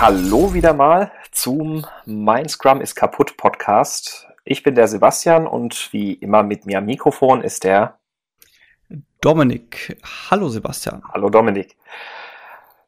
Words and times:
Hallo 0.00 0.54
wieder 0.54 0.72
mal 0.72 1.12
zum 1.30 1.86
Mein 2.06 2.48
Scrum 2.48 2.80
ist 2.80 2.94
kaputt 2.94 3.36
Podcast. 3.36 4.26
Ich 4.44 4.62
bin 4.62 4.74
der 4.74 4.88
Sebastian 4.88 5.46
und 5.46 5.92
wie 5.92 6.14
immer 6.14 6.42
mit 6.42 6.64
mir 6.64 6.78
am 6.78 6.86
Mikrofon 6.86 7.42
ist 7.42 7.64
der 7.64 7.98
Dominik. 9.20 9.98
Hallo 10.30 10.48
Sebastian. 10.48 11.02
Hallo 11.12 11.28
Dominik. 11.28 11.76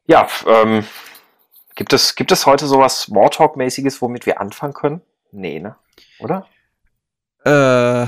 Ja, 0.06 0.26
ähm, 0.46 0.86
gibt, 1.74 1.92
es, 1.92 2.14
gibt 2.14 2.32
es 2.32 2.46
heute 2.46 2.66
sowas 2.66 3.02
Smalltalk-mäßiges, 3.02 4.00
womit 4.00 4.24
wir 4.24 4.40
anfangen 4.40 4.72
können? 4.72 5.02
Nee, 5.32 5.60
ne? 5.60 5.76
Oder? 6.18 6.46
Äh, 7.44 8.06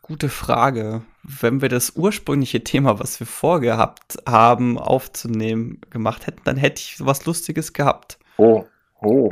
gute 0.00 0.28
Frage. 0.28 1.02
Wenn 1.22 1.60
wir 1.60 1.68
das 1.68 1.92
ursprüngliche 1.96 2.64
Thema, 2.64 2.98
was 2.98 3.20
wir 3.20 3.26
vorgehabt 3.26 4.16
haben, 4.26 4.78
aufzunehmen, 4.78 5.80
gemacht 5.90 6.26
hätten, 6.26 6.40
dann 6.44 6.56
hätte 6.56 6.80
ich 6.80 6.96
sowas 6.96 7.26
Lustiges 7.26 7.72
gehabt. 7.72 8.18
Oh, 8.38 8.64
oh. 9.02 9.30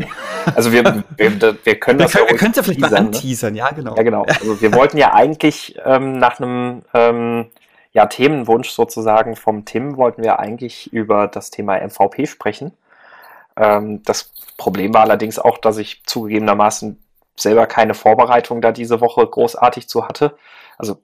Also 0.55 0.73
wir, 0.73 0.85
wir, 1.17 1.57
wir 1.65 1.81
können 1.81 1.99
das 1.99 2.13
wir 2.15 2.21
können, 2.21 2.27
ja, 2.27 2.31
wir 2.31 2.37
können 2.37 2.53
ja 2.55 2.63
vielleicht 2.63 2.81
teasern, 2.81 2.81
mal 2.81 2.91
ne? 2.91 3.07
anteasern, 3.07 3.53
ne? 3.55 3.59
ja 3.61 3.71
genau. 3.71 3.97
Ja 3.97 4.03
genau. 4.03 4.23
Also 4.25 4.61
wir 4.61 4.75
wollten 4.75 4.99
ja 4.99 5.15
eigentlich 5.15 5.77
ähm, 5.85 6.19
nach 6.19 6.39
einem 6.39 6.83
ähm, 6.93 7.47
ja, 7.93 8.07
Themenwunsch 8.07 8.71
sozusagen 8.71 9.37
vom 9.37 9.65
Tim 9.65 9.97
wollten 9.97 10.23
wir 10.23 10.41
eigentlich 10.41 10.93
über 10.93 11.29
das 11.29 11.51
Thema 11.51 11.79
MVP 11.79 12.27
sprechen. 12.27 12.73
Ähm, 13.57 14.03
das 14.03 14.33
Problem 14.59 14.93
war 14.93 15.03
allerdings 15.03 15.39
auch, 15.39 15.59
dass 15.59 15.79
ich 15.79 16.03
zugegebenermaßen 16.05 16.99
selber 17.37 17.67
keine 17.67 17.95
Vorbereitung 17.95 18.61
da 18.61 18.73
diese 18.73 19.01
Woche 19.01 19.27
großartig 19.27 19.89
zu 19.89 20.07
hatte. 20.07 20.37
Also 20.79 21.03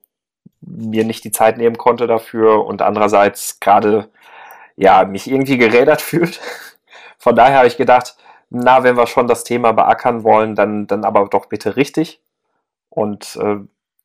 mir 0.61 1.05
nicht 1.05 1.25
die 1.25 1.33
Zeit 1.33 1.59
nehmen 1.59 1.79
konnte 1.79 2.07
dafür 2.07 2.65
und 2.67 2.83
andererseits 2.83 3.61
gerade 3.61 4.11
ja 4.77 5.05
mich 5.05 5.31
irgendwie 5.31 5.59
gerädert 5.59 6.01
fühlt. 6.03 6.41
Von 7.19 7.37
daher 7.37 7.59
habe 7.59 7.69
ich 7.69 7.77
gedacht, 7.77 8.17
na, 8.51 8.83
wenn 8.83 8.97
wir 8.97 9.07
schon 9.07 9.29
das 9.29 9.45
Thema 9.45 9.73
beackern 9.73 10.25
wollen, 10.25 10.55
dann, 10.55 10.87
dann 10.87 11.05
aber 11.05 11.29
doch 11.29 11.47
bitte 11.47 11.77
richtig. 11.77 12.21
Und 12.89 13.37
äh, 13.37 13.59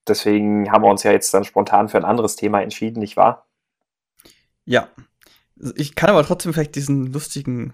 deswegen 0.07 0.71
haben 0.71 0.83
wir 0.83 0.89
uns 0.89 1.03
ja 1.03 1.11
jetzt 1.11 1.33
dann 1.33 1.43
spontan 1.43 1.89
für 1.89 1.97
ein 1.97 2.05
anderes 2.05 2.35
Thema 2.35 2.61
entschieden, 2.61 2.99
nicht 2.99 3.17
wahr? 3.17 3.47
Ja. 4.65 4.87
Ich 5.75 5.95
kann 5.95 6.09
aber 6.09 6.23
trotzdem 6.23 6.53
vielleicht 6.53 6.75
diesen 6.75 7.11
lustigen 7.11 7.73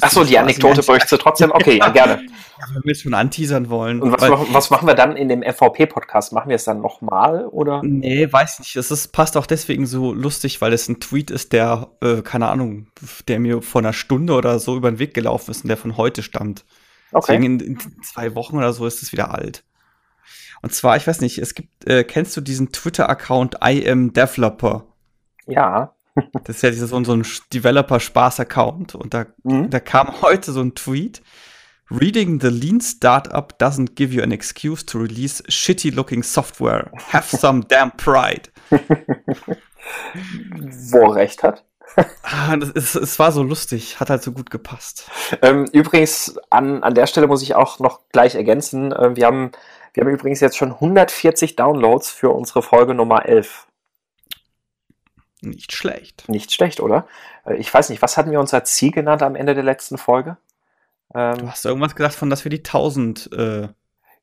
Achso, 0.00 0.24
die 0.24 0.38
Anekdote 0.38 0.82
du 0.82 1.16
trotzdem? 1.16 1.50
Okay, 1.54 1.78
ja, 1.78 1.88
gerne. 1.90 2.22
Ja, 2.58 2.66
wenn 2.74 2.84
wir 2.84 2.92
es 2.92 3.02
schon 3.02 3.14
anteasern 3.14 3.68
wollen. 3.70 4.02
Und 4.02 4.12
was, 4.12 4.28
machen, 4.28 4.46
was 4.50 4.70
machen 4.70 4.88
wir 4.88 4.94
dann 4.94 5.16
in 5.16 5.28
dem 5.28 5.40
MVP-Podcast? 5.40 6.32
Machen 6.32 6.48
wir 6.48 6.56
es 6.56 6.64
dann 6.64 6.80
nochmal 6.80 7.46
oder? 7.46 7.82
Nee, 7.84 8.30
weiß 8.30 8.58
nicht. 8.58 8.76
Es 8.76 8.90
ist, 8.90 9.08
passt 9.08 9.36
auch 9.36 9.46
deswegen 9.46 9.86
so 9.86 10.12
lustig, 10.12 10.60
weil 10.60 10.72
es 10.72 10.88
ein 10.88 11.00
Tweet 11.00 11.30
ist, 11.30 11.52
der, 11.52 11.90
äh, 12.00 12.22
keine 12.22 12.48
Ahnung, 12.48 12.88
der 13.28 13.38
mir 13.38 13.62
vor 13.62 13.80
einer 13.80 13.92
Stunde 13.92 14.32
oder 14.32 14.58
so 14.58 14.76
über 14.76 14.90
den 14.90 14.98
Weg 14.98 15.14
gelaufen 15.14 15.50
ist 15.50 15.62
und 15.62 15.68
der 15.68 15.76
von 15.76 15.96
heute 15.96 16.22
stammt. 16.22 16.64
Okay. 17.12 17.32
Deswegen 17.32 17.44
in, 17.44 17.60
in 17.60 17.78
zwei 18.02 18.34
Wochen 18.34 18.56
oder 18.56 18.72
so 18.72 18.86
ist 18.86 19.02
es 19.02 19.12
wieder 19.12 19.32
alt. 19.34 19.64
Und 20.62 20.74
zwar, 20.74 20.96
ich 20.96 21.06
weiß 21.06 21.20
nicht, 21.20 21.38
es 21.38 21.54
gibt, 21.54 21.86
äh, 21.86 22.02
kennst 22.02 22.36
du 22.36 22.40
diesen 22.40 22.72
Twitter-Account 22.72 23.56
I 23.64 23.88
am 23.88 24.12
Developer? 24.12 24.86
Ja. 25.46 25.95
Das 26.44 26.56
ist 26.56 26.62
ja 26.62 26.72
so, 26.72 27.04
so 27.04 27.12
ein 27.12 27.26
Developer-Spaß-Account. 27.52 28.94
Und 28.94 29.12
da, 29.12 29.26
mhm. 29.42 29.70
da 29.70 29.80
kam 29.80 30.22
heute 30.22 30.52
so 30.52 30.60
ein 30.62 30.74
Tweet. 30.74 31.22
Reading 31.90 32.40
the 32.40 32.48
lean 32.48 32.80
startup 32.80 33.58
doesn't 33.60 33.94
give 33.94 34.12
you 34.12 34.22
an 34.22 34.32
excuse 34.32 34.84
to 34.86 34.98
release 34.98 35.42
shitty 35.48 35.90
looking 35.90 36.22
software. 36.22 36.90
Have 37.12 37.36
some 37.36 37.64
damn 37.68 37.92
pride. 37.92 38.50
Wo 40.90 41.06
recht 41.06 41.44
hat. 41.44 41.64
ah, 42.22 42.56
das 42.56 42.70
ist, 42.70 42.94
es 42.96 43.18
war 43.18 43.30
so 43.30 43.42
lustig, 43.42 44.00
hat 44.00 44.10
halt 44.10 44.22
so 44.22 44.32
gut 44.32 44.50
gepasst. 44.50 45.08
Ähm, 45.42 45.66
übrigens, 45.72 46.36
an, 46.50 46.82
an 46.82 46.94
der 46.94 47.06
Stelle 47.06 47.28
muss 47.28 47.42
ich 47.42 47.54
auch 47.54 47.78
noch 47.78 48.00
gleich 48.10 48.34
ergänzen. 48.34 48.92
Äh, 48.92 49.14
wir, 49.14 49.26
haben, 49.26 49.52
wir 49.94 50.04
haben 50.04 50.10
übrigens 50.10 50.40
jetzt 50.40 50.56
schon 50.56 50.72
140 50.72 51.56
Downloads 51.56 52.10
für 52.10 52.30
unsere 52.30 52.62
Folge 52.62 52.94
Nummer 52.94 53.26
11. 53.26 53.65
Nicht 55.42 55.72
schlecht. 55.72 56.28
Nicht 56.28 56.52
schlecht, 56.52 56.80
oder? 56.80 57.06
Äh, 57.44 57.56
ich 57.56 57.72
weiß 57.72 57.90
nicht, 57.90 58.02
was 58.02 58.16
hatten 58.16 58.30
wir 58.30 58.40
uns 58.40 58.54
als 58.54 58.74
Ziel 58.74 58.90
genannt 58.90 59.22
am 59.22 59.36
Ende 59.36 59.54
der 59.54 59.64
letzten 59.64 59.98
Folge? 59.98 60.36
Ähm, 61.14 61.38
du 61.38 61.48
hast 61.48 61.64
irgendwas 61.64 61.94
gesagt 61.94 62.14
von, 62.14 62.30
dass 62.30 62.44
wir 62.44 62.50
die 62.50 62.58
1000. 62.58 63.30
Äh 63.32 63.68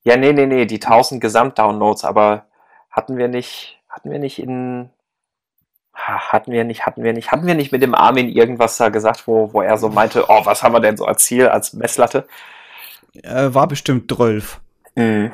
ja, 0.03 0.18
nee, 0.18 0.34
nee, 0.34 0.46
nee, 0.46 0.66
die 0.66 0.81
1000 0.81 1.22
Gesamtdownloads, 1.22 2.03
aber 2.03 2.46
hatten 2.90 3.18
wir 3.18 3.28
nicht, 3.28 3.79
hatten 3.90 4.12
wir 4.12 4.19
nicht 4.19 4.40
in. 4.40 4.90
Hatten 5.94 6.52
wir 6.52 6.63
nicht, 6.63 6.88
hatten 6.88 7.03
wir 7.03 7.13
nicht, 7.13 7.31
hatten 7.31 7.46
wir 7.46 7.53
nicht 7.53 7.72
mit 7.72 7.84
dem 7.84 7.94
Armin 7.94 8.28
irgendwas 8.28 8.78
da 8.78 8.90
gesagt, 8.90 9.28
wo, 9.28 9.53
wo 9.53 9.62
er 9.62 9.78
so 9.78 9.90
meinte, 9.90 10.25
oh, 10.28 10.44
was 10.44 10.63
haben 10.63 10.73
wir 10.73 10.79
denn 10.79 10.97
so 10.97 11.06
als 11.06 11.23
Ziel, 11.23 11.47
als 11.47 11.73
Messlatte? 11.73 12.28
Äh, 13.13 13.53
war 13.53 13.68
bestimmt 13.68 14.12
12. 14.12 14.59
Mhm. 14.96 15.31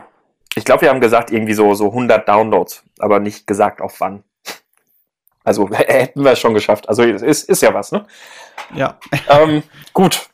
Ich 0.55 0.65
glaube, 0.65 0.81
wir 0.81 0.89
haben 0.89 0.99
gesagt, 0.99 1.31
irgendwie 1.31 1.53
so, 1.53 1.73
so 1.75 1.87
100 1.87 2.27
Downloads, 2.27 2.83
aber 2.99 3.21
nicht 3.21 3.47
gesagt 3.47 3.81
auf 3.81 4.01
wann. 4.01 4.25
Also 5.49 5.67
hätten 5.71 6.23
wir 6.23 6.33
es 6.33 6.39
schon 6.39 6.53
geschafft. 6.53 6.87
Also 6.87 7.01
ist, 7.01 7.49
ist 7.49 7.61
ja 7.63 7.73
was, 7.73 7.91
ne? 7.91 8.05
Ja. 8.75 8.99
Ähm, 9.27 9.63
gut, 9.93 10.29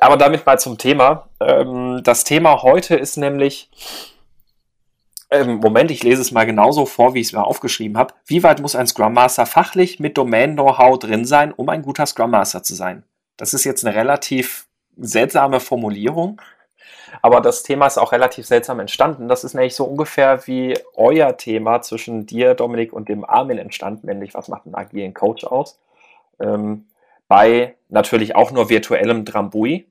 aber 0.00 0.16
damit 0.16 0.46
mal 0.46 0.60
zum 0.60 0.78
Thema. 0.78 1.28
Ähm, 1.40 2.02
das 2.04 2.22
Thema 2.22 2.62
heute 2.62 2.94
ist 2.94 3.16
nämlich, 3.16 3.68
ähm, 5.28 5.56
Moment, 5.56 5.90
ich 5.90 6.04
lese 6.04 6.22
es 6.22 6.30
mal 6.30 6.46
genauso 6.46 6.86
vor, 6.86 7.14
wie 7.14 7.20
ich 7.20 7.26
es 7.26 7.32
mir 7.32 7.44
aufgeschrieben 7.44 7.98
habe. 7.98 8.14
Wie 8.26 8.44
weit 8.44 8.60
muss 8.60 8.76
ein 8.76 8.86
Scrum 8.86 9.12
Master 9.12 9.44
fachlich 9.44 9.98
mit 9.98 10.16
Domain-Know-how 10.16 11.00
drin 11.00 11.24
sein, 11.24 11.52
um 11.52 11.68
ein 11.68 11.82
guter 11.82 12.06
Scrum 12.06 12.30
Master 12.30 12.62
zu 12.62 12.76
sein? 12.76 13.02
Das 13.36 13.52
ist 13.52 13.64
jetzt 13.64 13.84
eine 13.84 13.96
relativ 13.96 14.68
seltsame 14.96 15.58
Formulierung. 15.58 16.40
Aber 17.22 17.40
das 17.40 17.62
Thema 17.62 17.86
ist 17.86 17.98
auch 17.98 18.12
relativ 18.12 18.46
seltsam 18.46 18.80
entstanden. 18.80 19.28
Das 19.28 19.44
ist 19.44 19.54
nämlich 19.54 19.74
so 19.74 19.84
ungefähr 19.84 20.46
wie 20.46 20.78
euer 20.94 21.36
Thema 21.36 21.82
zwischen 21.82 22.26
dir, 22.26 22.54
Dominik, 22.54 22.92
und 22.92 23.08
dem 23.08 23.24
Armin 23.24 23.58
entstanden, 23.58 24.06
nämlich 24.06 24.34
was 24.34 24.48
macht 24.48 24.66
ein 24.66 24.74
agilen 24.74 25.14
Coach 25.14 25.44
aus? 25.44 25.80
Ähm, 26.40 26.86
bei 27.28 27.76
natürlich 27.88 28.34
auch 28.34 28.50
nur 28.50 28.70
virtuellem 28.70 29.24
Drambui. 29.24 29.86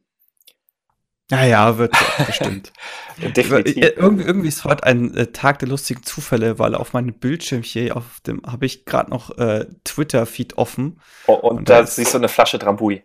Naja, 1.31 1.77
wird 1.77 1.93
bestimmt. 2.25 2.73
Definitiv. 3.17 3.93
Irgendwie, 3.95 4.23
irgendwie 4.23 4.47
ist 4.47 4.63
heute 4.63 4.83
ein 4.83 5.15
äh, 5.15 5.27
Tag 5.27 5.59
der 5.59 5.67
lustigen 5.67 6.03
Zufälle, 6.03 6.57
weil 6.57 6.73
auf 6.73 6.93
meinem 6.93 7.13
Bildschirm 7.13 7.61
hier 7.61 7.95
auf 7.95 8.19
dem 8.25 8.41
habe 8.45 8.65
ich 8.65 8.85
gerade 8.85 9.11
noch 9.11 9.37
äh, 9.37 9.65
Twitter-Feed 9.83 10.57
offen. 10.57 10.99
Oh, 11.27 11.33
und, 11.33 11.57
und 11.59 11.69
da 11.69 11.85
siehst 11.85 12.13
du 12.13 12.17
eine 12.17 12.29
Flasche 12.29 12.57
Drambui. 12.57 13.03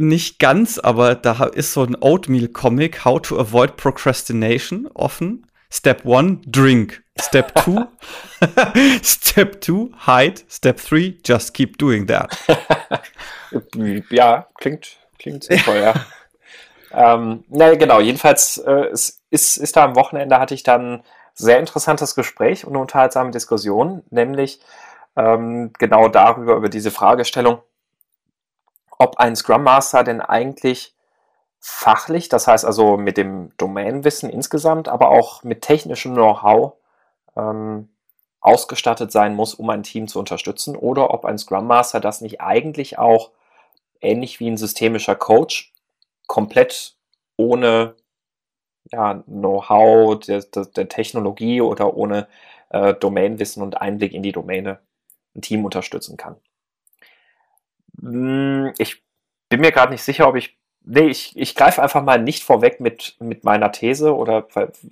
Nicht 0.00 0.38
ganz, 0.38 0.78
aber 0.78 1.16
da 1.16 1.44
ist 1.46 1.72
so 1.72 1.82
ein 1.82 1.96
Oatmeal-Comic, 2.00 3.04
How 3.04 3.20
to 3.20 3.36
Avoid 3.36 3.76
Procrastination, 3.76 4.88
offen. 4.94 5.44
Step 5.70 6.06
1, 6.06 6.42
drink. 6.46 7.02
Step 7.20 7.52
2, 7.58 7.84
Step 9.02 9.62
2, 9.62 9.90
hide. 10.06 10.40
Step 10.48 10.80
3, 10.80 11.18
just 11.26 11.52
keep 11.52 11.78
doing 11.78 12.06
that. 12.06 12.30
ja, 14.10 14.46
klingt, 14.54 14.96
klingt 15.18 15.42
sinnvoll, 15.42 15.80
ja. 15.80 15.94
ähm, 16.92 17.42
na 17.48 17.74
genau, 17.74 17.98
jedenfalls 17.98 18.58
äh, 18.58 18.86
es 18.92 19.20
ist, 19.30 19.56
ist 19.56 19.76
da 19.76 19.84
am 19.84 19.96
Wochenende 19.96 20.38
hatte 20.38 20.54
ich 20.54 20.62
dann 20.62 21.02
sehr 21.34 21.58
interessantes 21.58 22.14
Gespräch 22.14 22.64
und 22.64 22.74
eine 22.74 22.80
unterhaltsame 22.80 23.32
Diskussion, 23.32 24.04
nämlich 24.10 24.60
ähm, 25.16 25.72
genau 25.76 26.08
darüber, 26.08 26.54
über 26.54 26.68
diese 26.68 26.92
Fragestellung, 26.92 27.62
ob 28.98 29.18
ein 29.18 29.36
Scrum 29.36 29.62
Master 29.62 30.04
denn 30.04 30.20
eigentlich 30.20 30.94
fachlich, 31.60 32.28
das 32.28 32.46
heißt 32.46 32.64
also 32.64 32.96
mit 32.96 33.16
dem 33.16 33.52
Domainwissen 33.56 34.30
insgesamt, 34.30 34.88
aber 34.88 35.10
auch 35.10 35.42
mit 35.42 35.62
technischem 35.62 36.14
Know-how 36.14 36.74
ähm, 37.36 37.88
ausgestattet 38.40 39.10
sein 39.12 39.34
muss, 39.34 39.54
um 39.54 39.68
ein 39.70 39.82
Team 39.82 40.08
zu 40.08 40.18
unterstützen, 40.18 40.76
oder 40.76 41.12
ob 41.12 41.24
ein 41.24 41.38
Scrum 41.38 41.66
Master 41.66 42.00
das 42.00 42.20
nicht 42.20 42.40
eigentlich 42.40 42.98
auch 42.98 43.30
ähnlich 44.00 44.40
wie 44.40 44.48
ein 44.48 44.56
systemischer 44.56 45.16
Coach 45.16 45.72
komplett 46.26 46.96
ohne 47.36 47.96
ja, 48.92 49.22
Know-how 49.26 50.18
der, 50.20 50.42
der, 50.42 50.88
Technologie 50.88 51.60
oder 51.60 51.94
ohne 51.94 52.28
äh, 52.70 52.94
Domainwissen 52.94 53.62
und 53.62 53.80
Einblick 53.80 54.12
in 54.12 54.22
die 54.22 54.32
Domäne 54.32 54.78
ein 55.34 55.42
Team 55.42 55.64
unterstützen 55.64 56.16
kann. 56.16 56.36
Hm, 58.00 58.72
ich 58.78 59.02
bin 59.48 59.60
mir 59.60 59.72
gerade 59.72 59.92
nicht 59.92 60.02
sicher, 60.02 60.28
ob 60.28 60.36
ich. 60.36 60.56
Nee, 60.90 61.08
ich, 61.08 61.36
ich 61.36 61.54
greife 61.54 61.82
einfach 61.82 62.02
mal 62.02 62.18
nicht 62.22 62.44
vorweg 62.44 62.80
mit, 62.80 63.16
mit 63.20 63.44
meiner 63.44 63.72
These 63.72 64.14
oder 64.14 64.46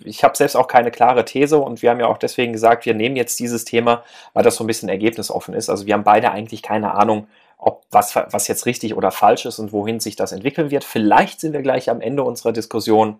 ich 0.04 0.24
habe 0.24 0.36
selbst 0.36 0.54
auch 0.54 0.68
keine 0.68 0.90
klare 0.90 1.24
These 1.24 1.58
und 1.58 1.80
wir 1.80 1.88
haben 1.90 2.00
ja 2.00 2.06
auch 2.06 2.18
deswegen 2.18 2.52
gesagt, 2.52 2.84
wir 2.84 2.92
nehmen 2.92 3.16
jetzt 3.16 3.40
dieses 3.40 3.64
Thema, 3.64 4.04
weil 4.34 4.42
das 4.44 4.56
so 4.56 4.64
ein 4.64 4.66
bisschen 4.66 4.90
ergebnisoffen 4.90 5.54
ist. 5.54 5.70
Also 5.70 5.86
wir 5.86 5.94
haben 5.94 6.04
beide 6.04 6.32
eigentlich 6.32 6.60
keine 6.60 6.92
Ahnung, 6.94 7.28
ob 7.56 7.86
was, 7.90 8.14
was 8.14 8.48
jetzt 8.48 8.66
richtig 8.66 8.94
oder 8.94 9.10
falsch 9.10 9.46
ist 9.46 9.58
und 9.58 9.72
wohin 9.72 10.00
sich 10.00 10.16
das 10.16 10.32
entwickeln 10.32 10.70
wird. 10.70 10.84
Vielleicht 10.84 11.40
sind 11.40 11.54
wir 11.54 11.62
gleich 11.62 11.88
am 11.88 12.02
Ende 12.02 12.24
unserer 12.24 12.52
Diskussion 12.52 13.18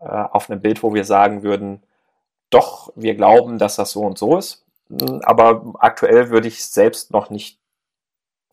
äh, 0.00 0.06
auf 0.06 0.50
einem 0.50 0.60
Bild, 0.60 0.82
wo 0.82 0.94
wir 0.94 1.04
sagen 1.04 1.44
würden, 1.44 1.82
doch, 2.50 2.92
wir 2.96 3.14
glauben, 3.14 3.58
dass 3.58 3.76
das 3.76 3.92
so 3.92 4.00
und 4.00 4.18
so 4.18 4.36
ist. 4.36 4.64
Hm, 4.88 5.20
aber 5.24 5.74
aktuell 5.78 6.30
würde 6.30 6.48
ich 6.48 6.64
selbst 6.64 7.12
noch 7.12 7.30
nicht 7.30 7.58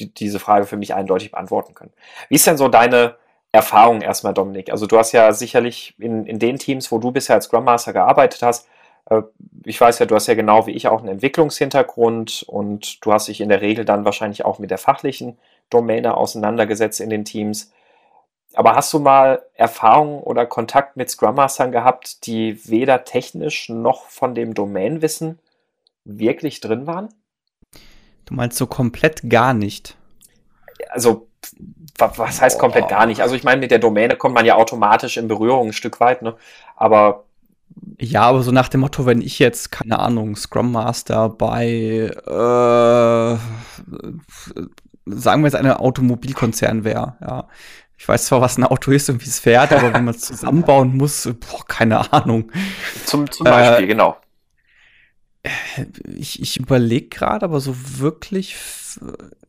diese 0.07 0.39
Frage 0.39 0.65
für 0.65 0.77
mich 0.77 0.93
eindeutig 0.93 1.31
beantworten 1.31 1.73
können. 1.73 1.93
Wie 2.29 2.35
ist 2.35 2.47
denn 2.47 2.57
so 2.57 2.67
deine, 2.67 3.15
Erfahrung 3.53 4.01
erstmal, 4.01 4.33
Dominik. 4.33 4.71
Also 4.71 4.87
du 4.87 4.97
hast 4.97 5.11
ja 5.11 5.33
sicherlich 5.33 5.93
in, 5.99 6.25
in 6.25 6.39
den 6.39 6.57
Teams, 6.57 6.91
wo 6.91 6.99
du 6.99 7.11
bisher 7.11 7.35
als 7.35 7.45
Scrum 7.45 7.65
Master 7.65 7.91
gearbeitet 7.91 8.41
hast, 8.41 8.67
äh, 9.09 9.21
ich 9.65 9.79
weiß 9.79 9.99
ja, 9.99 10.05
du 10.05 10.15
hast 10.15 10.27
ja 10.27 10.35
genau 10.35 10.67
wie 10.67 10.71
ich 10.71 10.87
auch 10.87 10.99
einen 10.99 11.09
Entwicklungshintergrund 11.09 12.45
und 12.47 13.05
du 13.05 13.13
hast 13.13 13.27
dich 13.27 13.41
in 13.41 13.49
der 13.49 13.61
Regel 13.61 13.85
dann 13.85 14.05
wahrscheinlich 14.05 14.45
auch 14.45 14.59
mit 14.59 14.71
der 14.71 14.77
fachlichen 14.77 15.37
Domäne 15.69 16.15
auseinandergesetzt 16.15 17.01
in 17.01 17.09
den 17.09 17.25
Teams. 17.25 17.71
Aber 18.53 18.75
hast 18.75 18.91
du 18.93 18.99
mal 18.99 19.43
Erfahrung 19.53 20.21
oder 20.23 20.45
Kontakt 20.45 20.97
mit 20.97 21.09
Scrum 21.09 21.35
Mastern 21.35 21.71
gehabt, 21.71 22.25
die 22.25 22.67
weder 22.69 23.05
technisch 23.05 23.69
noch 23.69 24.05
von 24.07 24.35
dem 24.35 24.53
Domänenwissen 24.53 25.39
wirklich 26.03 26.59
drin 26.61 26.87
waren? 26.87 27.09
Du 28.31 28.37
meinst 28.37 28.57
so 28.57 28.65
komplett 28.65 29.29
gar 29.29 29.53
nicht? 29.53 29.97
Also, 30.89 31.27
was 31.97 32.39
heißt 32.39 32.57
komplett 32.57 32.87
gar 32.87 33.05
nicht? 33.05 33.19
Also, 33.21 33.35
ich 33.35 33.43
meine, 33.43 33.59
mit 33.59 33.71
der 33.71 33.79
Domäne 33.79 34.15
kommt 34.15 34.33
man 34.35 34.45
ja 34.45 34.55
automatisch 34.55 35.17
in 35.17 35.27
Berührung 35.27 35.67
ein 35.67 35.73
Stück 35.73 35.99
weit, 35.99 36.21
ne? 36.21 36.35
Aber. 36.77 37.25
Ja, 37.99 38.21
aber 38.21 38.41
so 38.41 38.51
nach 38.51 38.69
dem 38.69 38.79
Motto, 38.79 39.05
wenn 39.05 39.21
ich 39.21 39.37
jetzt, 39.37 39.69
keine 39.69 39.99
Ahnung, 39.99 40.37
Scrum 40.37 40.71
Master 40.71 41.27
bei, 41.27 42.09
äh, 42.25 43.37
sagen 45.05 45.41
wir 45.41 45.47
jetzt, 45.47 45.55
einem 45.55 45.73
Automobilkonzern 45.73 46.85
wäre, 46.85 47.17
ja 47.19 47.47
ich 48.01 48.07
weiß 48.07 48.25
zwar, 48.25 48.41
was 48.41 48.57
ein 48.57 48.63
Auto 48.63 48.89
ist 48.89 49.11
und 49.11 49.23
wie 49.23 49.29
es 49.29 49.39
fährt, 49.39 49.71
aber 49.71 49.93
wenn 49.93 50.05
man 50.05 50.15
es 50.15 50.21
zusammenbauen 50.25 50.97
muss, 50.97 51.29
boah, 51.39 51.63
keine 51.67 52.11
Ahnung. 52.11 52.51
Zum, 53.05 53.29
zum 53.29 53.43
Beispiel, 53.43 53.83
äh, 53.83 53.87
genau. 53.87 54.17
Ich, 56.03 56.41
ich 56.41 56.57
überlege 56.57 57.09
gerade, 57.09 57.45
aber 57.45 57.59
so 57.59 57.75
wirklich 57.99 58.55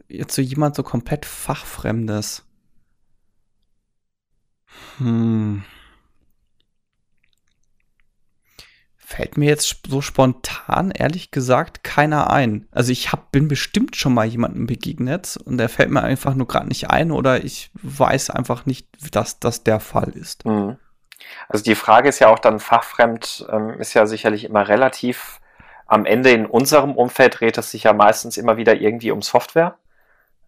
jetzt 0.09 0.35
so 0.35 0.43
jemand 0.43 0.77
so 0.77 0.83
komplett 0.83 1.27
fachfremdes. 1.27 2.44
Hm. 4.99 5.65
Fällt 8.97 9.37
mir 9.37 9.50
jetzt 9.50 9.81
so 9.87 10.00
spontan, 10.00 10.91
ehrlich 10.91 11.31
gesagt, 11.31 11.85
keiner 11.85 12.31
ein. 12.31 12.67
Also 12.71 12.93
ich 12.93 13.12
hab, 13.12 13.31
bin 13.31 13.47
bestimmt 13.47 13.94
schon 13.94 14.15
mal 14.15 14.25
jemandem 14.25 14.67
begegnet 14.67 15.37
und 15.44 15.59
der 15.59 15.69
fällt 15.69 15.91
mir 15.91 16.03
einfach 16.03 16.35
nur 16.35 16.47
gerade 16.49 16.69
nicht 16.69 16.89
ein 16.89 17.11
oder 17.11 17.44
ich 17.44 17.71
weiß 17.75 18.31
einfach 18.31 18.65
nicht, 18.65 18.89
dass 19.15 19.39
das 19.39 19.65
der 19.65 19.81
Fall 19.81 20.11
ist. 20.11 20.47
Mhm. 20.47 20.79
Also 21.49 21.62
die 21.62 21.75
Frage 21.75 22.09
ist 22.09 22.21
ja 22.21 22.29
auch 22.29 22.39
dann 22.39 22.59
fachfremd, 22.59 23.47
ähm, 23.50 23.79
ist 23.79 23.93
ja 23.93 24.06
sicherlich 24.06 24.44
immer 24.44 24.67
relativ. 24.67 25.41
Am 25.93 26.06
Ende 26.06 26.31
in 26.31 26.47
unserem 26.47 26.94
Umfeld 26.94 27.39
dreht 27.41 27.59
es 27.59 27.71
sich 27.71 27.83
ja 27.83 27.93
meistens 27.93 28.39
immer 28.39 28.56
wieder 28.56 28.75
irgendwie 28.75 29.11
um 29.11 29.21
Software. 29.21 29.77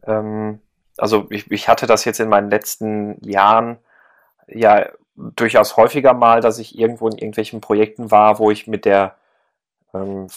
Ähm, 0.07 0.63
also 0.97 1.27
ich, 1.29 1.51
ich 1.51 1.69
hatte 1.69 1.87
das 1.87 2.07
jetzt 2.07 2.19
in 2.19 2.31
meinen 2.31 2.49
letzten 2.49 3.23
Jahren 3.23 3.77
ja 4.49 4.87
durchaus 5.15 5.77
häufiger 5.77 6.15
mal, 6.15 6.41
dass 6.41 6.59
ich 6.59 6.79
irgendwo 6.79 7.09
in 7.09 7.19
irgendwelchen 7.19 7.61
Projekten 7.61 8.11
war, 8.11 8.39
wo 8.39 8.51
ich 8.51 8.67
mit 8.67 8.87
der 8.87 9.17
ähm, 9.93 10.29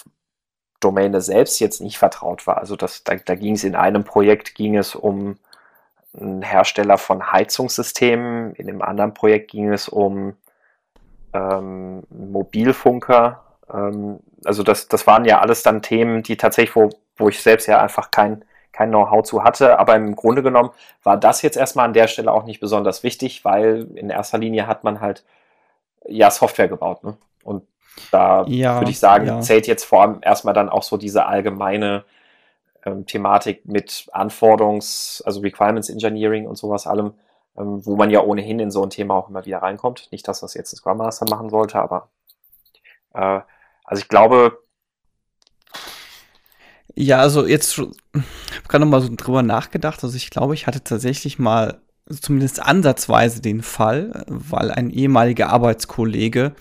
Domäne 0.81 1.21
selbst 1.21 1.61
jetzt 1.61 1.79
nicht 1.79 1.97
vertraut 1.97 2.45
war. 2.45 2.57
Also 2.57 2.75
das, 2.75 3.05
da, 3.05 3.15
da 3.15 3.35
ging 3.35 3.55
es 3.55 3.63
in 3.63 3.75
einem 3.77 4.03
Projekt 4.03 4.55
ging 4.55 4.75
es 4.75 4.93
um 4.93 5.37
einen 6.19 6.41
Hersteller 6.41 6.97
von 6.97 7.31
Heizungssystemen, 7.31 8.55
in 8.55 8.67
einem 8.67 8.81
anderen 8.81 9.13
Projekt 9.13 9.51
ging 9.51 9.71
es 9.71 9.87
um 9.87 10.35
ähm, 11.31 12.03
Mobilfunker. 12.09 13.46
Ähm, 13.73 14.19
also 14.45 14.63
das, 14.63 14.87
das 14.87 15.07
waren 15.07 15.25
ja 15.25 15.39
alles 15.39 15.63
dann 15.63 15.81
Themen, 15.81 16.23
die 16.23 16.37
tatsächlich, 16.37 16.75
wo, 16.75 16.89
wo 17.17 17.29
ich 17.29 17.41
selbst 17.41 17.67
ja 17.67 17.81
einfach 17.81 18.11
kein 18.11 18.43
kein 18.77 18.89
Know-how 18.89 19.23
zu 19.23 19.43
hatte. 19.43 19.79
Aber 19.79 19.95
im 19.95 20.15
Grunde 20.15 20.43
genommen 20.43 20.69
war 21.01 21.17
das 21.17 21.41
jetzt 21.41 21.57
erstmal 21.57 21.85
an 21.85 21.93
der 21.93 22.07
Stelle 22.07 22.31
auch 22.31 22.43
nicht 22.43 22.59
besonders 22.59 23.01
wichtig, 23.01 23.43
weil 23.43 23.87
in 23.95 24.11
erster 24.11 24.37
Linie 24.37 24.67
hat 24.67 24.83
man 24.83 25.01
halt 25.01 25.23
ja 26.07 26.29
Software 26.29 26.67
gebaut. 26.67 27.03
Ne? 27.03 27.17
Und 27.43 27.63
da 28.11 28.45
ja, 28.47 28.77
würde 28.79 28.91
ich 28.91 28.99
sagen, 28.99 29.25
ja. 29.25 29.41
zählt 29.41 29.65
jetzt 29.65 29.83
vor 29.83 30.03
allem 30.03 30.19
erstmal 30.21 30.53
dann 30.53 30.69
auch 30.69 30.83
so 30.83 30.95
diese 30.95 31.25
allgemeine 31.25 32.05
ähm, 32.85 33.07
Thematik 33.07 33.65
mit 33.65 34.07
Anforderungs-, 34.13 35.23
also 35.25 35.41
Requirements 35.41 35.89
Engineering 35.89 36.45
und 36.45 36.59
sowas 36.59 36.85
allem, 36.85 37.15
ähm, 37.57 37.83
wo 37.83 37.95
man 37.95 38.11
ja 38.11 38.21
ohnehin 38.21 38.59
in 38.59 38.69
so 38.69 38.83
ein 38.83 38.91
Thema 38.91 39.15
auch 39.15 39.29
immer 39.29 39.43
wieder 39.45 39.63
reinkommt. 39.63 40.07
Nicht, 40.11 40.27
dass 40.27 40.41
das 40.41 40.53
jetzt 40.53 40.71
ein 40.73 40.77
Scrum 40.77 40.97
Master 40.97 41.25
machen 41.27 41.49
sollte, 41.49 41.79
aber 41.79 42.09
äh, 43.15 43.39
also 43.87 44.01
ich 44.01 44.09
glaube, 44.09 44.59
ja, 46.93 47.19
also 47.19 47.45
jetzt, 47.45 47.77
ich 47.77 47.83
habe 47.83 48.67
gerade 48.67 48.85
noch 48.85 48.91
mal 48.91 49.01
so 49.01 49.09
drüber 49.15 49.43
nachgedacht. 49.43 50.03
Also 50.03 50.15
ich 50.15 50.31
glaube, 50.31 50.55
ich 50.55 50.65
hatte 50.65 50.83
tatsächlich 50.83 51.37
mal 51.37 51.79
zumindest 52.09 52.59
ansatzweise 52.59 53.41
den 53.41 53.61
Fall, 53.61 54.25
weil 54.27 54.71
ein 54.71 54.89
ehemaliger 54.89 55.49
Arbeitskollege, 55.49 56.55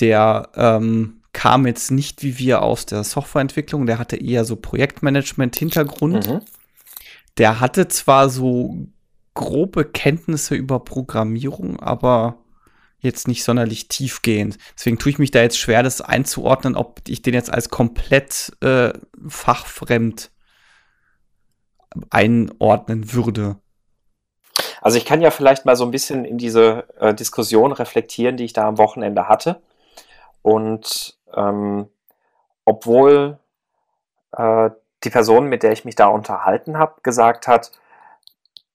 der 0.00 0.50
ähm, 0.54 1.22
kam 1.32 1.66
jetzt 1.66 1.90
nicht 1.90 2.22
wie 2.22 2.38
wir 2.38 2.62
aus 2.62 2.84
der 2.84 3.04
Softwareentwicklung, 3.04 3.86
der 3.86 3.98
hatte 3.98 4.16
eher 4.16 4.44
so 4.44 4.54
Projektmanagement-Hintergrund. 4.56 6.28
Mhm. 6.28 6.40
Der 7.38 7.60
hatte 7.60 7.88
zwar 7.88 8.28
so 8.28 8.76
grobe 9.34 9.84
Kenntnisse 9.86 10.56
über 10.56 10.80
Programmierung, 10.80 11.80
aber 11.80 12.36
jetzt 13.00 13.28
nicht 13.28 13.44
sonderlich 13.44 13.88
tiefgehend. 13.88 14.58
Deswegen 14.74 14.98
tue 14.98 15.10
ich 15.10 15.18
mich 15.18 15.30
da 15.30 15.40
jetzt 15.40 15.58
schwer, 15.58 15.82
das 15.82 16.00
einzuordnen, 16.00 16.76
ob 16.76 17.00
ich 17.08 17.22
den 17.22 17.34
jetzt 17.34 17.52
als 17.52 17.68
komplett 17.68 18.52
äh, 18.60 18.92
fachfremd 19.28 20.30
einordnen 22.10 23.12
würde. 23.12 23.56
Also 24.80 24.98
ich 24.98 25.04
kann 25.04 25.20
ja 25.20 25.30
vielleicht 25.30 25.64
mal 25.64 25.76
so 25.76 25.84
ein 25.84 25.90
bisschen 25.90 26.24
in 26.24 26.38
diese 26.38 26.84
äh, 26.98 27.14
Diskussion 27.14 27.72
reflektieren, 27.72 28.36
die 28.36 28.44
ich 28.44 28.52
da 28.52 28.66
am 28.66 28.78
Wochenende 28.78 29.28
hatte. 29.28 29.60
Und 30.42 31.18
ähm, 31.34 31.88
obwohl 32.64 33.38
äh, 34.36 34.70
die 35.04 35.10
Person, 35.10 35.46
mit 35.46 35.62
der 35.62 35.72
ich 35.72 35.84
mich 35.84 35.94
da 35.94 36.06
unterhalten 36.06 36.78
habe, 36.78 37.00
gesagt 37.02 37.48
hat, 37.48 37.72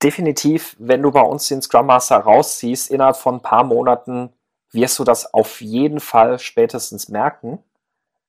definitiv, 0.03 0.75
wenn 0.79 1.01
du 1.01 1.11
bei 1.11 1.21
uns 1.21 1.47
den 1.47 1.61
Scrum 1.61 1.87
Master 1.87 2.17
rausziehst, 2.17 2.91
innerhalb 2.91 3.15
von 3.15 3.35
ein 3.35 3.41
paar 3.41 3.63
Monaten 3.63 4.29
wirst 4.71 4.99
du 4.99 5.03
das 5.03 5.33
auf 5.33 5.61
jeden 5.61 5.99
Fall 5.99 6.39
spätestens 6.39 7.09
merken. 7.09 7.59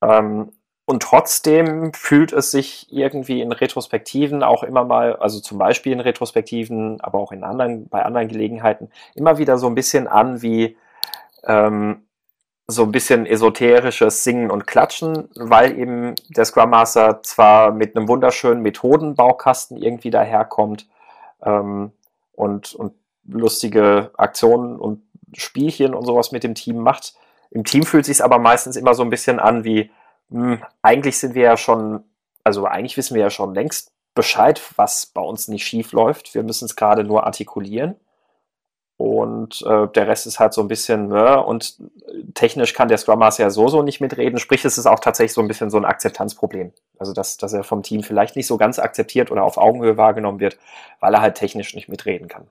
Ähm, 0.01 0.51
und 0.85 1.01
trotzdem 1.01 1.93
fühlt 1.93 2.31
es 2.31 2.51
sich 2.51 2.93
irgendwie 2.93 3.41
in 3.41 3.51
Retrospektiven 3.51 4.43
auch 4.43 4.61
immer 4.61 4.83
mal, 4.83 5.15
also 5.15 5.39
zum 5.39 5.57
Beispiel 5.57 5.93
in 5.93 5.99
Retrospektiven, 5.99 7.01
aber 7.01 7.17
auch 7.17 7.31
in 7.31 7.43
anderen, 7.43 7.89
bei 7.89 8.05
anderen 8.05 8.27
Gelegenheiten, 8.27 8.91
immer 9.15 9.39
wieder 9.39 9.57
so 9.57 9.65
ein 9.65 9.73
bisschen 9.73 10.07
an 10.07 10.43
wie 10.43 10.77
ähm, 11.43 12.05
so 12.67 12.83
ein 12.83 12.91
bisschen 12.91 13.25
esoterisches 13.25 14.23
Singen 14.23 14.51
und 14.51 14.67
Klatschen, 14.67 15.29
weil 15.35 15.77
eben 15.77 16.15
der 16.29 16.45
Scrum 16.45 16.69
Master 16.69 17.21
zwar 17.23 17.71
mit 17.71 17.95
einem 17.95 18.07
wunderschönen 18.07 18.61
Methodenbaukasten 18.61 19.77
irgendwie 19.77 20.11
daherkommt, 20.11 20.87
ähm, 21.45 21.91
und, 22.33 22.73
und 22.75 22.93
lustige 23.27 24.11
Aktionen 24.17 24.77
und 24.77 25.01
Spielchen 25.33 25.93
und 25.93 26.05
sowas 26.05 26.31
mit 26.31 26.43
dem 26.43 26.55
Team 26.55 26.77
macht. 26.77 27.13
Im 27.51 27.63
Team 27.63 27.83
fühlt 27.83 28.05
sich 28.05 28.23
aber 28.23 28.39
meistens 28.39 28.75
immer 28.75 28.93
so 28.93 29.03
ein 29.03 29.09
bisschen 29.09 29.39
an 29.39 29.63
wie, 29.63 29.91
mh, 30.29 30.55
hm, 30.55 30.63
eigentlich 30.81 31.17
sind 31.17 31.35
wir 31.35 31.43
ja 31.43 31.57
schon, 31.57 32.03
also 32.43 32.65
eigentlich 32.65 32.97
wissen 32.97 33.15
wir 33.15 33.21
ja 33.21 33.29
schon 33.29 33.53
längst 33.53 33.91
Bescheid, 34.13 34.61
was 34.77 35.05
bei 35.07 35.21
uns 35.21 35.47
nicht 35.47 35.65
schief 35.65 35.91
läuft. 35.91 36.33
Wir 36.33 36.43
müssen 36.43 36.65
es 36.65 36.75
gerade 36.75 37.03
nur 37.03 37.25
artikulieren. 37.25 37.95
Und 39.05 39.61
äh, 39.67 39.87
der 39.89 40.07
Rest 40.07 40.25
ist 40.25 40.39
halt 40.39 40.55
so 40.55 40.61
ein 40.61 40.67
bisschen, 40.67 41.09
ne, 41.09 41.39
und 41.39 41.77
technisch 42.33 42.73
kann 42.73 42.87
der 42.87 42.97
Scrum 42.97 43.19
Master 43.19 43.43
ja 43.43 43.49
so, 43.51 43.67
so 43.67 43.83
nicht 43.83 44.01
mitreden. 44.01 44.39
Sprich, 44.39 44.65
es 44.65 44.79
ist 44.79 44.87
auch 44.87 44.99
tatsächlich 44.99 45.33
so 45.33 45.41
ein 45.41 45.47
bisschen 45.47 45.69
so 45.69 45.77
ein 45.77 45.85
Akzeptanzproblem. 45.85 46.73
Also, 46.97 47.13
dass, 47.13 47.37
dass 47.37 47.53
er 47.53 47.63
vom 47.63 47.83
Team 47.83 48.01
vielleicht 48.01 48.35
nicht 48.35 48.47
so 48.47 48.57
ganz 48.57 48.79
akzeptiert 48.79 49.29
oder 49.29 49.43
auf 49.43 49.59
Augenhöhe 49.59 49.95
wahrgenommen 49.95 50.39
wird, 50.39 50.57
weil 51.01 51.13
er 51.13 51.21
halt 51.21 51.35
technisch 51.35 51.75
nicht 51.75 51.87
mitreden 51.87 52.27
kann. 52.27 52.47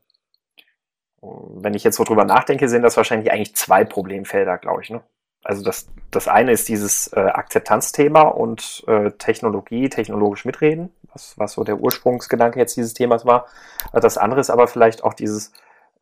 Wenn 1.23 1.75
ich 1.75 1.82
jetzt 1.82 1.96
so 1.96 2.04
drüber 2.04 2.25
nachdenke, 2.25 2.68
sind 2.68 2.82
das 2.82 2.96
wahrscheinlich 2.96 3.32
eigentlich 3.32 3.56
zwei 3.56 3.84
Problemfelder, 3.84 4.56
glaube 4.58 4.82
ich. 4.82 4.90
Ne? 4.90 5.02
Also 5.42 5.64
das, 5.64 5.88
das 6.12 6.28
eine 6.28 6.52
ist 6.52 6.68
dieses 6.68 7.08
äh, 7.14 7.18
Akzeptanzthema 7.18 8.23
und 8.23 8.84
äh, 8.87 9.11
Technologie, 9.11 9.88
technologisch 9.88 10.44
mitreden, 10.44 10.92
was, 11.12 11.37
was 11.37 11.54
so 11.54 11.64
der 11.64 11.80
Ursprungsgedanke 11.80 12.61
jetzt 12.61 12.76
dieses 12.76 12.94
Themas 12.94 13.26
war. 13.26 13.46
Das 13.92 14.18
andere 14.18 14.40
ist 14.40 14.50
aber 14.50 14.68
vielleicht 14.68 15.02
auch 15.02 15.14
dieses 15.14 15.50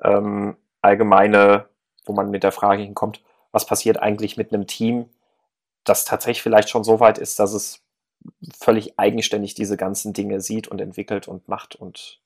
ähm, 0.03 0.57
allgemeine, 0.81 1.67
wo 2.05 2.13
man 2.13 2.31
mit 2.31 2.43
der 2.43 2.53
Frage 2.53 2.83
hinkommt, 2.83 3.23
was 3.53 3.67
passiert 3.67 3.99
eigentlich 3.99 4.37
mit 4.37 4.53
einem 4.53 4.67
Team, 4.67 5.09
das 5.85 6.05
tatsächlich 6.05 6.43
vielleicht 6.43 6.71
schon 6.71 6.85
so 6.85 7.01
weit 7.01 7.19
ist, 7.19 7.39
dass 7.39 7.53
es 7.53 7.83
völlig 8.57 8.99
eigenständig 8.99 9.55
diese 9.55 9.77
ganzen 9.77 10.13
Dinge 10.13 10.41
sieht 10.41 10.69
und 10.69 10.81
entwickelt 10.81 11.29
und 11.29 11.49
macht 11.49 11.75
und 11.75 12.21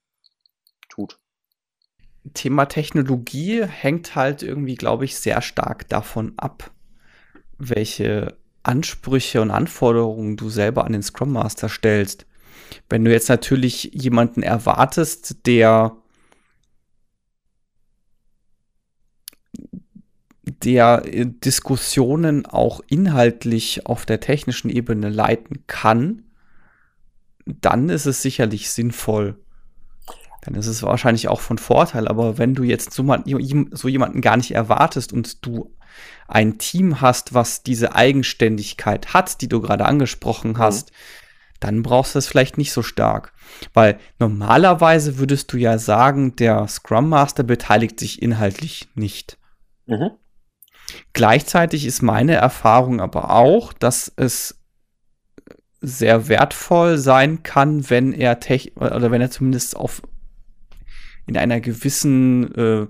tut. 0.88 1.18
Thema 2.35 2.66
Technologie 2.66 3.64
hängt 3.64 4.14
halt 4.14 4.42
irgendwie, 4.42 4.75
glaube 4.75 5.04
ich, 5.04 5.16
sehr 5.16 5.42
stark 5.42 5.88
davon 5.88 6.35
ab, 6.37 6.71
welche 7.59 8.37
Ansprüche 8.62 9.40
und 9.40 9.50
Anforderungen 9.50 10.37
du 10.37 10.50
selber 10.50 10.85
an 10.85 10.92
den 10.92 11.02
Scrum 11.02 11.33
Master 11.33 11.68
stellst. 11.68 12.26
Wenn 12.88 13.04
du 13.04 13.12
jetzt 13.12 13.28
natürlich 13.28 13.85
jemanden 13.95 14.42
erwartest, 14.42 15.47
der 15.47 15.97
der 20.62 21.02
äh, 21.06 21.26
Diskussionen 21.26 22.46
auch 22.46 22.80
inhaltlich 22.88 23.86
auf 23.86 24.06
der 24.06 24.20
technischen 24.20 24.70
Ebene 24.70 25.08
leiten 25.08 25.64
kann, 25.66 26.22
dann 27.46 27.88
ist 27.88 28.06
es 28.06 28.22
sicherlich 28.22 28.70
sinnvoll. 28.70 29.38
Dann 30.42 30.54
ist 30.54 30.66
es 30.66 30.82
wahrscheinlich 30.82 31.28
auch 31.28 31.40
von 31.40 31.58
Vorteil. 31.58 32.08
Aber 32.08 32.38
wenn 32.38 32.54
du 32.54 32.62
jetzt 32.62 32.92
so, 32.92 33.04
so 33.72 33.88
jemanden 33.88 34.20
gar 34.20 34.36
nicht 34.36 34.52
erwartest 34.52 35.12
und 35.12 35.44
du 35.44 35.75
ein 36.28 36.58
Team 36.58 37.00
hast, 37.00 37.34
was 37.34 37.62
diese 37.62 37.94
Eigenständigkeit 37.94 39.14
hat, 39.14 39.40
die 39.40 39.48
du 39.48 39.60
gerade 39.60 39.86
angesprochen 39.86 40.52
mhm. 40.52 40.58
hast, 40.58 40.90
mhm. 40.90 40.94
dann 41.60 41.82
brauchst 41.82 42.14
du 42.14 42.18
es 42.18 42.28
vielleicht 42.28 42.58
nicht 42.58 42.72
so 42.72 42.82
stark. 42.82 43.32
Weil 43.75 43.98
normalerweise 44.18 45.18
würdest 45.18 45.52
du 45.52 45.56
ja 45.56 45.78
sagen, 45.78 46.36
der 46.36 46.66
Scrum 46.68 47.08
Master 47.08 47.42
beteiligt 47.42 47.98
sich 47.98 48.22
inhaltlich 48.22 48.88
nicht. 48.94 49.38
Mhm. 49.86 50.10
Gleichzeitig 51.12 51.87
ist 51.87 52.02
meine 52.02 52.35
Erfahrung 52.35 53.00
aber 53.00 53.31
auch, 53.31 53.73
dass 53.73 54.12
es 54.16 54.59
sehr 55.81 56.28
wertvoll 56.28 56.99
sein 56.99 57.43
kann, 57.43 57.88
wenn 57.90 58.12
er 58.12 58.40
tech 58.40 58.73
oder 58.76 59.11
wenn 59.11 59.21
er 59.21 59.31
zumindest 59.31 59.76
auf 59.76 60.02
in 61.26 61.37
einer 61.37 61.61
gewissen 61.61 62.55
äh, 62.55 62.87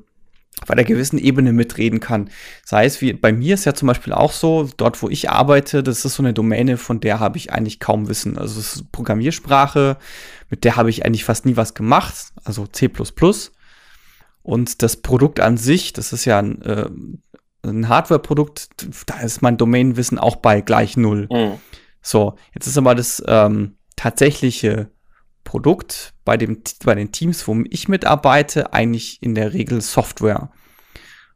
auf 0.62 0.70
einer 0.70 0.84
gewissen 0.84 1.18
Ebene 1.18 1.52
mitreden 1.52 2.00
kann. 2.00 2.30
Sei 2.64 2.86
es 2.86 3.02
wie 3.02 3.12
bei 3.12 3.32
mir 3.32 3.54
ist 3.54 3.66
ja 3.66 3.74
zum 3.74 3.88
Beispiel 3.88 4.14
auch 4.14 4.32
so, 4.32 4.68
dort 4.76 5.02
wo 5.02 5.08
ich 5.10 5.28
arbeite, 5.28 5.82
das 5.82 6.04
ist 6.04 6.14
so 6.14 6.22
eine 6.22 6.32
Domäne, 6.32 6.78
von 6.78 7.00
der 7.00 7.20
habe 7.20 7.36
ich 7.36 7.52
eigentlich 7.52 7.78
kaum 7.78 8.08
Wissen. 8.08 8.38
Also 8.38 8.58
es 8.60 8.76
ist 8.76 8.92
Programmiersprache, 8.92 9.98
mit 10.48 10.64
der 10.64 10.76
habe 10.76 10.88
ich 10.88 11.04
eigentlich 11.04 11.24
fast 11.24 11.44
nie 11.44 11.56
was 11.56 11.74
gemacht, 11.74 12.32
also 12.44 12.66
C++. 12.66 12.90
Und 14.42 14.82
das 14.82 14.96
Produkt 14.98 15.40
an 15.40 15.56
sich, 15.58 15.92
das 15.92 16.12
ist 16.12 16.24
ja 16.24 16.38
ein, 16.38 16.62
äh, 16.62 16.88
ein 17.70 17.88
Hardware-Produkt, 17.88 18.68
da 19.06 19.20
ist 19.20 19.42
mein 19.42 19.56
Domänenwissen 19.56 20.18
auch 20.18 20.36
bei 20.36 20.60
gleich 20.60 20.96
null. 20.96 21.28
Mhm. 21.30 21.58
So, 22.02 22.36
jetzt 22.54 22.66
ist 22.66 22.78
aber 22.78 22.94
das 22.94 23.22
ähm, 23.26 23.76
tatsächliche 23.96 24.90
Produkt 25.44 26.12
bei, 26.24 26.36
dem, 26.36 26.62
bei 26.84 26.94
den 26.94 27.12
Teams, 27.12 27.46
wo 27.48 27.62
ich 27.70 27.88
mitarbeite, 27.88 28.72
eigentlich 28.72 29.22
in 29.22 29.34
der 29.34 29.52
Regel 29.52 29.80
Software. 29.80 30.50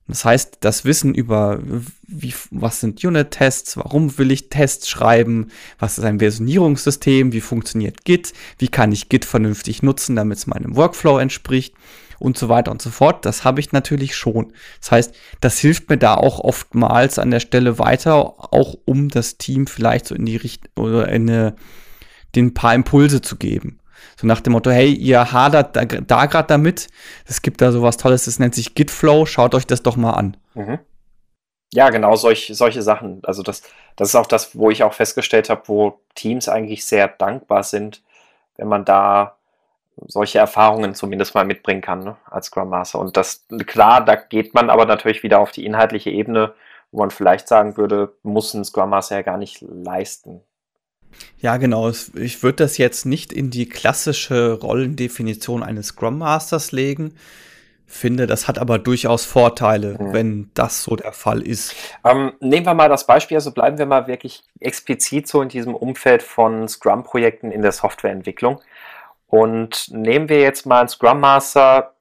Das 0.06 0.24
heißt, 0.24 0.58
das 0.60 0.84
Wissen 0.84 1.14
über, 1.14 1.60
wie, 2.06 2.34
was 2.50 2.80
sind 2.80 3.02
Unit-Tests, 3.04 3.76
warum 3.76 4.18
will 4.18 4.32
ich 4.32 4.48
Tests 4.48 4.88
schreiben, 4.88 5.48
was 5.78 5.98
ist 5.98 6.04
ein 6.04 6.18
Versionierungssystem, 6.18 7.32
wie 7.32 7.40
funktioniert 7.40 8.04
Git, 8.04 8.32
wie 8.58 8.68
kann 8.68 8.90
ich 8.90 9.08
Git 9.08 9.24
vernünftig 9.24 9.84
nutzen, 9.84 10.16
damit 10.16 10.38
es 10.38 10.48
meinem 10.48 10.74
Workflow 10.74 11.18
entspricht 11.18 11.74
und 12.20 12.38
so 12.38 12.48
weiter 12.48 12.70
und 12.70 12.80
so 12.80 12.90
fort. 12.90 13.24
Das 13.24 13.44
habe 13.44 13.58
ich 13.60 13.72
natürlich 13.72 14.14
schon. 14.14 14.52
Das 14.80 14.92
heißt, 14.92 15.14
das 15.40 15.58
hilft 15.58 15.88
mir 15.88 15.98
da 15.98 16.14
auch 16.14 16.38
oftmals 16.38 17.18
an 17.18 17.30
der 17.30 17.40
Stelle 17.40 17.78
weiter, 17.78 18.14
auch 18.14 18.76
um 18.84 19.08
das 19.08 19.38
Team 19.38 19.66
vielleicht 19.66 20.06
so 20.06 20.14
in 20.14 20.26
die 20.26 20.36
Richtung 20.36 20.70
oder 20.76 21.08
in 21.08 21.28
eine, 21.28 21.56
den 22.36 22.54
paar 22.54 22.74
Impulse 22.74 23.22
zu 23.22 23.36
geben. 23.36 23.80
So 24.16 24.26
nach 24.26 24.40
dem 24.40 24.52
Motto, 24.52 24.70
hey, 24.70 24.92
ihr 24.92 25.32
hadert 25.32 25.76
da, 25.76 25.84
da 25.84 26.26
gerade 26.26 26.48
damit. 26.48 26.88
Es 27.24 27.42
gibt 27.42 27.60
da 27.60 27.72
sowas 27.72 27.96
Tolles, 27.96 28.26
das 28.26 28.38
nennt 28.38 28.54
sich 28.54 28.74
Gitflow. 28.74 29.26
Schaut 29.26 29.54
euch 29.54 29.66
das 29.66 29.82
doch 29.82 29.96
mal 29.96 30.12
an. 30.12 30.36
Mhm. 30.54 30.78
Ja, 31.72 31.90
genau, 31.90 32.16
solch, 32.16 32.50
solche 32.52 32.82
Sachen. 32.82 33.20
Also 33.24 33.42
das, 33.42 33.62
das 33.96 34.08
ist 34.08 34.14
auch 34.16 34.26
das, 34.26 34.56
wo 34.56 34.70
ich 34.70 34.82
auch 34.82 34.92
festgestellt 34.92 35.48
habe, 35.48 35.62
wo 35.66 36.00
Teams 36.14 36.48
eigentlich 36.48 36.84
sehr 36.84 37.08
dankbar 37.08 37.62
sind, 37.62 38.02
wenn 38.56 38.68
man 38.68 38.84
da 38.84 39.36
solche 40.06 40.38
Erfahrungen 40.38 40.94
zumindest 40.94 41.34
mal 41.34 41.44
mitbringen 41.44 41.82
kann 41.82 42.00
ne, 42.00 42.16
als 42.24 42.46
Scrum 42.46 42.70
Master. 42.70 42.98
Und 42.98 43.16
das, 43.16 43.46
klar, 43.66 44.04
da 44.04 44.16
geht 44.16 44.54
man 44.54 44.70
aber 44.70 44.86
natürlich 44.86 45.22
wieder 45.22 45.40
auf 45.40 45.52
die 45.52 45.64
inhaltliche 45.64 46.10
Ebene, 46.10 46.54
wo 46.92 47.00
man 47.00 47.10
vielleicht 47.10 47.48
sagen 47.48 47.76
würde, 47.76 48.14
muss 48.22 48.54
ein 48.54 48.64
Scrum 48.64 48.90
Master 48.90 49.16
ja 49.16 49.22
gar 49.22 49.36
nicht 49.36 49.60
leisten. 49.60 50.40
Ja, 51.38 51.56
genau. 51.56 51.90
Ich 51.90 52.42
würde 52.42 52.56
das 52.56 52.78
jetzt 52.78 53.06
nicht 53.06 53.32
in 53.32 53.50
die 53.50 53.68
klassische 53.68 54.58
Rollendefinition 54.60 55.62
eines 55.62 55.88
Scrum 55.88 56.18
Masters 56.18 56.72
legen. 56.72 57.14
Finde, 57.86 58.28
das 58.28 58.46
hat 58.46 58.60
aber 58.60 58.78
durchaus 58.78 59.24
Vorteile, 59.24 59.96
mhm. 59.98 60.12
wenn 60.12 60.50
das 60.54 60.84
so 60.84 60.94
der 60.94 61.12
Fall 61.12 61.42
ist. 61.42 61.74
Ähm, 62.04 62.32
nehmen 62.38 62.64
wir 62.64 62.74
mal 62.74 62.88
das 62.88 63.04
Beispiel, 63.04 63.36
also 63.36 63.50
bleiben 63.50 63.78
wir 63.78 63.86
mal 63.86 64.06
wirklich 64.06 64.44
explizit 64.60 65.26
so 65.26 65.42
in 65.42 65.48
diesem 65.48 65.74
Umfeld 65.74 66.22
von 66.22 66.68
Scrum-Projekten 66.68 67.50
in 67.50 67.62
der 67.62 67.72
Softwareentwicklung. 67.72 68.60
Und 69.30 69.88
nehmen 69.90 70.28
wir 70.28 70.40
jetzt 70.40 70.66
mal 70.66 70.80
einen 70.80 70.88
Scrum 70.88 71.20
Master, 71.20 71.94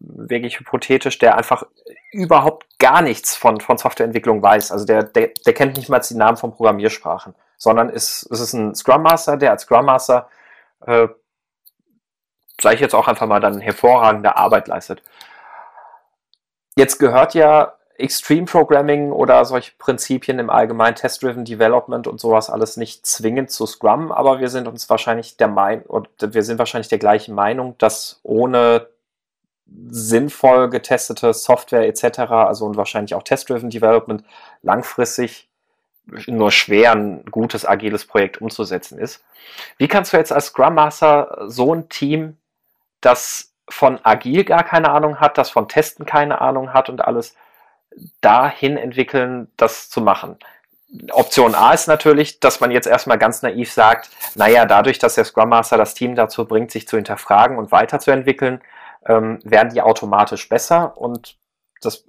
wirklich 0.00 0.58
hypothetisch, 0.58 1.18
der 1.18 1.36
einfach 1.36 1.62
überhaupt 2.10 2.66
gar 2.78 3.02
nichts 3.02 3.36
von, 3.36 3.60
von 3.60 3.78
Softwareentwicklung 3.78 4.42
weiß. 4.42 4.72
Also 4.72 4.84
der, 4.84 5.04
der, 5.04 5.30
der 5.46 5.54
kennt 5.54 5.76
nicht 5.76 5.88
mal 5.88 6.00
die 6.00 6.14
Namen 6.14 6.36
von 6.36 6.52
Programmiersprachen 6.52 7.34
sondern 7.64 7.88
ist, 7.88 8.28
es 8.30 8.40
ist 8.40 8.52
ein 8.52 8.74
Scrum 8.74 9.02
Master, 9.02 9.36
der 9.36 9.52
als 9.52 9.62
Scrum 9.62 9.86
Master, 9.86 10.28
äh, 10.86 11.08
sage 12.60 12.74
ich 12.74 12.80
jetzt 12.80 12.94
auch 12.94 13.08
einfach 13.08 13.26
mal, 13.26 13.40
dann 13.40 13.58
hervorragende 13.58 14.36
Arbeit 14.36 14.68
leistet. 14.68 15.02
Jetzt 16.76 16.98
gehört 16.98 17.34
ja 17.34 17.74
Extreme 17.96 18.46
Programming 18.46 19.12
oder 19.12 19.44
solche 19.44 19.72
Prinzipien 19.78 20.38
im 20.38 20.50
Allgemeinen, 20.50 20.96
Test-Driven 20.96 21.44
Development 21.44 22.06
und 22.06 22.20
sowas 22.20 22.50
alles 22.50 22.76
nicht 22.76 23.06
zwingend 23.06 23.50
zu 23.50 23.66
Scrum, 23.66 24.10
aber 24.10 24.40
wir 24.40 24.48
sind 24.48 24.66
uns 24.66 24.90
wahrscheinlich 24.90 25.36
der 25.36 25.48
Meinung, 25.48 26.08
wir 26.18 26.42
sind 26.42 26.58
wahrscheinlich 26.58 26.88
der 26.88 26.98
gleichen 26.98 27.34
Meinung, 27.34 27.76
dass 27.78 28.20
ohne 28.22 28.88
sinnvoll 29.88 30.70
getestete 30.70 31.32
Software 31.32 31.86
etc., 31.86 32.18
also 32.30 32.66
und 32.66 32.76
wahrscheinlich 32.76 33.14
auch 33.14 33.22
Test-Driven 33.22 33.70
Development 33.70 34.24
langfristig 34.62 35.48
nur 36.26 36.50
schwer 36.50 36.92
ein 36.92 37.24
gutes 37.26 37.64
agiles 37.64 38.06
Projekt 38.06 38.40
umzusetzen 38.40 38.98
ist. 38.98 39.24
Wie 39.78 39.88
kannst 39.88 40.12
du 40.12 40.16
jetzt 40.16 40.32
als 40.32 40.46
Scrum 40.46 40.74
Master 40.74 41.44
so 41.46 41.74
ein 41.74 41.88
Team, 41.88 42.36
das 43.00 43.52
von 43.68 43.98
agil 44.02 44.44
gar 44.44 44.64
keine 44.64 44.90
Ahnung 44.90 45.20
hat, 45.20 45.38
das 45.38 45.50
von 45.50 45.68
Testen 45.68 46.04
keine 46.04 46.40
Ahnung 46.40 46.74
hat 46.74 46.90
und 46.90 47.02
alles 47.02 47.34
dahin 48.20 48.76
entwickeln, 48.76 49.50
das 49.56 49.88
zu 49.88 50.00
machen? 50.00 50.36
Option 51.10 51.54
A 51.54 51.72
ist 51.72 51.88
natürlich, 51.88 52.38
dass 52.40 52.60
man 52.60 52.70
jetzt 52.70 52.86
erstmal 52.86 53.18
ganz 53.18 53.42
naiv 53.42 53.72
sagt, 53.72 54.10
naja, 54.36 54.64
dadurch, 54.64 54.98
dass 54.98 55.16
der 55.16 55.24
Scrum 55.24 55.48
Master 55.48 55.76
das 55.76 55.94
Team 55.94 56.14
dazu 56.14 56.44
bringt, 56.44 56.70
sich 56.70 56.86
zu 56.86 56.96
hinterfragen 56.96 57.58
und 57.58 57.72
weiterzuentwickeln, 57.72 58.60
ähm, 59.06 59.40
werden 59.42 59.72
die 59.72 59.82
automatisch 59.82 60.48
besser 60.48 60.96
und 60.96 61.36
das 61.80 62.04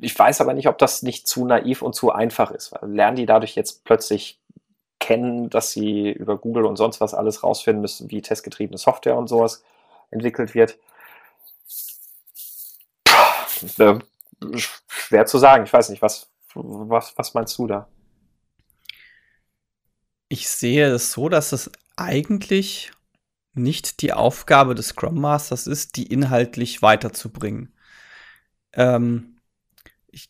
ich 0.00 0.18
weiß 0.18 0.40
aber 0.40 0.54
nicht, 0.54 0.68
ob 0.68 0.78
das 0.78 1.02
nicht 1.02 1.26
zu 1.26 1.44
naiv 1.44 1.82
und 1.82 1.94
zu 1.94 2.12
einfach 2.12 2.50
ist. 2.50 2.74
Lernen 2.82 3.16
die 3.16 3.26
dadurch 3.26 3.54
jetzt 3.54 3.84
plötzlich 3.84 4.38
kennen, 5.00 5.50
dass 5.50 5.72
sie 5.72 6.10
über 6.10 6.36
Google 6.36 6.64
und 6.64 6.76
sonst 6.76 7.00
was 7.00 7.14
alles 7.14 7.42
rausfinden 7.42 7.80
müssen, 7.80 8.10
wie 8.10 8.22
testgetriebene 8.22 8.78
Software 8.78 9.16
und 9.16 9.28
sowas 9.28 9.62
entwickelt 10.10 10.54
wird? 10.54 10.78
Puh, 13.04 13.98
schwer 14.86 15.26
zu 15.26 15.38
sagen. 15.38 15.64
Ich 15.64 15.72
weiß 15.72 15.88
nicht, 15.90 16.02
was, 16.02 16.30
was, 16.54 17.16
was 17.16 17.34
meinst 17.34 17.58
du 17.58 17.66
da? 17.66 17.88
Ich 20.28 20.48
sehe 20.48 20.88
es 20.88 21.12
so, 21.12 21.28
dass 21.28 21.52
es 21.52 21.70
eigentlich 21.96 22.92
nicht 23.54 24.02
die 24.02 24.12
Aufgabe 24.12 24.74
des 24.74 24.88
Scrum 24.88 25.20
Masters 25.20 25.66
ist, 25.66 25.96
die 25.96 26.06
inhaltlich 26.06 26.82
weiterzubringen. 26.82 27.72
Ähm, 28.72 29.38
ich, 30.08 30.28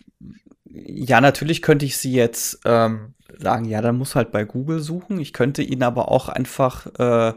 ja, 0.65 1.21
natürlich 1.21 1.63
könnte 1.63 1.87
ich 1.87 1.97
sie 1.97 2.13
jetzt 2.13 2.61
ähm, 2.65 3.15
sagen, 3.39 3.65
ja, 3.65 3.81
dann 3.83 3.99
muss 3.99 4.15
halt 4.15 4.31
bei 4.31 4.45
Google 4.45 4.81
suchen. 4.81 5.19
Ich 5.19 5.33
könnte 5.33 5.63
ihn 5.63 5.83
aber 5.83 6.11
auch 6.11 6.29
einfach 6.29 6.87
äh, 6.99 7.35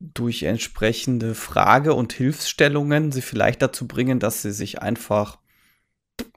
durch 0.00 0.42
entsprechende 0.42 1.34
Frage- 1.34 1.94
und 1.94 2.12
Hilfsstellungen 2.12 3.12
sie 3.12 3.22
vielleicht 3.22 3.62
dazu 3.62 3.86
bringen, 3.86 4.18
dass 4.18 4.42
sie 4.42 4.52
sich 4.52 4.82
einfach 4.82 5.38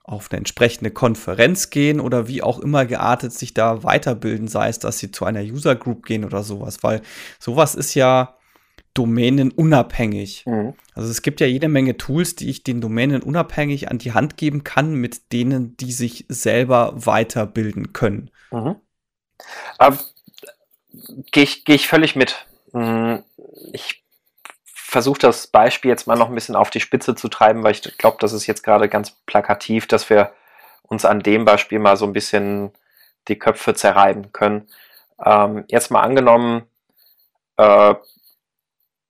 auf 0.04 0.32
eine 0.32 0.38
entsprechende 0.38 0.90
Konferenz 0.90 1.70
gehen 1.70 2.00
oder 2.00 2.28
wie 2.28 2.42
auch 2.42 2.60
immer 2.60 2.86
geartet 2.86 3.34
sich 3.34 3.54
da 3.54 3.84
weiterbilden, 3.84 4.48
sei 4.48 4.70
es, 4.70 4.80
dass 4.80 5.00
sie 5.00 5.12
zu 5.12 5.26
einer 5.26 5.42
User 5.42 5.76
Group 5.76 6.06
gehen 6.06 6.24
oder 6.24 6.44
sowas, 6.44 6.82
weil 6.82 7.02
sowas 7.40 7.76
ist 7.76 7.94
ja 7.94 8.38
Domänen 8.94 9.52
unabhängig. 9.52 10.46
Mhm. 10.48 10.74
Also 10.96 11.10
es 11.10 11.22
gibt 11.22 11.40
ja 11.42 11.46
jede 11.46 11.68
Menge 11.68 11.98
Tools, 11.98 12.36
die 12.36 12.50
ich 12.50 12.64
den 12.64 12.82
Domänen 12.82 13.22
unabhängig 13.22 13.92
an 13.92 14.00
die 14.00 14.14
Hand 14.14 14.38
geben 14.38 14.64
kann, 14.64 14.96
mit 14.96 15.34
denen 15.34 15.78
die 15.78 15.92
sich 15.92 16.26
selber 16.30 16.94
weiterbilden 16.96 17.94
können. 17.94 18.32
Mhm. 18.52 18.78
Gehe 21.32 21.44
ich, 21.44 21.66
geh 21.66 21.76
ich 21.76 21.88
völlig 21.88 22.16
mit. 22.16 22.48
Hm, 22.74 23.24
ich 23.74 24.04
versuche 24.74 25.20
das 25.20 25.48
Beispiel 25.48 25.90
jetzt 25.90 26.08
mal 26.08 26.18
noch 26.18 26.30
ein 26.30 26.36
bisschen 26.36 26.56
auf 26.56 26.70
die 26.70 26.80
Spitze 26.80 27.16
zu 27.16 27.28
treiben, 27.28 27.64
weil 27.64 27.74
ich 27.74 27.98
glaube, 27.98 28.18
das 28.20 28.34
ist 28.34 28.48
jetzt 28.48 28.64
gerade 28.64 28.90
ganz 28.90 29.12
plakativ, 29.26 29.88
dass 29.88 30.10
wir 30.10 30.34
uns 30.84 31.06
an 31.06 31.20
dem 31.20 31.46
Beispiel 31.46 31.80
mal 31.80 31.98
so 31.98 32.06
ein 32.06 32.14
bisschen 32.14 32.72
die 33.28 33.38
Köpfe 33.38 33.74
zerreiben 33.74 34.32
können. 34.32 34.68
Ähm, 35.24 35.66
jetzt 35.68 35.92
mal 35.92 36.02
angenommen, 36.02 36.64
äh, 37.58 37.96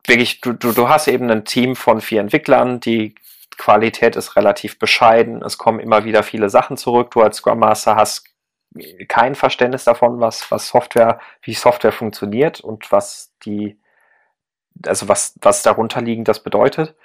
wirklich, 0.08 0.42
du, 0.42 0.54
du, 0.54 0.72
du 0.72 0.90
hast 0.90 1.08
eben 1.08 1.30
ein 1.30 1.46
Team 1.46 1.76
von 1.76 2.02
vier 2.02 2.22
Entwicklern, 2.22 2.80
die 2.80 3.14
Qualität 3.58 4.16
ist 4.16 4.36
relativ 4.36 4.80
bescheiden, 4.80 5.44
es 5.44 5.58
kommen 5.58 5.80
immer 5.80 6.06
wieder 6.06 6.24
viele 6.24 6.50
Sachen 6.50 6.78
zurück. 6.78 7.12
Du 7.12 7.22
als 7.22 7.38
Scrum 7.38 7.60
Master 7.60 7.96
hast 7.96 8.26
kein 9.08 9.36
Verständnis 9.36 9.84
davon, 9.84 10.20
was, 10.20 10.50
was 10.52 10.68
Software, 10.68 11.20
wie 11.42 11.54
Software 11.54 11.92
funktioniert 11.92 12.60
und 12.60 12.92
was 12.92 13.34
die, 13.46 13.80
also 14.86 15.08
was, 15.08 15.36
was 15.42 15.64
darunter 15.64 16.02
liegend 16.02 16.28
das 16.28 16.44
bedeutet. 16.44 16.96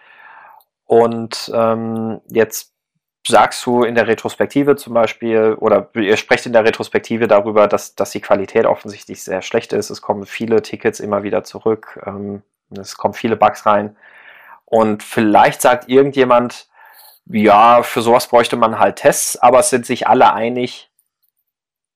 Und 0.84 1.50
ähm, 1.54 2.20
jetzt 2.28 2.72
sagst 3.26 3.64
du 3.66 3.84
in 3.84 3.94
der 3.94 4.08
Retrospektive 4.08 4.76
zum 4.76 4.94
Beispiel, 4.94 5.56
oder 5.60 5.88
ihr 5.94 6.16
sprecht 6.16 6.46
in 6.46 6.52
der 6.52 6.64
Retrospektive 6.64 7.28
darüber, 7.28 7.68
dass, 7.68 7.94
dass 7.94 8.10
die 8.10 8.20
Qualität 8.20 8.66
offensichtlich 8.66 9.22
sehr 9.22 9.42
schlecht 9.42 9.72
ist. 9.72 9.90
Es 9.90 10.02
kommen 10.02 10.26
viele 10.26 10.60
Tickets 10.62 11.00
immer 11.00 11.22
wieder 11.22 11.44
zurück, 11.44 12.00
ähm, 12.04 12.42
es 12.76 12.96
kommen 12.96 13.14
viele 13.14 13.36
Bugs 13.36 13.64
rein. 13.64 13.96
Und 14.64 15.02
vielleicht 15.02 15.60
sagt 15.62 15.88
irgendjemand, 15.88 16.68
ja, 17.26 17.82
für 17.82 18.02
sowas 18.02 18.26
bräuchte 18.26 18.56
man 18.56 18.78
halt 18.78 18.96
Tests, 18.96 19.36
aber 19.36 19.60
es 19.60 19.70
sind 19.70 19.86
sich 19.86 20.08
alle 20.08 20.32
einig, 20.32 20.90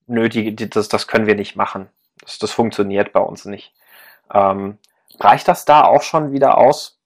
nötig, 0.07 0.57
das, 0.71 0.89
das 0.89 1.07
können 1.07 1.27
wir 1.27 1.35
nicht 1.35 1.57
machen. 1.57 1.89
Das, 2.21 2.39
das 2.39 2.51
funktioniert 2.51 3.13
bei 3.13 3.21
uns 3.21 3.45
nicht. 3.45 3.75
Ähm, 4.33 4.79
reicht 5.21 5.49
das 5.49 5.65
da 5.65 5.85
auch 5.85 6.03
schon 6.03 6.33
wieder 6.33 6.59
aus, 6.59 6.99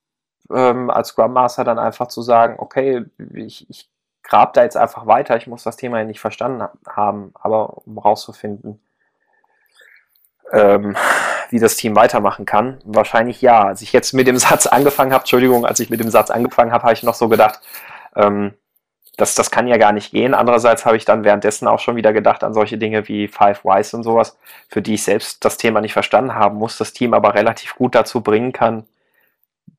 ähm, 0.51 0.89
als 0.89 1.09
Scrum 1.09 1.33
Master 1.33 1.63
dann 1.63 1.79
einfach 1.79 2.07
zu 2.07 2.21
sagen, 2.21 2.55
okay, 2.57 3.05
ich, 3.33 3.69
ich 3.69 3.89
grab 4.23 4.53
da 4.53 4.63
jetzt 4.63 4.77
einfach 4.77 5.07
weiter, 5.07 5.37
ich 5.37 5.47
muss 5.47 5.63
das 5.63 5.77
Thema 5.77 5.99
ja 5.99 6.05
nicht 6.05 6.19
verstanden 6.19 6.67
haben, 6.87 7.33
aber 7.35 7.85
um 7.85 7.97
rauszufinden, 7.97 8.81
ähm, 10.51 10.95
wie 11.49 11.59
das 11.59 11.75
Team 11.75 11.95
weitermachen 11.95 12.45
kann, 12.45 12.79
wahrscheinlich 12.85 13.41
ja. 13.41 13.63
Als 13.63 13.81
ich 13.81 13.93
jetzt 13.93 14.13
mit 14.13 14.27
dem 14.27 14.37
Satz 14.37 14.67
angefangen 14.67 15.13
habe, 15.13 15.21
Entschuldigung, 15.21 15.65
als 15.65 15.79
ich 15.79 15.89
mit 15.89 15.99
dem 15.99 16.09
Satz 16.09 16.29
angefangen 16.29 16.71
habe, 16.71 16.83
habe 16.83 16.93
ich 16.93 17.03
noch 17.03 17.15
so 17.15 17.29
gedacht, 17.29 17.59
ähm, 18.15 18.53
das, 19.17 19.35
das 19.35 19.51
kann 19.51 19.67
ja 19.67 19.77
gar 19.77 19.91
nicht 19.91 20.11
gehen. 20.11 20.33
Andererseits 20.33 20.85
habe 20.85 20.97
ich 20.97 21.05
dann 21.05 21.23
währenddessen 21.23 21.67
auch 21.67 21.79
schon 21.79 21.95
wieder 21.95 22.13
gedacht 22.13 22.43
an 22.43 22.53
solche 22.53 22.77
Dinge 22.77 23.07
wie 23.07 23.27
Five 23.27 23.63
Whys 23.63 23.93
und 23.93 24.03
sowas, 24.03 24.37
für 24.69 24.81
die 24.81 24.95
ich 24.95 25.03
selbst 25.03 25.43
das 25.43 25.57
Thema 25.57 25.81
nicht 25.81 25.93
verstanden 25.93 26.33
haben 26.33 26.57
muss, 26.57 26.77
das 26.77 26.93
Team 26.93 27.13
aber 27.13 27.33
relativ 27.35 27.75
gut 27.75 27.93
dazu 27.93 28.21
bringen 28.21 28.51
kann, 28.53 28.85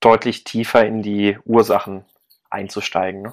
deutlich 0.01 0.45
tiefer 0.45 0.85
in 0.85 1.03
die 1.03 1.39
Ursachen 1.45 2.05
einzusteigen. 2.51 3.23
Ne? 3.23 3.33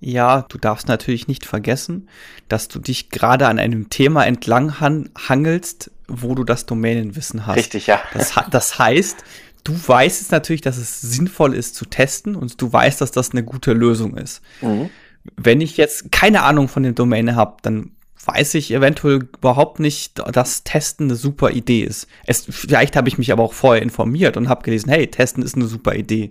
Ja, 0.00 0.42
du 0.48 0.58
darfst 0.58 0.86
natürlich 0.86 1.26
nicht 1.26 1.44
vergessen, 1.44 2.08
dass 2.48 2.68
du 2.68 2.78
dich 2.78 3.10
gerade 3.10 3.48
an 3.48 3.58
einem 3.58 3.90
Thema 3.90 4.26
entlang 4.26 4.78
hangelst, 4.80 5.90
wo 6.06 6.34
du 6.34 6.44
das 6.44 6.66
Domänenwissen 6.66 7.46
hast. 7.46 7.56
Richtig, 7.56 7.88
ja. 7.88 8.00
Das, 8.12 8.34
das 8.50 8.78
heißt, 8.78 9.24
du 9.64 9.74
weißt 9.74 10.20
es 10.20 10.30
natürlich, 10.30 10.60
dass 10.60 10.76
es 10.76 11.00
sinnvoll 11.00 11.54
ist 11.54 11.74
zu 11.74 11.84
testen 11.84 12.34
und 12.34 12.60
du 12.60 12.72
weißt, 12.72 13.00
dass 13.00 13.10
das 13.10 13.30
eine 13.30 13.44
gute 13.44 13.72
Lösung 13.72 14.16
ist. 14.16 14.42
Mhm. 14.60 14.90
Wenn 15.36 15.60
ich 15.60 15.76
jetzt 15.76 16.10
keine 16.10 16.42
Ahnung 16.42 16.68
von 16.68 16.82
dem 16.82 16.94
Domäne 16.94 17.36
habe, 17.36 17.56
dann 17.62 17.92
weiß 18.24 18.54
ich 18.54 18.72
eventuell 18.72 19.28
überhaupt 19.36 19.80
nicht, 19.80 20.18
dass 20.32 20.64
Testen 20.64 21.06
eine 21.06 21.16
super 21.16 21.50
Idee 21.50 21.82
ist. 21.82 22.08
Es, 22.26 22.46
vielleicht 22.48 22.96
habe 22.96 23.08
ich 23.08 23.18
mich 23.18 23.32
aber 23.32 23.42
auch 23.42 23.52
vorher 23.52 23.82
informiert 23.82 24.36
und 24.36 24.48
habe 24.48 24.62
gelesen, 24.62 24.90
hey, 24.90 25.06
Testen 25.06 25.42
ist 25.42 25.56
eine 25.56 25.66
super 25.66 25.94
Idee. 25.94 26.30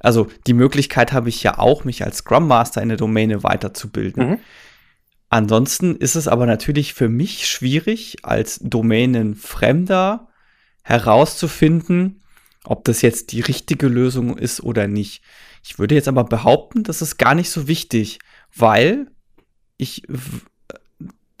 Also 0.00 0.28
die 0.46 0.54
Möglichkeit 0.54 1.12
habe 1.12 1.28
ich 1.28 1.42
ja 1.42 1.58
auch, 1.58 1.84
mich 1.84 2.04
als 2.04 2.18
Scrum 2.18 2.46
Master 2.46 2.82
in 2.82 2.88
der 2.88 2.98
Domäne 2.98 3.42
weiterzubilden. 3.42 4.30
Mhm. 4.30 4.38
Ansonsten 5.30 5.96
ist 5.96 6.14
es 6.14 6.28
aber 6.28 6.46
natürlich 6.46 6.94
für 6.94 7.08
mich 7.08 7.48
schwierig, 7.48 8.18
als 8.22 8.60
Domänenfremder 8.62 10.28
herauszufinden, 10.82 12.22
ob 12.64 12.84
das 12.84 13.02
jetzt 13.02 13.32
die 13.32 13.40
richtige 13.40 13.88
Lösung 13.88 14.36
ist 14.36 14.62
oder 14.62 14.88
nicht. 14.88 15.22
Ich 15.64 15.78
würde 15.78 15.94
jetzt 15.94 16.08
aber 16.08 16.24
behaupten, 16.24 16.82
das 16.82 17.02
ist 17.02 17.18
gar 17.18 17.34
nicht 17.34 17.50
so 17.50 17.68
wichtig, 17.68 18.18
weil 18.54 19.10
ich 19.76 20.02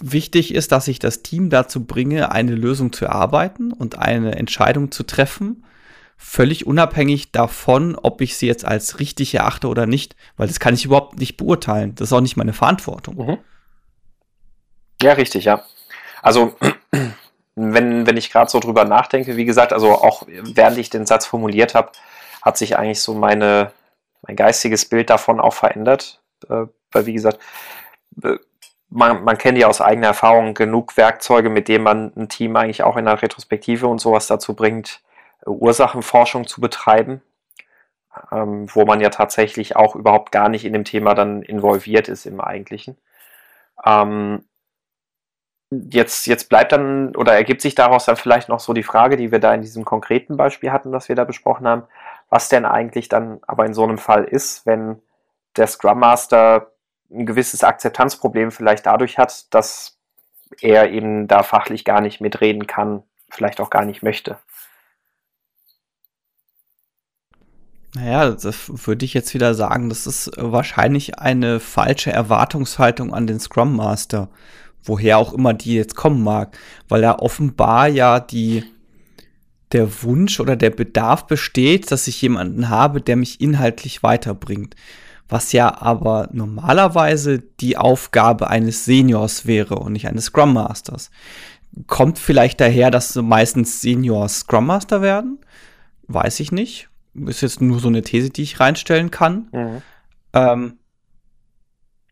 wichtig 0.02 0.54
ist, 0.54 0.72
dass 0.72 0.88
ich 0.88 0.98
das 0.98 1.22
Team 1.22 1.50
dazu 1.50 1.84
bringe, 1.84 2.30
eine 2.32 2.54
Lösung 2.54 2.92
zu 2.92 3.04
erarbeiten 3.04 3.72
und 3.72 3.98
eine 3.98 4.36
Entscheidung 4.36 4.92
zu 4.92 5.02
treffen, 5.02 5.64
völlig 6.16 6.66
unabhängig 6.66 7.32
davon, 7.32 7.96
ob 7.96 8.20
ich 8.20 8.36
sie 8.36 8.46
jetzt 8.46 8.64
als 8.64 9.00
richtig 9.00 9.34
erachte 9.34 9.68
oder 9.68 9.86
nicht, 9.86 10.16
weil 10.36 10.48
das 10.48 10.60
kann 10.60 10.74
ich 10.74 10.84
überhaupt 10.84 11.18
nicht 11.18 11.36
beurteilen. 11.36 11.94
Das 11.94 12.08
ist 12.08 12.12
auch 12.12 12.20
nicht 12.20 12.36
meine 12.36 12.52
Verantwortung. 12.52 13.16
Mhm. 13.16 13.38
Ja, 15.02 15.12
richtig, 15.12 15.44
ja. 15.44 15.64
Also 16.22 16.56
wenn, 17.58 18.06
wenn 18.06 18.16
ich 18.16 18.30
gerade 18.30 18.50
so 18.50 18.60
drüber 18.60 18.84
nachdenke, 18.84 19.36
wie 19.36 19.44
gesagt, 19.44 19.72
also 19.72 19.92
auch 19.92 20.24
während 20.26 20.78
ich 20.78 20.90
den 20.90 21.06
Satz 21.06 21.26
formuliert 21.26 21.74
habe, 21.74 21.92
hat 22.42 22.56
sich 22.56 22.78
eigentlich 22.78 23.02
so 23.02 23.14
meine, 23.14 23.72
mein 24.22 24.36
geistiges 24.36 24.88
Bild 24.88 25.10
davon 25.10 25.40
auch 25.40 25.54
verändert. 25.54 26.20
Äh, 26.48 26.66
weil, 26.92 27.06
wie 27.06 27.14
gesagt, 27.14 27.38
äh, 28.22 28.36
man, 28.90 29.24
man 29.24 29.38
kennt 29.38 29.58
ja 29.58 29.66
aus 29.66 29.80
eigener 29.80 30.08
Erfahrung 30.08 30.54
genug 30.54 30.96
Werkzeuge, 30.96 31.50
mit 31.50 31.68
denen 31.68 31.84
man 31.84 32.12
ein 32.16 32.28
Team 32.28 32.56
eigentlich 32.56 32.82
auch 32.82 32.96
in 32.96 33.04
der 33.04 33.20
Retrospektive 33.20 33.86
und 33.86 34.00
sowas 34.00 34.26
dazu 34.26 34.54
bringt, 34.54 35.02
Ursachenforschung 35.46 36.46
zu 36.46 36.60
betreiben, 36.60 37.22
ähm, 38.32 38.66
wo 38.74 38.84
man 38.84 39.00
ja 39.00 39.10
tatsächlich 39.10 39.76
auch 39.76 39.94
überhaupt 39.94 40.32
gar 40.32 40.48
nicht 40.48 40.64
in 40.64 40.72
dem 40.72 40.84
Thema 40.84 41.14
dann 41.14 41.42
involviert 41.42 42.08
ist 42.08 42.26
im 42.26 42.40
Eigentlichen. 42.40 42.96
Ähm, 43.84 44.44
Jetzt, 45.70 46.26
jetzt 46.26 46.48
bleibt 46.48 46.72
dann 46.72 47.14
oder 47.14 47.34
ergibt 47.34 47.60
sich 47.60 47.74
daraus 47.74 48.06
dann 48.06 48.16
vielleicht 48.16 48.48
noch 48.48 48.60
so 48.60 48.72
die 48.72 48.82
Frage, 48.82 49.18
die 49.18 49.30
wir 49.30 49.38
da 49.38 49.52
in 49.52 49.60
diesem 49.60 49.84
konkreten 49.84 50.36
Beispiel 50.36 50.72
hatten, 50.72 50.92
das 50.92 51.10
wir 51.10 51.16
da 51.16 51.24
besprochen 51.24 51.68
haben, 51.68 51.82
was 52.30 52.48
denn 52.48 52.64
eigentlich 52.64 53.08
dann 53.08 53.40
aber 53.46 53.66
in 53.66 53.74
so 53.74 53.82
einem 53.82 53.98
Fall 53.98 54.24
ist, 54.24 54.64
wenn 54.64 55.02
der 55.56 55.66
Scrum 55.66 55.98
Master 55.98 56.72
ein 57.10 57.26
gewisses 57.26 57.64
Akzeptanzproblem 57.64 58.50
vielleicht 58.50 58.86
dadurch 58.86 59.18
hat, 59.18 59.52
dass 59.52 59.98
er 60.60 60.90
eben 60.90 61.28
da 61.28 61.42
fachlich 61.42 61.84
gar 61.84 62.00
nicht 62.00 62.20
mitreden 62.20 62.66
kann, 62.66 63.02
vielleicht 63.28 63.60
auch 63.60 63.70
gar 63.70 63.84
nicht 63.84 64.02
möchte. 64.02 64.38
Naja, 67.94 68.30
das 68.30 68.86
würde 68.86 69.04
ich 69.04 69.14
jetzt 69.14 69.32
wieder 69.34 69.54
sagen, 69.54 69.88
das 69.88 70.06
ist 70.06 70.30
wahrscheinlich 70.36 71.18
eine 71.18 71.58
falsche 71.58 72.12
Erwartungshaltung 72.12 73.14
an 73.14 73.26
den 73.26 73.40
Scrum 73.40 73.76
Master 73.76 74.28
woher 74.88 75.18
auch 75.18 75.32
immer 75.32 75.54
die 75.54 75.74
jetzt 75.74 75.94
kommen 75.94 76.22
mag, 76.22 76.56
weil 76.88 77.02
da 77.02 77.16
offenbar 77.18 77.88
ja 77.88 78.20
die 78.20 78.64
der 79.72 80.02
Wunsch 80.02 80.40
oder 80.40 80.56
der 80.56 80.70
Bedarf 80.70 81.26
besteht, 81.26 81.90
dass 81.90 82.08
ich 82.08 82.22
jemanden 82.22 82.70
habe, 82.70 83.00
der 83.00 83.16
mich 83.16 83.40
inhaltlich 83.40 84.02
weiterbringt. 84.02 84.74
Was 85.28 85.52
ja 85.52 85.82
aber 85.82 86.30
normalerweise 86.32 87.40
die 87.60 87.76
Aufgabe 87.76 88.48
eines 88.48 88.86
Seniors 88.86 89.46
wäre 89.46 89.74
und 89.76 89.92
nicht 89.92 90.08
eines 90.08 90.26
Scrum 90.26 90.54
Masters. 90.54 91.10
Kommt 91.86 92.18
vielleicht 92.18 92.62
daher, 92.62 92.90
dass 92.90 93.14
meistens 93.14 93.82
Seniors 93.82 94.40
Scrum 94.40 94.66
Master 94.66 95.02
werden? 95.02 95.38
Weiß 96.06 96.40
ich 96.40 96.50
nicht. 96.50 96.88
Ist 97.26 97.42
jetzt 97.42 97.60
nur 97.60 97.78
so 97.78 97.88
eine 97.88 98.00
These, 98.00 98.30
die 98.30 98.42
ich 98.42 98.58
reinstellen 98.58 99.10
kann. 99.10 99.48
Mhm. 99.52 99.82
Ähm, 100.32 100.77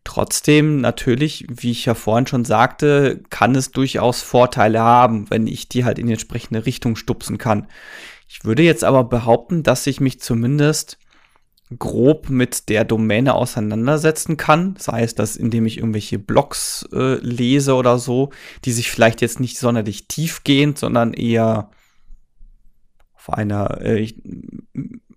Trotzdem, 0.07 0.79
natürlich, 0.79 1.45
wie 1.49 1.71
ich 1.71 1.83
ja 1.83 1.93
vorhin 1.93 2.27
schon 2.27 2.45
sagte, 2.45 3.21
kann 3.29 3.55
es 3.55 3.71
durchaus 3.71 4.21
Vorteile 4.21 4.79
haben, 4.79 5.29
wenn 5.29 5.47
ich 5.47 5.67
die 5.67 5.83
halt 5.83 5.99
in 5.99 6.07
die 6.07 6.13
entsprechende 6.13 6.65
Richtung 6.65 6.95
stupsen 6.95 7.37
kann. 7.37 7.67
Ich 8.25 8.45
würde 8.45 8.63
jetzt 8.63 8.85
aber 8.85 9.03
behaupten, 9.03 9.63
dass 9.63 9.85
ich 9.85 9.99
mich 9.99 10.21
zumindest 10.21 10.97
grob 11.77 12.29
mit 12.29 12.69
der 12.69 12.85
Domäne 12.85 13.33
auseinandersetzen 13.33 14.37
kann, 14.37 14.77
sei 14.79 15.03
es 15.03 15.13
das, 15.13 15.35
indem 15.35 15.65
ich 15.65 15.77
irgendwelche 15.77 16.19
Blogs 16.19 16.87
äh, 16.93 17.15
lese 17.15 17.75
oder 17.75 17.99
so, 17.99 18.29
die 18.63 18.71
sich 18.71 18.89
vielleicht 18.89 19.19
jetzt 19.19 19.41
nicht 19.41 19.59
sonderlich 19.59 20.07
tiefgehend, 20.07 20.77
sondern 20.77 21.11
eher 21.11 21.69
auf 23.13 23.33
einer 23.33 23.81
äh, 23.81 24.07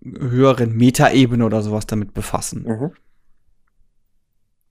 höheren 0.03 0.75
Metaebene 0.75 1.45
oder 1.45 1.61
sowas 1.61 1.87
damit 1.87 2.13
befassen. 2.13 2.63
Mhm. 2.63 2.91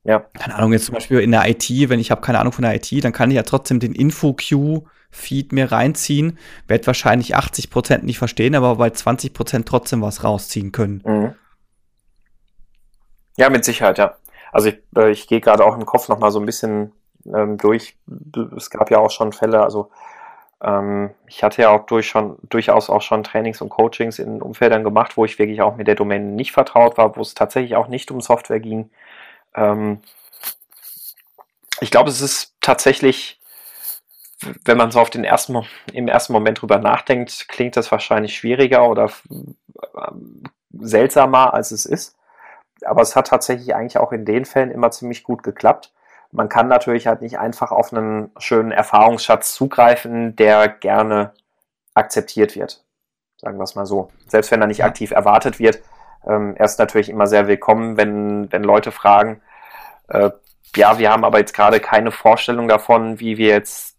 Ja. 0.04 0.20
Keine 0.38 0.54
Ahnung, 0.54 0.72
jetzt 0.72 0.86
zum 0.86 0.94
Beispiel 0.94 1.20
in 1.20 1.30
der 1.30 1.48
IT, 1.48 1.68
wenn 1.88 2.00
ich 2.00 2.10
habe 2.10 2.20
keine 2.20 2.38
Ahnung 2.38 2.52
von 2.52 2.62
der 2.62 2.74
IT, 2.74 3.04
dann 3.04 3.12
kann 3.12 3.30
ich 3.30 3.36
ja 3.36 3.42
trotzdem 3.42 3.80
den 3.80 3.92
Info-Q-Feed 3.92 5.52
mir 5.52 5.70
reinziehen, 5.70 6.38
werde 6.68 6.86
wahrscheinlich 6.86 7.36
80% 7.36 8.02
nicht 8.02 8.18
verstehen, 8.18 8.54
aber 8.54 8.76
bei 8.76 8.88
20% 8.88 9.64
trotzdem 9.66 10.00
was 10.00 10.24
rausziehen 10.24 10.72
können. 10.72 11.02
Mhm. 11.04 11.34
Ja, 13.36 13.50
mit 13.50 13.64
Sicherheit, 13.64 13.98
ja. 13.98 14.16
Also 14.52 14.68
ich, 14.68 14.78
äh, 14.96 15.10
ich 15.10 15.26
gehe 15.26 15.40
gerade 15.40 15.64
auch 15.64 15.76
im 15.76 15.86
Kopf 15.86 16.08
noch 16.08 16.18
mal 16.18 16.30
so 16.30 16.40
ein 16.40 16.46
bisschen 16.46 16.92
ähm, 17.26 17.58
durch. 17.58 17.96
Es 18.56 18.70
gab 18.70 18.90
ja 18.90 18.98
auch 18.98 19.10
schon 19.10 19.32
Fälle, 19.32 19.62
also 19.62 19.90
ähm, 20.62 21.10
ich 21.26 21.42
hatte 21.42 21.62
ja 21.62 21.70
auch 21.70 21.86
durch 21.86 22.08
schon, 22.08 22.36
durchaus 22.48 22.90
auch 22.90 23.02
schon 23.02 23.22
Trainings 23.22 23.60
und 23.60 23.70
Coachings 23.70 24.18
in 24.18 24.42
Umfeldern 24.42 24.84
gemacht, 24.84 25.16
wo 25.16 25.24
ich 25.24 25.38
wirklich 25.38 25.62
auch 25.62 25.76
mit 25.76 25.86
der 25.86 25.94
Domain 25.94 26.34
nicht 26.34 26.52
vertraut 26.52 26.98
war, 26.98 27.16
wo 27.16 27.20
es 27.20 27.34
tatsächlich 27.34 27.76
auch 27.76 27.88
nicht 27.88 28.10
um 28.10 28.20
Software 28.20 28.60
ging, 28.60 28.90
ähm, 29.54 30.00
ich 31.80 31.90
glaube, 31.90 32.10
es 32.10 32.20
ist 32.20 32.54
tatsächlich, 32.60 33.40
wenn 34.64 34.76
man 34.76 34.90
so 34.90 35.00
auf 35.00 35.10
den 35.10 35.24
ersten, 35.24 35.64
im 35.92 36.08
ersten 36.08 36.32
Moment 36.32 36.60
drüber 36.60 36.78
nachdenkt, 36.78 37.48
klingt 37.48 37.76
das 37.76 37.90
wahrscheinlich 37.90 38.36
schwieriger 38.36 38.88
oder 38.88 39.10
ähm, 39.96 40.42
seltsamer, 40.72 41.54
als 41.54 41.70
es 41.70 41.86
ist. 41.86 42.16
aber 42.84 43.02
es 43.02 43.16
hat 43.16 43.28
tatsächlich 43.28 43.74
eigentlich 43.74 43.98
auch 43.98 44.12
in 44.12 44.24
den 44.24 44.44
Fällen 44.44 44.70
immer 44.70 44.90
ziemlich 44.90 45.22
gut 45.22 45.42
geklappt. 45.42 45.92
Man 46.32 46.48
kann 46.48 46.68
natürlich 46.68 47.06
halt 47.06 47.22
nicht 47.22 47.38
einfach 47.38 47.72
auf 47.72 47.92
einen 47.92 48.30
schönen 48.38 48.70
Erfahrungsschatz 48.70 49.54
zugreifen, 49.54 50.36
der 50.36 50.68
gerne 50.68 51.34
akzeptiert 51.94 52.54
wird. 52.56 52.84
Sagen 53.36 53.58
wir 53.58 53.64
es 53.64 53.74
mal 53.74 53.86
so. 53.86 54.10
Selbst 54.28 54.50
wenn 54.50 54.60
er 54.60 54.66
nicht 54.66 54.84
aktiv 54.84 55.10
erwartet 55.10 55.58
wird, 55.58 55.82
ähm, 56.26 56.54
er 56.56 56.64
ist 56.64 56.78
natürlich 56.78 57.08
immer 57.08 57.26
sehr 57.26 57.46
willkommen, 57.48 57.96
wenn, 57.96 58.50
wenn 58.52 58.62
Leute 58.62 58.92
fragen, 58.92 59.40
äh, 60.08 60.30
ja, 60.76 60.98
wir 60.98 61.10
haben 61.10 61.24
aber 61.24 61.38
jetzt 61.38 61.54
gerade 61.54 61.80
keine 61.80 62.12
Vorstellung 62.12 62.68
davon, 62.68 63.18
wie 63.20 63.38
wir 63.38 63.48
jetzt 63.48 63.98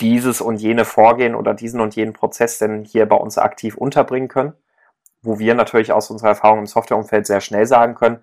dieses 0.00 0.40
und 0.40 0.56
jene 0.56 0.84
Vorgehen 0.84 1.34
oder 1.34 1.54
diesen 1.54 1.80
und 1.80 1.96
jenen 1.96 2.12
Prozess 2.12 2.58
denn 2.58 2.84
hier 2.84 3.06
bei 3.06 3.16
uns 3.16 3.38
aktiv 3.38 3.76
unterbringen 3.76 4.28
können, 4.28 4.52
wo 5.22 5.38
wir 5.38 5.54
natürlich 5.54 5.92
aus 5.92 6.10
unserer 6.10 6.30
Erfahrung 6.30 6.60
im 6.60 6.66
Softwareumfeld 6.66 7.26
sehr 7.26 7.40
schnell 7.40 7.66
sagen 7.66 7.94
können, 7.94 8.22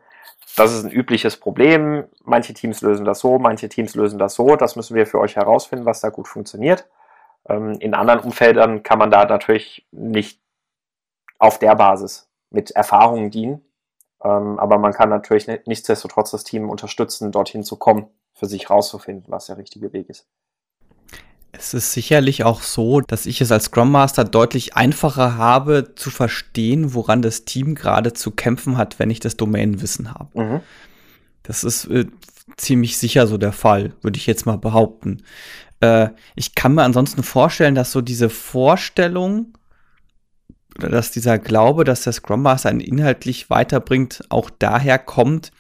das 0.56 0.72
ist 0.72 0.84
ein 0.84 0.92
übliches 0.92 1.38
Problem. 1.38 2.04
Manche 2.24 2.54
Teams 2.54 2.82
lösen 2.82 3.06
das 3.06 3.20
so, 3.20 3.40
manche 3.40 3.70
Teams 3.70 3.96
lösen 3.96 4.20
das 4.20 4.36
so. 4.36 4.56
Das 4.56 4.76
müssen 4.76 4.96
wir 4.96 5.08
für 5.08 5.20
euch 5.20 5.36
herausfinden, 5.36 5.86
was 5.86 6.02
da 6.02 6.10
gut 6.10 6.28
funktioniert. 6.28 6.88
Ähm, 7.50 7.78
in 7.80 7.96
anderen 7.96 8.20
Umfeldern 8.20 8.84
kann 8.84 9.00
man 9.00 9.10
da 9.10 9.26
natürlich 9.26 9.88
nicht 9.92 10.40
auf 11.40 11.58
der 11.58 11.74
Basis 11.76 12.30
mit 12.54 12.72
Erfahrungen 12.72 13.30
dienen. 13.30 13.62
Ähm, 14.24 14.58
aber 14.60 14.78
man 14.78 14.94
kann 14.94 15.10
natürlich 15.10 15.48
nichtsdestotrotz 15.66 16.32
das 16.32 16.44
Team 16.44 16.70
unterstützen, 16.70 17.32
dorthin 17.32 17.64
zu 17.64 17.76
kommen, 17.76 18.08
für 18.34 18.46
sich 18.46 18.70
rauszufinden, 18.70 19.26
was 19.28 19.48
der 19.48 19.58
richtige 19.58 19.92
Weg 19.92 20.10
ist. 20.10 20.28
Es 21.56 21.76
ist 21.76 21.92
sicherlich 21.92 22.44
auch 22.44 22.62
so, 22.62 23.02
dass 23.02 23.28
ich 23.28 23.40
es 23.40 23.52
als 23.52 23.66
Scrum 23.66 23.92
Master 23.92 24.24
deutlich 24.24 24.76
einfacher 24.76 25.38
habe 25.38 25.94
zu 25.96 26.10
verstehen, 26.10 26.96
woran 26.96 27.22
das 27.22 27.46
Team 27.46 27.76
gerade 27.76 28.14
zu 28.14 28.32
kämpfen 28.32 28.76
hat, 28.78 28.98
wenn 28.98 29.12
ich 29.12 29.20
das 29.20 29.38
Domänenwissen 29.38 30.14
habe. 30.14 30.42
Mhm. 30.42 30.62
Das 31.44 31.64
ist 31.64 31.86
äh, 31.86 32.06
ziemlich 32.58 32.98
sicher 32.98 33.28
so 33.28 33.38
der 33.38 33.52
Fall, 33.52 33.94
würde 34.02 34.18
ich 34.18 34.26
jetzt 34.26 34.48
mal 34.48 34.58
behaupten. 34.58 35.24
Äh, 35.80 36.10
ich 36.36 36.56
kann 36.56 36.74
mir 36.74 36.84
ansonsten 36.84 37.22
vorstellen, 37.22 37.76
dass 37.76 37.92
so 37.92 38.02
diese 38.02 38.30
Vorstellung 38.30 39.54
oder 40.78 40.90
dass 40.90 41.12
dieser 41.12 41.40
Glaube, 41.40 41.84
dass 41.84 42.04
der 42.04 42.14
Scrum 42.14 42.42
Master 42.42 42.70
einen 42.70 42.80
inhaltlich 42.80 43.50
weiterbringt, 43.50 44.24
auch 44.30 44.50
daher 44.50 45.00
kommt, 45.00 45.52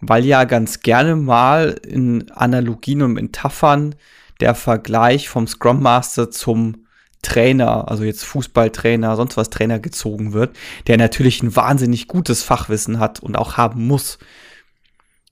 weil 0.00 0.24
ja 0.24 0.44
ganz 0.44 0.80
gerne 0.80 1.16
mal 1.16 1.76
in 1.86 2.30
Analogien 2.30 3.02
und 3.02 3.14
Metaphern 3.14 3.94
der 4.40 4.54
Vergleich 4.54 5.28
vom 5.28 5.46
Scrum 5.46 5.82
Master 5.82 6.30
zum 6.30 6.86
Trainer, 7.22 7.88
also 7.90 8.04
jetzt 8.04 8.24
Fußballtrainer, 8.24 9.16
sonst 9.16 9.36
was 9.36 9.50
Trainer 9.50 9.78
gezogen 9.78 10.32
wird, 10.32 10.56
der 10.86 10.98
natürlich 10.98 11.42
ein 11.42 11.56
wahnsinnig 11.56 12.06
gutes 12.06 12.42
Fachwissen 12.42 12.98
hat 12.98 13.20
und 13.20 13.36
auch 13.36 13.56
haben 13.56 13.86
muss. 13.86 14.18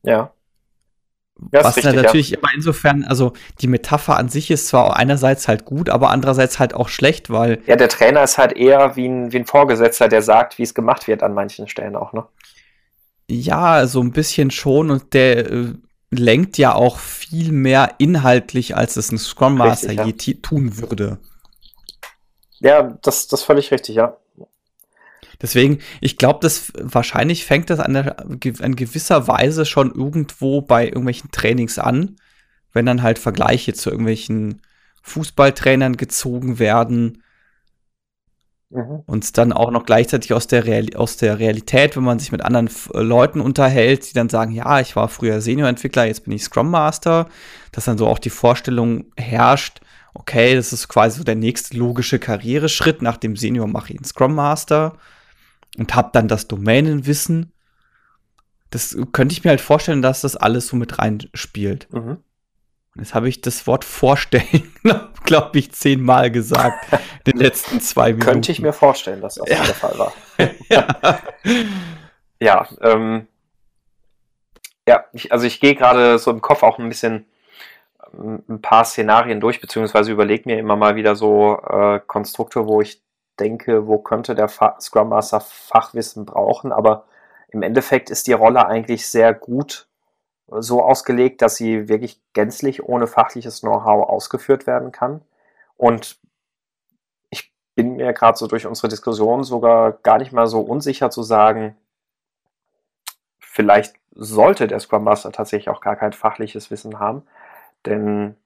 Ja. 0.02 0.32
Ja 1.52 1.64
was 1.64 1.76
richtig, 1.76 1.94
natürlich 1.94 2.30
ja. 2.30 2.38
immer 2.38 2.48
insofern, 2.54 3.04
also 3.04 3.32
die 3.60 3.66
Metapher 3.66 4.16
an 4.16 4.28
sich 4.28 4.50
ist 4.50 4.68
zwar 4.68 4.96
einerseits 4.96 5.48
halt 5.48 5.64
gut, 5.64 5.90
aber 5.90 6.10
andererseits 6.10 6.58
halt 6.58 6.74
auch 6.74 6.88
schlecht, 6.88 7.30
weil. 7.30 7.60
Ja, 7.66 7.76
der 7.76 7.88
Trainer 7.88 8.22
ist 8.22 8.38
halt 8.38 8.52
eher 8.52 8.96
wie 8.96 9.08
ein, 9.08 9.32
wie 9.32 9.38
ein 9.38 9.46
Vorgesetzter, 9.46 10.08
der 10.08 10.22
sagt, 10.22 10.58
wie 10.58 10.62
es 10.62 10.74
gemacht 10.74 11.08
wird 11.08 11.22
an 11.22 11.34
manchen 11.34 11.68
Stellen 11.68 11.96
auch, 11.96 12.12
ne? 12.12 12.24
Ja, 13.28 13.86
so 13.86 14.00
ein 14.00 14.12
bisschen 14.12 14.50
schon 14.50 14.90
und 14.90 15.14
der 15.14 15.50
äh, 15.50 15.74
lenkt 16.10 16.58
ja 16.58 16.74
auch 16.74 16.98
viel 16.98 17.52
mehr 17.52 17.94
inhaltlich, 17.98 18.76
als 18.76 18.96
es 18.96 19.10
ein 19.10 19.18
Scrum 19.18 19.56
Master 19.56 19.88
richtig, 19.88 20.26
ja. 20.26 20.34
je 20.34 20.34
tun 20.42 20.78
würde. 20.78 21.18
Ja, 22.60 22.96
das, 23.02 23.26
das 23.26 23.42
völlig 23.42 23.70
richtig, 23.72 23.96
ja. 23.96 24.16
Deswegen, 25.42 25.80
ich 26.00 26.16
glaube, 26.16 26.38
das 26.40 26.72
wahrscheinlich 26.78 27.44
fängt 27.44 27.68
das 27.68 27.80
an, 27.80 27.92
der, 27.92 28.20
an 28.20 28.76
gewisser 28.76 29.26
Weise 29.28 29.66
schon 29.66 29.92
irgendwo 29.92 30.62
bei 30.62 30.86
irgendwelchen 30.86 31.30
Trainings 31.32 31.78
an, 31.78 32.16
wenn 32.72 32.86
dann 32.86 33.02
halt 33.02 33.18
Vergleiche 33.18 33.74
zu 33.74 33.90
irgendwelchen 33.90 34.62
Fußballtrainern 35.02 35.96
gezogen 35.96 36.58
werden 36.58 37.22
Mhm. 38.72 39.02
Und 39.04 39.36
dann 39.36 39.52
auch 39.52 39.70
noch 39.70 39.84
gleichzeitig 39.84 40.32
aus 40.32 40.46
der, 40.46 40.64
Real 40.64 40.86
aus 40.96 41.18
der 41.18 41.38
Realität, 41.38 41.94
wenn 41.94 42.04
man 42.04 42.18
sich 42.18 42.32
mit 42.32 42.42
anderen 42.42 42.70
äh, 42.94 43.00
Leuten 43.00 43.40
unterhält, 43.40 44.08
die 44.08 44.14
dann 44.14 44.30
sagen, 44.30 44.52
ja, 44.52 44.80
ich 44.80 44.96
war 44.96 45.08
früher 45.08 45.42
Senior-Entwickler, 45.42 46.06
jetzt 46.06 46.24
bin 46.24 46.32
ich 46.32 46.44
Scrum 46.44 46.70
Master, 46.70 47.28
dass 47.70 47.84
dann 47.84 47.98
so 47.98 48.06
auch 48.06 48.18
die 48.18 48.30
Vorstellung 48.30 49.04
herrscht, 49.16 49.80
okay, 50.14 50.54
das 50.54 50.72
ist 50.72 50.88
quasi 50.88 51.18
so 51.18 51.24
der 51.24 51.34
nächste 51.34 51.76
logische 51.76 52.18
Karriereschritt, 52.18 53.02
nach 53.02 53.18
dem 53.18 53.36
Senior 53.36 53.66
mache 53.66 53.92
ich 53.92 53.98
einen 53.98 54.06
Scrum 54.06 54.34
Master 54.34 54.96
und 55.78 55.94
habe 55.94 56.10
dann 56.12 56.28
das 56.28 56.48
Domänenwissen. 56.48 57.52
Das 58.70 58.96
könnte 59.12 59.32
ich 59.32 59.44
mir 59.44 59.50
halt 59.50 59.60
vorstellen, 59.60 60.02
dass 60.02 60.22
das 60.22 60.36
alles 60.36 60.68
so 60.68 60.76
mit 60.76 60.98
reinspielt. 60.98 61.88
Mhm. 61.92 62.18
Jetzt 62.96 63.14
habe 63.14 63.28
ich 63.28 63.40
das 63.40 63.66
Wort 63.66 63.84
vorstellen, 63.84 64.72
glaube 65.24 65.58
ich, 65.58 65.72
zehnmal 65.72 66.30
gesagt 66.30 66.86
in 67.24 67.32
den 67.32 67.40
letzten 67.40 67.80
zwei 67.80 68.08
Minuten. 68.12 68.26
Könnte 68.26 68.52
ich 68.52 68.60
mir 68.60 68.72
vorstellen, 68.72 69.22
dass 69.22 69.36
das 69.36 69.48
ja. 69.48 69.64
der 69.64 69.74
Fall 69.74 69.98
war. 69.98 70.12
ja, 70.68 71.20
ja, 72.38 72.68
ähm, 72.82 73.26
ja 74.86 75.04
ich, 75.12 75.32
also 75.32 75.46
ich 75.46 75.60
gehe 75.60 75.74
gerade 75.74 76.18
so 76.18 76.30
im 76.30 76.42
Kopf 76.42 76.62
auch 76.62 76.78
ein 76.78 76.88
bisschen 76.88 77.24
ähm, 78.12 78.42
ein 78.48 78.60
paar 78.60 78.84
Szenarien 78.84 79.40
durch, 79.40 79.60
beziehungsweise 79.60 80.12
überlege 80.12 80.42
mir 80.46 80.58
immer 80.58 80.76
mal 80.76 80.94
wieder 80.94 81.16
so 81.16 81.62
äh, 81.62 82.00
Konstrukte, 82.06 82.66
wo 82.66 82.82
ich 82.82 83.00
denke, 83.42 83.86
wo 83.86 83.98
könnte 83.98 84.34
der 84.34 84.48
Fa 84.48 84.76
Scrum 84.80 85.08
Master 85.08 85.40
Fachwissen 85.40 86.24
brauchen, 86.26 86.72
aber 86.72 87.06
im 87.48 87.62
Endeffekt 87.62 88.10
ist 88.10 88.26
die 88.26 88.32
Rolle 88.32 88.66
eigentlich 88.66 89.08
sehr 89.08 89.34
gut 89.34 89.88
so 90.48 90.82
ausgelegt, 90.82 91.42
dass 91.42 91.56
sie 91.56 91.88
wirklich 91.88 92.20
gänzlich 92.34 92.84
ohne 92.84 93.06
fachliches 93.06 93.60
Know-how 93.60 94.08
ausgeführt 94.08 94.66
werden 94.66 94.92
kann. 94.92 95.22
Und 95.76 96.18
ich 97.30 97.52
bin 97.74 97.96
mir 97.96 98.12
gerade 98.12 98.38
so 98.38 98.46
durch 98.46 98.66
unsere 98.66 98.88
Diskussion 98.88 99.44
sogar 99.44 99.92
gar 99.92 100.18
nicht 100.18 100.32
mal 100.32 100.46
so 100.46 100.60
unsicher 100.60 101.10
zu 101.10 101.22
sagen, 101.22 101.76
vielleicht 103.40 103.96
sollte 104.14 104.66
der 104.66 104.80
Scrum 104.80 105.04
Master 105.04 105.32
tatsächlich 105.32 105.70
auch 105.70 105.80
gar 105.80 105.96
kein 105.96 106.12
fachliches 106.12 106.70
Wissen 106.70 106.98
haben, 106.98 107.22
denn 107.86 108.36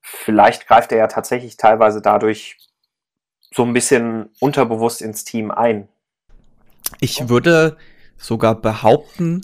vielleicht 0.00 0.66
greift 0.66 0.92
er 0.92 0.98
ja 0.98 1.06
tatsächlich 1.08 1.56
teilweise 1.56 2.00
dadurch 2.00 2.71
so 3.52 3.64
ein 3.64 3.72
bisschen 3.72 4.30
unterbewusst 4.40 5.02
ins 5.02 5.24
Team 5.24 5.50
ein. 5.50 5.88
Ich 7.00 7.28
würde 7.28 7.76
sogar 8.16 8.60
behaupten, 8.60 9.42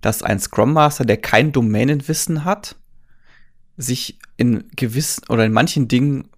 dass 0.00 0.22
ein 0.22 0.38
Scrum 0.38 0.72
Master, 0.72 1.04
der 1.04 1.16
kein 1.16 1.52
Domänenwissen 1.52 2.44
hat, 2.44 2.76
sich 3.76 4.18
in 4.36 4.64
gewissen 4.76 5.24
oder 5.28 5.44
in 5.44 5.52
manchen 5.52 5.88
Dingen 5.88 6.28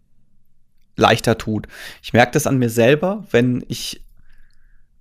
leichter 0.97 1.37
tut. 1.37 1.67
Ich 2.03 2.13
merke 2.13 2.33
das 2.33 2.47
an 2.47 2.59
mir 2.59 2.71
selber, 2.71 3.27
wenn 3.31 3.65
ich 3.69 4.03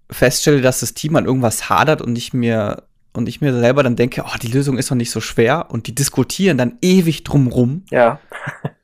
feststelle, 0.09 0.61
dass 0.61 0.81
das 0.81 0.93
Team 0.93 1.15
an 1.15 1.25
irgendwas 1.25 1.69
hadert 1.69 2.01
und 2.01 2.17
ich 2.17 2.33
mir 2.33 2.83
und 3.13 3.29
ich 3.29 3.39
mir 3.39 3.57
selber 3.57 3.81
dann 3.81 3.95
denke, 3.95 4.23
oh, 4.25 4.37
die 4.41 4.51
Lösung 4.51 4.77
ist 4.77 4.91
doch 4.91 4.95
nicht 4.95 5.11
so 5.11 5.21
schwer 5.21 5.67
und 5.69 5.87
die 5.87 5.95
diskutieren 5.95 6.57
dann 6.57 6.77
ewig 6.81 7.23
drumrum. 7.23 7.85
Ja. 7.89 8.19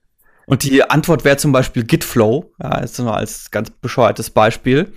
und 0.52 0.64
die 0.64 0.84
Antwort 0.84 1.24
wäre 1.24 1.38
zum 1.38 1.54
Beispiel 1.54 1.86
Gitflow, 1.86 2.52
ja, 2.62 2.80
ist 2.80 3.00
nur 3.00 3.16
als 3.16 3.52
ganz 3.52 3.70
bescheuertes 3.70 4.32
Beispiel. 4.32 4.92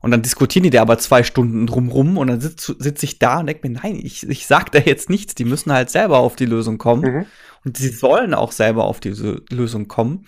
Und 0.00 0.10
dann 0.10 0.22
diskutieren 0.22 0.64
die 0.64 0.70
da 0.70 0.82
aber 0.82 0.98
zwei 0.98 1.22
Stunden 1.22 1.68
drumrum 1.68 2.18
und 2.18 2.26
dann 2.26 2.40
sitze 2.40 2.74
sitz 2.80 3.04
ich 3.04 3.20
da 3.20 3.38
und 3.38 3.46
denke 3.46 3.68
mir, 3.68 3.78
nein, 3.80 4.00
ich, 4.02 4.28
ich 4.28 4.48
sag 4.48 4.72
da 4.72 4.80
jetzt 4.80 5.08
nichts. 5.08 5.36
Die 5.36 5.44
müssen 5.44 5.72
halt 5.72 5.90
selber 5.90 6.18
auf 6.18 6.34
die 6.34 6.44
Lösung 6.44 6.76
kommen. 6.78 7.02
Mhm. 7.02 7.26
Und 7.64 7.76
sie 7.76 7.90
sollen 7.90 8.34
auch 8.34 8.50
selber 8.50 8.82
auf 8.82 8.98
diese 8.98 9.44
Lösung 9.48 9.86
kommen. 9.86 10.26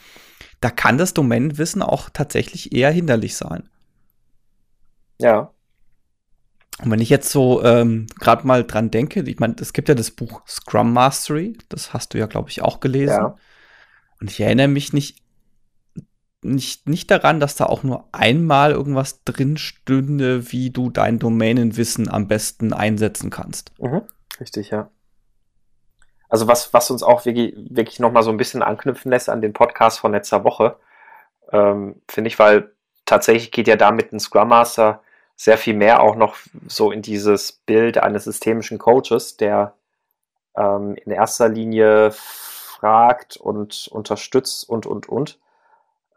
Da 0.61 0.71
kann 0.71 0.97
das 0.97 1.13
Domänenwissen 1.13 1.83
auch 1.83 2.09
tatsächlich 2.09 2.73
eher 2.73 2.93
hinderlich 2.93 3.35
sein. 3.35 3.69
Ja. 5.21 5.51
Und 6.85 6.93
wenn 6.93 7.01
ich 7.01 7.11
jetzt 7.11 7.31
so 7.31 7.65
ähm, 7.65 8.07
gerade 8.21 8.47
mal 8.47 8.63
dran 8.63 8.93
denke, 8.93 9.23
ich 9.23 9.41
meine, 9.41 9.57
es 9.61 9.73
gibt 9.73 9.89
ja 9.89 9.97
das 9.97 10.13
Buch 10.13 10.43
Scrum 10.47 10.93
Mastery, 10.93 11.59
das 11.69 11.93
hast 11.93 12.15
du 12.15 12.19
ja, 12.19 12.27
glaube 12.27 12.51
ich, 12.51 12.63
auch 12.63 12.79
gelesen. 12.79 13.17
Ja. 13.17 13.37
Und 14.21 14.31
ich 14.31 14.41
erinnere 14.41 14.69
mich 14.69 14.93
nicht 14.93 15.23
nicht, 16.43 16.89
nicht 16.89 17.11
daran, 17.11 17.41
dass 17.41 17.57
da 17.57 17.67
auch 17.67 17.83
nur 17.83 18.09
einmal 18.13 18.73
irgendwas 18.73 19.25
drin 19.25 19.57
stünde, 19.57 20.53
wie 20.53 20.71
du 20.71 20.91
dein 20.91 21.19
Domänenwissen 21.19 22.09
am 22.09 22.29
besten 22.29 22.73
einsetzen 22.73 23.31
kannst. 23.31 23.73
Mhm, 23.79 24.03
richtig, 24.41 24.71
ja. 24.71 24.89
Also 26.29 26.47
was, 26.47 26.73
was 26.75 26.91
uns 26.91 27.03
auch 27.03 27.25
wirklich, 27.25 27.55
wirklich 27.71 28.01
nochmal 28.01 28.23
so 28.23 28.31
ein 28.31 28.37
bisschen 28.37 28.63
anknüpfen 28.63 29.11
lässt 29.11 29.29
an 29.29 29.41
den 29.41 29.53
Podcast 29.53 29.99
von 29.99 30.13
letzter 30.13 30.45
Woche, 30.45 30.77
ähm, 31.53 32.03
finde 32.09 32.29
ich, 32.29 32.39
weil 32.39 32.73
tatsächlich 33.07 33.51
geht 33.51 33.67
ja 33.67 33.77
damit 33.77 34.13
ein 34.13 34.21
Scrum 34.21 34.49
Master 34.49 35.03
sehr 35.37 35.57
viel 35.57 35.75
mehr 35.75 36.03
auch 36.03 36.17
noch 36.17 36.37
so 36.67 36.93
in 36.93 37.01
dieses 37.01 37.53
Bild 37.53 37.99
eines 37.99 38.25
systemischen 38.25 38.79
Coaches, 38.79 39.37
der 39.37 39.75
ähm, 40.57 40.97
in 40.97 41.13
erster 41.13 41.49
Linie 41.49 42.13
fragt 42.79 43.37
und 43.37 43.89
unterstützt 43.89 44.69
und, 44.69 44.87
und, 44.87 45.09
und 45.09 45.39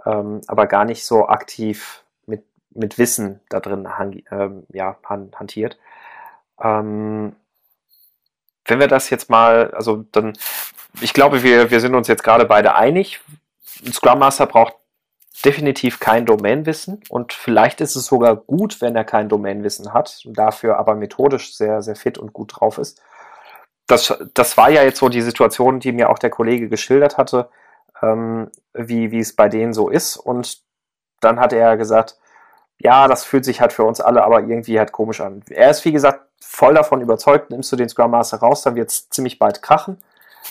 ähm, 0.06 0.41
aber 0.47 0.67
gar 0.67 0.86
nicht 0.86 1.06
so 1.06 1.28
aktiv 1.28 2.04
mit, 2.26 2.43
mit 2.71 2.97
Wissen 2.97 3.39
da 3.50 3.60
drin 3.60 3.88
ähm, 4.32 4.63
ja, 4.69 4.97
han, 5.04 5.32
hantiert. 5.36 5.78
Ähm, 6.62 7.36
wenn 8.65 8.80
wir 8.80 8.88
das 8.88 9.10
jetzt 9.10 9.30
mal, 9.30 9.71
also 9.71 10.06
dann, 10.12 10.34
ich 11.02 11.13
glaube, 11.13 11.43
wir, 11.43 11.71
wir 11.71 11.80
sind 11.80 11.95
uns 11.95 12.08
jetzt 12.08 12.24
gerade 12.24 12.45
beide 12.45 12.76
einig. 12.76 13.19
Ein 13.86 13.93
Scrum 13.93 14.19
Master 14.19 14.45
braucht 14.45 14.76
definitiv 15.43 16.00
kein 16.00 16.28
Domainwissen 16.28 17.02
und 17.10 17.34
vielleicht 17.34 17.82
ist 17.82 17.95
es 17.95 18.06
sogar 18.06 18.36
gut, 18.36 18.80
wenn 18.82 18.95
er 18.95 19.04
kein 19.04 19.30
Domainwissen 19.30 19.93
hat, 19.93 20.21
dafür 20.26 20.78
aber 20.78 20.93
methodisch 20.93 21.56
sehr, 21.56 21.82
sehr 21.82 21.95
fit 21.95 22.19
und 22.19 22.34
gut 22.34 22.54
drauf 22.56 22.78
ist. 22.78 23.02
Das, 23.91 24.17
das 24.34 24.58
war 24.58 24.69
ja 24.69 24.84
jetzt 24.84 24.99
so 24.99 25.10
die 25.10 25.21
Situation, 25.21 25.80
die 25.80 25.91
mir 25.91 26.10
auch 26.10 26.19
der 26.19 26.30
Kollege 26.30 26.69
geschildert 26.69 27.17
hatte, 27.17 27.49
ähm, 28.01 28.49
wie, 28.73 29.12
wie 29.12 29.19
es 29.19 29.36
bei 29.36 29.49
denen 29.49 29.73
so 29.73 29.89
ist. 29.89 30.17
Und 30.17 30.60
dann 31.19 31.39
hat 31.39 31.54
er 31.54 31.77
gesagt, 31.77 32.17
ja, 32.80 33.08
das 33.08 33.23
fühlt 33.25 33.45
sich 33.45 33.62
halt 33.62 33.73
für 33.73 33.84
uns 33.84 34.01
alle 34.01 34.23
aber 34.23 34.41
irgendwie 34.41 34.80
halt 34.80 34.91
komisch 34.91 35.21
an. 35.21 35.43
Er 35.49 35.69
ist, 35.69 35.86
wie 35.86 35.91
gesagt, 35.91 36.25
voll 36.39 36.73
davon 36.73 37.01
überzeugt, 37.01 37.51
nimmst 37.51 37.71
du 37.71 37.75
den 37.75 37.89
Scrum 37.89 38.12
Master 38.12 38.38
raus, 38.38 38.63
dann 38.63 38.75
wird 38.75 38.89
es 38.89 39.10
ziemlich 39.10 39.38
bald 39.38 39.62
krachen. 39.62 39.97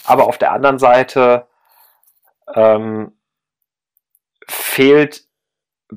Aber 0.04 0.26
auf 0.26 0.38
der 0.38 0.52
anderen 0.52 0.78
Seite 0.78 1.46
ähm, 2.54 3.12
fehlt 4.46 5.24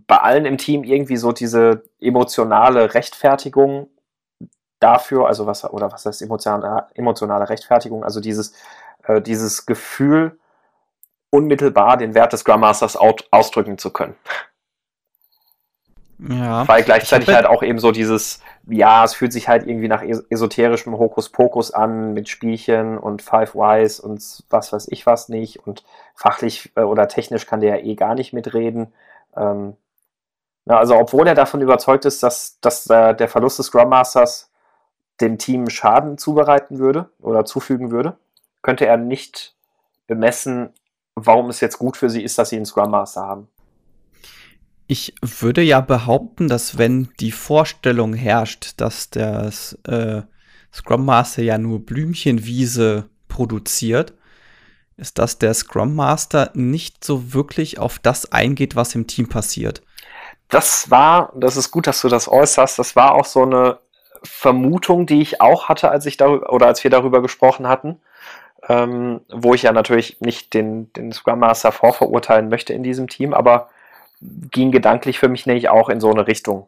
bei 0.08 0.17
allen 0.17 0.45
im 0.45 0.58
Team 0.58 0.84
irgendwie 0.84 1.17
so 1.17 1.32
diese 1.32 1.84
emotionale 1.99 2.93
Rechtfertigung 2.93 3.89
dafür, 4.83 5.27
also 5.27 5.47
was, 5.47 5.63
oder 5.71 5.91
was 5.91 6.05
heißt 6.05 6.21
emotionale, 6.21 6.87
emotionale 6.93 7.49
Rechtfertigung, 7.49 8.03
also 8.03 8.19
dieses, 8.19 8.53
äh, 9.03 9.21
dieses 9.21 9.65
Gefühl, 9.65 10.37
unmittelbar 11.29 11.97
den 11.97 12.13
Wert 12.13 12.33
des 12.33 12.41
Scrum 12.41 12.59
Masters 12.59 12.95
ausdrücken 12.95 13.77
zu 13.79 13.91
können. 13.91 14.15
Ja. 16.19 16.67
Weil 16.67 16.83
gleichzeitig 16.83 17.27
halt 17.29 17.45
auch 17.45 17.63
eben 17.63 17.79
so 17.79 17.91
dieses, 17.91 18.39
ja, 18.67 19.03
es 19.03 19.13
fühlt 19.13 19.33
sich 19.33 19.49
halt 19.49 19.67
irgendwie 19.67 19.87
nach 19.87 20.03
esoterischem 20.03 20.97
Hokuspokus 20.97 21.71
an 21.71 22.13
mit 22.13 22.29
Spielchen 22.29 22.97
und 22.97 23.21
Five 23.21 23.55
Wise 23.55 24.01
und 24.01 24.43
was 24.49 24.71
weiß 24.71 24.87
ich 24.89 25.05
was 25.05 25.27
nicht 25.27 25.65
und 25.65 25.83
fachlich 26.15 26.71
äh, 26.75 26.81
oder 26.81 27.07
technisch 27.07 27.45
kann 27.45 27.61
der 27.61 27.77
ja 27.77 27.83
eh 27.83 27.95
gar 27.95 28.15
nicht 28.15 28.31
mitreden. 28.31 28.93
Ähm, 29.35 29.75
na, 30.65 30.77
also 30.77 30.95
obwohl 30.95 31.27
er 31.27 31.35
davon 31.35 31.61
überzeugt 31.61 32.05
ist, 32.05 32.23
dass, 32.23 32.59
dass 32.61 32.87
äh, 32.89 33.15
der 33.15 33.27
Verlust 33.27 33.59
des 33.59 33.65
Scrum 33.65 33.89
Masters 33.89 34.52
dem 35.21 35.38
Team 35.38 35.69
Schaden 35.69 36.17
zubereiten 36.17 36.80
würde 36.80 37.10
oder 37.19 37.45
zufügen 37.45 37.91
würde, 37.91 38.17
könnte 38.62 38.86
er 38.86 38.97
nicht 38.97 39.56
bemessen, 40.08 40.73
warum 41.15 41.49
es 41.49 41.60
jetzt 41.62 41.78
gut 41.78 41.97
für 41.97 42.10
sie 42.10 42.23
ist, 42.23 42.38
dass 42.38 42.49
sie 42.49 42.56
einen 42.56 42.65
Scrum 42.65 42.91
Master 42.91 43.21
haben. 43.21 43.47
Ich 44.88 45.15
würde 45.21 45.62
ja 45.62 45.82
behaupten, 45.82 46.47
dass 46.47 46.78
wenn 46.78 47.10
die 47.19 47.32
Vorstellung 47.32 48.13
herrscht, 48.13 48.73
dass 48.78 49.10
der 49.10 49.52
äh, 49.88 50.21
Scrum 50.73 51.06
Master 51.06 51.41
ja 51.41 51.58
nur 51.58 51.86
Blümchenwiese 51.86 53.10
produziert, 53.28 54.13
ist, 54.97 55.17
dass 55.17 55.39
der 55.39 55.54
Scrum 55.54 55.95
Master 55.95 56.52
nicht 56.54 57.04
so 57.04 57.34
wirklich 57.34 57.80
auf 57.80 57.99
das 57.99 58.32
eingeht, 58.32 58.76
was 58.76 58.93
im 58.95 59.08
Team 59.08 59.30
passiert. 59.30 59.82
Das 60.49 60.91
war, 60.91 61.34
das 61.36 61.58
ist 61.58 61.71
gut, 61.71 61.88
dass 61.88 62.02
du 62.02 62.10
das 62.10 62.28
äußerst, 62.28 62.78
das 62.78 62.95
war 62.95 63.15
auch 63.15 63.26
so 63.26 63.43
eine 63.43 63.80
Vermutung, 64.23 65.05
die 65.05 65.21
ich 65.21 65.41
auch 65.41 65.67
hatte, 65.69 65.89
als 65.91 66.05
ich 66.05 66.17
darüber 66.17 66.51
oder 66.53 66.67
als 66.67 66.83
wir 66.83 66.91
darüber 66.91 67.21
gesprochen 67.21 67.67
hatten, 67.67 67.99
ähm, 68.67 69.21
wo 69.29 69.53
ich 69.53 69.63
ja 69.63 69.71
natürlich 69.71 70.21
nicht 70.21 70.53
den, 70.53 70.91
den 70.93 71.12
Scrum 71.12 71.39
Master 71.39 71.71
vorverurteilen 71.71 72.49
möchte 72.49 72.73
in 72.73 72.83
diesem 72.83 73.07
Team, 73.07 73.33
aber 73.33 73.69
ging 74.51 74.71
gedanklich 74.71 75.19
für 75.19 75.27
mich 75.27 75.45
nämlich 75.45 75.69
auch 75.69 75.89
in 75.89 75.99
so 75.99 76.09
eine 76.09 76.27
Richtung. 76.27 76.67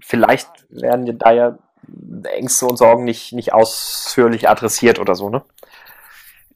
Vielleicht 0.00 0.48
werden 0.70 1.18
da 1.18 1.32
ja 1.32 1.58
Ängste 2.24 2.66
und 2.66 2.76
Sorgen 2.76 3.04
nicht, 3.04 3.32
nicht 3.32 3.52
ausführlich 3.52 4.48
adressiert 4.48 4.98
oder 4.98 5.14
so, 5.14 5.28
ne? 5.28 5.42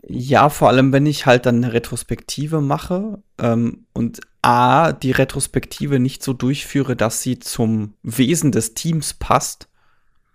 Ja, 0.07 0.51
vor 0.51 0.69
allem, 0.69 0.93
wenn 0.93 1.07
ich 1.07 1.25
halt 1.25 1.47
dann 1.47 1.65
eine 1.65 1.73
Retrospektive 1.73 2.61
mache 2.61 3.23
ähm, 3.39 3.87
und 3.95 4.21
A, 4.45 4.93
die 4.93 5.11
Retrospektive 5.11 5.99
nicht 5.99 6.23
so 6.23 6.35
durchführe, 6.35 6.97
dass 6.97 7.23
sie 7.23 7.39
zum 7.39 7.95
Wesen 8.03 8.53
des 8.53 8.75
Teams 8.75 9.15
passt. 9.15 9.69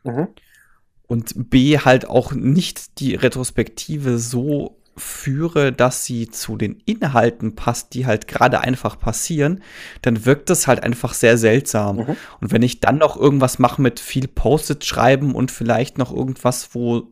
Mhm. 0.03 0.29
Und 1.07 1.49
B, 1.49 1.77
halt 1.77 2.07
auch 2.07 2.31
nicht 2.31 2.99
die 2.99 3.13
Retrospektive 3.13 4.17
so 4.17 4.79
führe, 4.97 5.71
dass 5.71 6.05
sie 6.05 6.29
zu 6.29 6.57
den 6.57 6.81
Inhalten 6.85 7.55
passt, 7.55 7.93
die 7.93 8.05
halt 8.07 8.27
gerade 8.27 8.61
einfach 8.61 8.99
passieren, 8.99 9.61
dann 10.01 10.25
wirkt 10.25 10.49
das 10.49 10.67
halt 10.67 10.83
einfach 10.83 11.13
sehr 11.13 11.37
seltsam. 11.37 11.97
Mhm. 11.97 12.17
Und 12.41 12.51
wenn 12.51 12.63
ich 12.63 12.79
dann 12.79 12.97
noch 12.97 13.15
irgendwas 13.15 13.59
mache 13.59 13.81
mit 13.81 13.99
viel 13.99 14.27
Post-it 14.27 14.85
schreiben 14.85 15.35
und 15.35 15.51
vielleicht 15.51 15.99
noch 15.99 16.11
irgendwas, 16.11 16.69
wo 16.73 17.07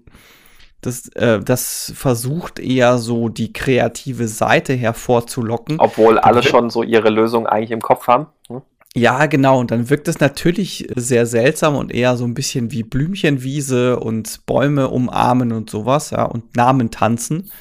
das, 0.88 1.08
äh, 1.10 1.40
das 1.40 1.92
versucht 1.96 2.60
eher 2.60 2.98
so 2.98 3.30
die 3.30 3.54
kreative 3.54 4.28
Seite 4.28 4.74
hervorzulocken. 4.74 5.80
Obwohl 5.80 6.18
alle 6.18 6.44
schon 6.44 6.70
so 6.70 6.84
ihre 6.84 7.10
Lösung 7.10 7.46
eigentlich 7.46 7.72
im 7.72 7.82
Kopf 7.82 8.08
haben. 8.08 8.28
Hm? 8.48 8.62
Ja, 8.96 9.28
genau. 9.28 9.60
Und 9.60 9.72
dann 9.72 9.90
wirkt 9.90 10.08
es 10.08 10.20
natürlich 10.20 10.88
sehr 10.96 11.26
seltsam 11.26 11.76
und 11.76 11.94
eher 11.94 12.18
so 12.18 12.26
ein 12.26 12.34
bisschen 12.34 12.72
wie 12.72 12.84
Blümchenwiese 12.84 14.00
und 14.00 14.46
Bäume 14.46 14.90
umarmen 14.90 15.52
und 15.52 15.70
sowas, 15.70 16.10
ja, 16.12 16.24
und 16.24 16.56
Namen 16.56 16.90
tanzen 16.90 17.52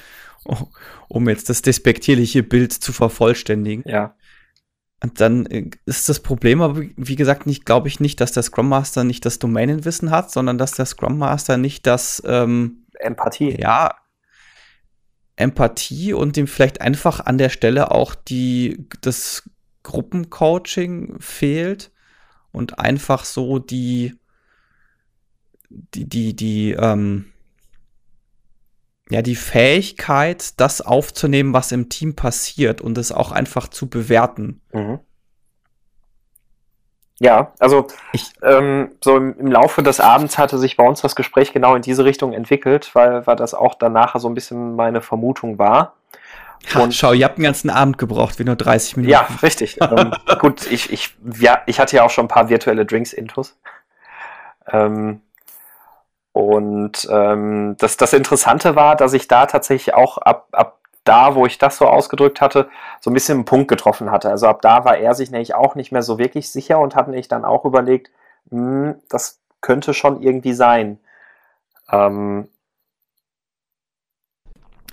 um 1.08 1.28
jetzt 1.28 1.48
das 1.50 1.62
despektierliche 1.62 2.42
Bild 2.42 2.72
zu 2.72 2.92
vervollständigen. 2.92 3.84
Ja. 3.86 4.14
Und 5.02 5.20
dann 5.20 5.46
äh, 5.46 5.70
ist 5.84 6.08
das 6.08 6.20
Problem 6.20 6.62
aber, 6.62 6.80
wie 6.96 7.16
gesagt, 7.16 7.46
nicht, 7.46 7.66
glaube 7.66 7.88
ich 7.88 8.00
nicht, 8.00 8.20
dass 8.20 8.32
der 8.32 8.42
Scrum 8.42 8.68
Master 8.68 9.04
nicht 9.04 9.24
das 9.24 9.38
Domänenwissen 9.38 10.10
hat, 10.10 10.30
sondern 10.30 10.58
dass 10.58 10.72
der 10.72 10.86
Scrum 10.86 11.18
Master 11.18 11.58
nicht 11.58 11.86
das 11.86 12.22
ähm, 12.26 12.85
Empathie. 13.00 13.56
Ja. 13.60 13.94
Empathie 15.36 16.14
und 16.14 16.36
dem 16.36 16.46
vielleicht 16.46 16.80
einfach 16.80 17.20
an 17.20 17.38
der 17.38 17.50
Stelle 17.50 17.90
auch 17.90 18.14
die, 18.14 18.88
das 19.02 19.48
Gruppencoaching 19.82 21.20
fehlt 21.20 21.92
und 22.52 22.78
einfach 22.78 23.24
so 23.24 23.58
die, 23.58 24.14
die, 25.68 26.08
die, 26.08 26.34
die, 26.34 26.72
ähm, 26.72 27.26
ja, 29.10 29.22
die 29.22 29.36
Fähigkeit, 29.36 30.58
das 30.58 30.80
aufzunehmen, 30.80 31.52
was 31.52 31.70
im 31.70 31.88
Team 31.88 32.16
passiert 32.16 32.80
und 32.80 32.98
es 32.98 33.12
auch 33.12 33.30
einfach 33.30 33.68
zu 33.68 33.88
bewerten. 33.88 34.62
Mhm. 34.72 35.00
Ja, 37.18 37.52
also 37.58 37.86
ich, 38.12 38.30
ähm, 38.42 38.92
so 39.02 39.16
im, 39.16 39.38
im, 39.38 39.46
Laufe 39.46 39.82
des 39.82 40.00
Abends 40.00 40.36
hatte 40.36 40.58
sich 40.58 40.76
bei 40.76 40.86
uns 40.86 41.00
das 41.00 41.16
Gespräch 41.16 41.52
genau 41.52 41.74
in 41.74 41.80
diese 41.80 42.04
Richtung 42.04 42.34
entwickelt, 42.34 42.90
weil, 42.94 43.26
weil 43.26 43.36
das 43.36 43.54
auch 43.54 43.74
danach 43.74 44.16
so 44.18 44.28
ein 44.28 44.34
bisschen 44.34 44.76
meine 44.76 45.00
Vermutung 45.00 45.58
war. 45.58 45.94
Und 46.74 46.94
schau, 46.94 47.12
ihr 47.12 47.24
habt 47.24 47.36
einen 47.36 47.44
ganzen 47.44 47.70
Abend 47.70 47.96
gebraucht, 47.96 48.38
wie 48.38 48.44
nur 48.44 48.56
30 48.56 48.98
Minuten. 48.98 49.12
Ja, 49.12 49.28
richtig. 49.42 49.78
ähm, 49.80 50.12
gut, 50.40 50.70
ich, 50.70 50.92
ich, 50.92 51.16
ja, 51.38 51.62
ich 51.66 51.80
hatte 51.80 51.96
ja 51.96 52.02
auch 52.02 52.10
schon 52.10 52.26
ein 52.26 52.28
paar 52.28 52.48
virtuelle 52.48 52.84
Drinks-Intos. 52.84 53.56
Ähm, 54.70 55.22
und 56.32 57.08
ähm, 57.10 57.76
das, 57.78 57.96
das 57.96 58.12
Interessante 58.12 58.76
war, 58.76 58.94
dass 58.94 59.14
ich 59.14 59.26
da 59.26 59.46
tatsächlich 59.46 59.94
auch 59.94 60.18
ab, 60.18 60.48
ab 60.52 60.75
da, 61.08 61.34
wo 61.34 61.46
ich 61.46 61.58
das 61.58 61.78
so 61.78 61.86
ausgedrückt 61.86 62.40
hatte, 62.40 62.68
so 63.00 63.10
ein 63.10 63.14
bisschen 63.14 63.38
einen 63.38 63.44
Punkt 63.44 63.68
getroffen 63.68 64.10
hatte. 64.10 64.30
Also 64.30 64.46
ab 64.46 64.62
da 64.62 64.84
war 64.84 64.96
er 64.98 65.14
sich 65.14 65.30
nämlich 65.30 65.54
auch 65.54 65.74
nicht 65.74 65.92
mehr 65.92 66.02
so 66.02 66.18
wirklich 66.18 66.50
sicher 66.50 66.78
und 66.78 66.94
hat 66.94 67.08
nämlich 67.08 67.28
dann 67.28 67.44
auch 67.44 67.64
überlegt, 67.64 68.10
hm, 68.50 68.96
das 69.08 69.40
könnte 69.60 69.94
schon 69.94 70.22
irgendwie 70.22 70.52
sein. 70.52 70.98
Ähm, 71.90 72.48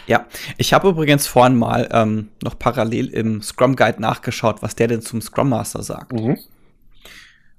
ja, 0.05 0.25
ich 0.57 0.73
habe 0.73 0.89
übrigens 0.89 1.27
vorhin 1.27 1.55
mal 1.55 1.87
ähm, 1.91 2.29
noch 2.41 2.59
parallel 2.59 3.07
im 3.07 3.41
Scrum 3.41 3.75
Guide 3.75 4.01
nachgeschaut, 4.01 4.61
was 4.61 4.75
der 4.75 4.87
denn 4.87 5.01
zum 5.01 5.21
Scrum 5.21 5.49
Master 5.49 5.83
sagt. 5.83 6.11
Mhm. 6.13 6.37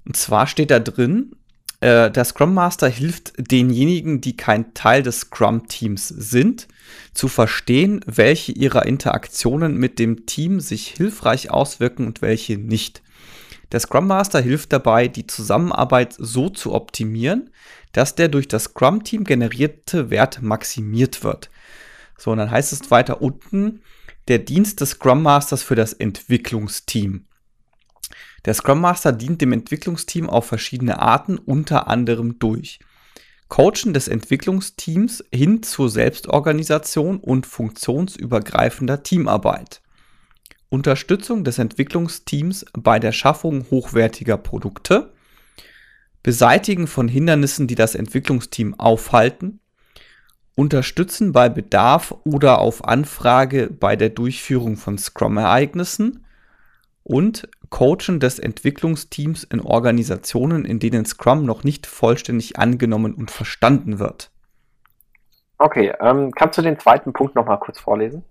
Und 0.05 0.15
zwar 0.15 0.45
steht 0.45 0.69
da 0.69 0.79
drin, 0.79 1.35
äh, 1.81 2.09
der 2.09 2.25
Scrum 2.25 2.53
Master 2.53 2.87
hilft 2.87 3.33
denjenigen, 3.37 4.21
die 4.21 4.37
kein 4.37 4.73
Teil 4.73 5.03
des 5.03 5.21
Scrum-Teams 5.21 6.07
sind, 6.07 6.67
zu 7.13 7.27
verstehen, 7.27 8.01
welche 8.05 8.51
ihrer 8.51 8.85
Interaktionen 8.85 9.77
mit 9.77 9.99
dem 9.99 10.25
Team 10.25 10.59
sich 10.59 10.87
hilfreich 10.87 11.51
auswirken 11.51 12.05
und 12.07 12.21
welche 12.21 12.57
nicht. 12.57 13.01
Der 13.71 13.79
Scrum 13.79 14.07
Master 14.07 14.41
hilft 14.41 14.73
dabei, 14.73 15.07
die 15.07 15.27
Zusammenarbeit 15.27 16.15
so 16.17 16.49
zu 16.49 16.73
optimieren, 16.73 17.49
dass 17.91 18.15
der 18.15 18.27
durch 18.27 18.47
das 18.47 18.65
Scrum-Team 18.65 19.23
generierte 19.23 20.09
Wert 20.09 20.41
maximiert 20.41 21.23
wird. 21.23 21.49
So, 22.17 22.31
und 22.31 22.37
dann 22.37 22.51
heißt 22.51 22.73
es 22.73 22.91
weiter 22.91 23.21
unten, 23.21 23.81
der 24.27 24.39
Dienst 24.39 24.81
des 24.81 24.91
Scrum 24.91 25.21
Masters 25.21 25.63
für 25.63 25.75
das 25.75 25.93
Entwicklungsteam. 25.93 27.25
Der 28.45 28.53
Scrum 28.53 28.81
Master 28.81 29.11
dient 29.11 29.41
dem 29.41 29.53
Entwicklungsteam 29.53 30.29
auf 30.29 30.45
verschiedene 30.45 30.99
Arten, 30.99 31.37
unter 31.37 31.87
anderem 31.87 32.39
durch 32.39 32.79
Coachen 33.47 33.93
des 33.93 34.07
Entwicklungsteams 34.07 35.23
hin 35.31 35.61
zur 35.63 35.89
Selbstorganisation 35.89 37.17
und 37.17 37.45
funktionsübergreifender 37.45 39.03
Teamarbeit. 39.03 39.81
Unterstützung 40.69 41.43
des 41.43 41.59
Entwicklungsteams 41.59 42.65
bei 42.73 42.99
der 42.99 43.11
Schaffung 43.11 43.65
hochwertiger 43.69 44.37
Produkte. 44.37 45.13
Beseitigen 46.23 46.87
von 46.87 47.07
Hindernissen, 47.07 47.67
die 47.67 47.75
das 47.75 47.93
Entwicklungsteam 47.93 48.79
aufhalten, 48.79 49.59
unterstützen 50.55 51.31
bei 51.31 51.49
Bedarf 51.49 52.15
oder 52.23 52.59
auf 52.59 52.83
Anfrage 52.85 53.69
bei 53.69 53.95
der 53.95 54.09
Durchführung 54.09 54.75
von 54.75 54.97
Scrum-Ereignissen 54.97 56.25
und 57.03 57.47
Coachen 57.69 58.19
des 58.19 58.39
Entwicklungsteams 58.39 59.43
in 59.43 59.61
Organisationen, 59.61 60.65
in 60.65 60.79
denen 60.79 61.05
Scrum 61.05 61.45
noch 61.45 61.63
nicht 61.63 61.87
vollständig 61.87 62.57
angenommen 62.59 63.13
und 63.13 63.31
verstanden 63.31 63.99
wird. 63.99 64.31
Okay, 65.57 65.93
ähm, 66.01 66.31
kannst 66.31 66.57
du 66.57 66.61
den 66.61 66.79
zweiten 66.79 67.13
Punkt 67.13 67.35
noch 67.35 67.45
mal 67.45 67.57
kurz 67.57 67.79
vorlesen? 67.79 68.23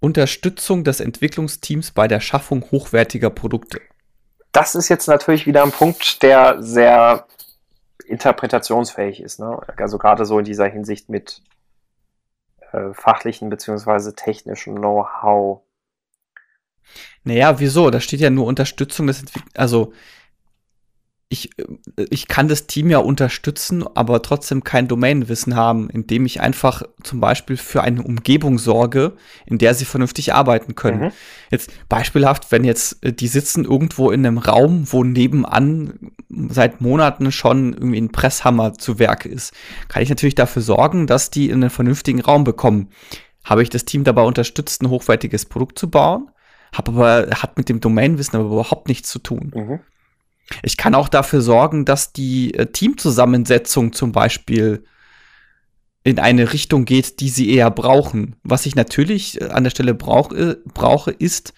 Unterstützung 0.00 0.84
des 0.84 1.00
Entwicklungsteams 1.00 1.92
bei 1.92 2.06
der 2.06 2.20
Schaffung 2.20 2.62
hochwertiger 2.70 3.30
Produkte. 3.30 3.80
Das 4.52 4.74
ist 4.74 4.88
jetzt 4.88 5.08
natürlich 5.08 5.46
wieder 5.46 5.62
ein 5.62 5.72
Punkt, 5.72 6.22
der 6.22 6.62
sehr 6.62 7.26
interpretationsfähig 8.06 9.20
ist. 9.20 9.40
Ne? 9.40 9.58
Also 9.76 9.98
gerade 9.98 10.26
so 10.26 10.38
in 10.38 10.44
dieser 10.44 10.66
Hinsicht 10.66 11.08
mit 11.08 11.42
äh, 12.72 12.92
fachlichen 12.92 13.48
beziehungsweise 13.48 14.14
technischen 14.14 14.76
Know-how. 14.76 15.62
Naja, 17.24 17.58
wieso? 17.60 17.90
Da 17.90 18.00
steht 18.00 18.20
ja 18.20 18.30
nur 18.30 18.46
Unterstützung 18.46 19.06
des 19.06 19.20
Entwicklers. 19.20 19.54
Also 19.56 19.92
ich, 21.34 21.50
ich 22.10 22.28
kann 22.28 22.48
das 22.48 22.66
Team 22.66 22.90
ja 22.90 22.98
unterstützen, 22.98 23.84
aber 23.94 24.22
trotzdem 24.22 24.62
kein 24.62 24.86
Domainwissen 24.86 25.56
haben, 25.56 25.90
indem 25.90 26.26
ich 26.26 26.40
einfach 26.40 26.82
zum 27.02 27.18
Beispiel 27.18 27.56
für 27.56 27.82
eine 27.82 28.02
Umgebung 28.02 28.58
sorge, 28.58 29.14
in 29.44 29.58
der 29.58 29.74
sie 29.74 29.84
vernünftig 29.84 30.32
arbeiten 30.32 30.74
können. 30.74 31.06
Mhm. 31.06 31.12
Jetzt 31.50 31.72
beispielhaft, 31.88 32.52
wenn 32.52 32.62
jetzt 32.62 33.04
äh, 33.04 33.12
die 33.12 33.26
sitzen 33.26 33.64
irgendwo 33.64 34.10
in 34.10 34.24
einem 34.24 34.38
Raum, 34.38 34.86
wo 34.92 35.02
nebenan 35.02 36.12
seit 36.28 36.80
Monaten 36.80 37.32
schon 37.32 37.72
irgendwie 37.72 38.00
ein 38.00 38.12
Presshammer 38.12 38.74
zu 38.74 38.98
Werk 38.98 39.24
ist, 39.26 39.52
kann 39.88 40.02
ich 40.02 40.10
natürlich 40.10 40.34
dafür 40.36 40.62
sorgen, 40.62 41.06
dass 41.06 41.30
die 41.30 41.46
in 41.46 41.62
einen 41.62 41.70
vernünftigen 41.70 42.20
Raum 42.20 42.44
bekommen. 42.44 42.90
Habe 43.44 43.62
ich 43.62 43.70
das 43.70 43.84
Team 43.84 44.04
dabei 44.04 44.22
unterstützt, 44.22 44.82
ein 44.82 44.88
hochwertiges 44.90 45.46
Produkt 45.46 45.78
zu 45.78 45.90
bauen? 45.90 46.30
Hab 46.74 46.88
aber, 46.88 47.28
hat 47.30 47.56
mit 47.56 47.68
dem 47.68 47.80
Domainwissen 47.80 48.38
aber 48.38 48.50
überhaupt 48.50 48.88
nichts 48.88 49.08
zu 49.08 49.18
tun. 49.20 49.52
Mhm. 49.54 49.80
Ich 50.62 50.76
kann 50.76 50.94
auch 50.94 51.08
dafür 51.08 51.40
sorgen, 51.40 51.84
dass 51.84 52.12
die 52.12 52.52
äh, 52.54 52.66
Teamzusammensetzung 52.66 53.92
zum 53.92 54.12
Beispiel 54.12 54.84
in 56.02 56.18
eine 56.18 56.52
Richtung 56.52 56.84
geht, 56.84 57.20
die 57.20 57.30
sie 57.30 57.50
eher 57.50 57.70
brauchen. 57.70 58.36
Was 58.42 58.66
ich 58.66 58.74
natürlich 58.74 59.40
äh, 59.40 59.46
an 59.46 59.64
der 59.64 59.70
Stelle 59.70 59.94
brauch, 59.94 60.32
äh, 60.32 60.56
brauche, 60.66 61.10
ist, 61.10 61.54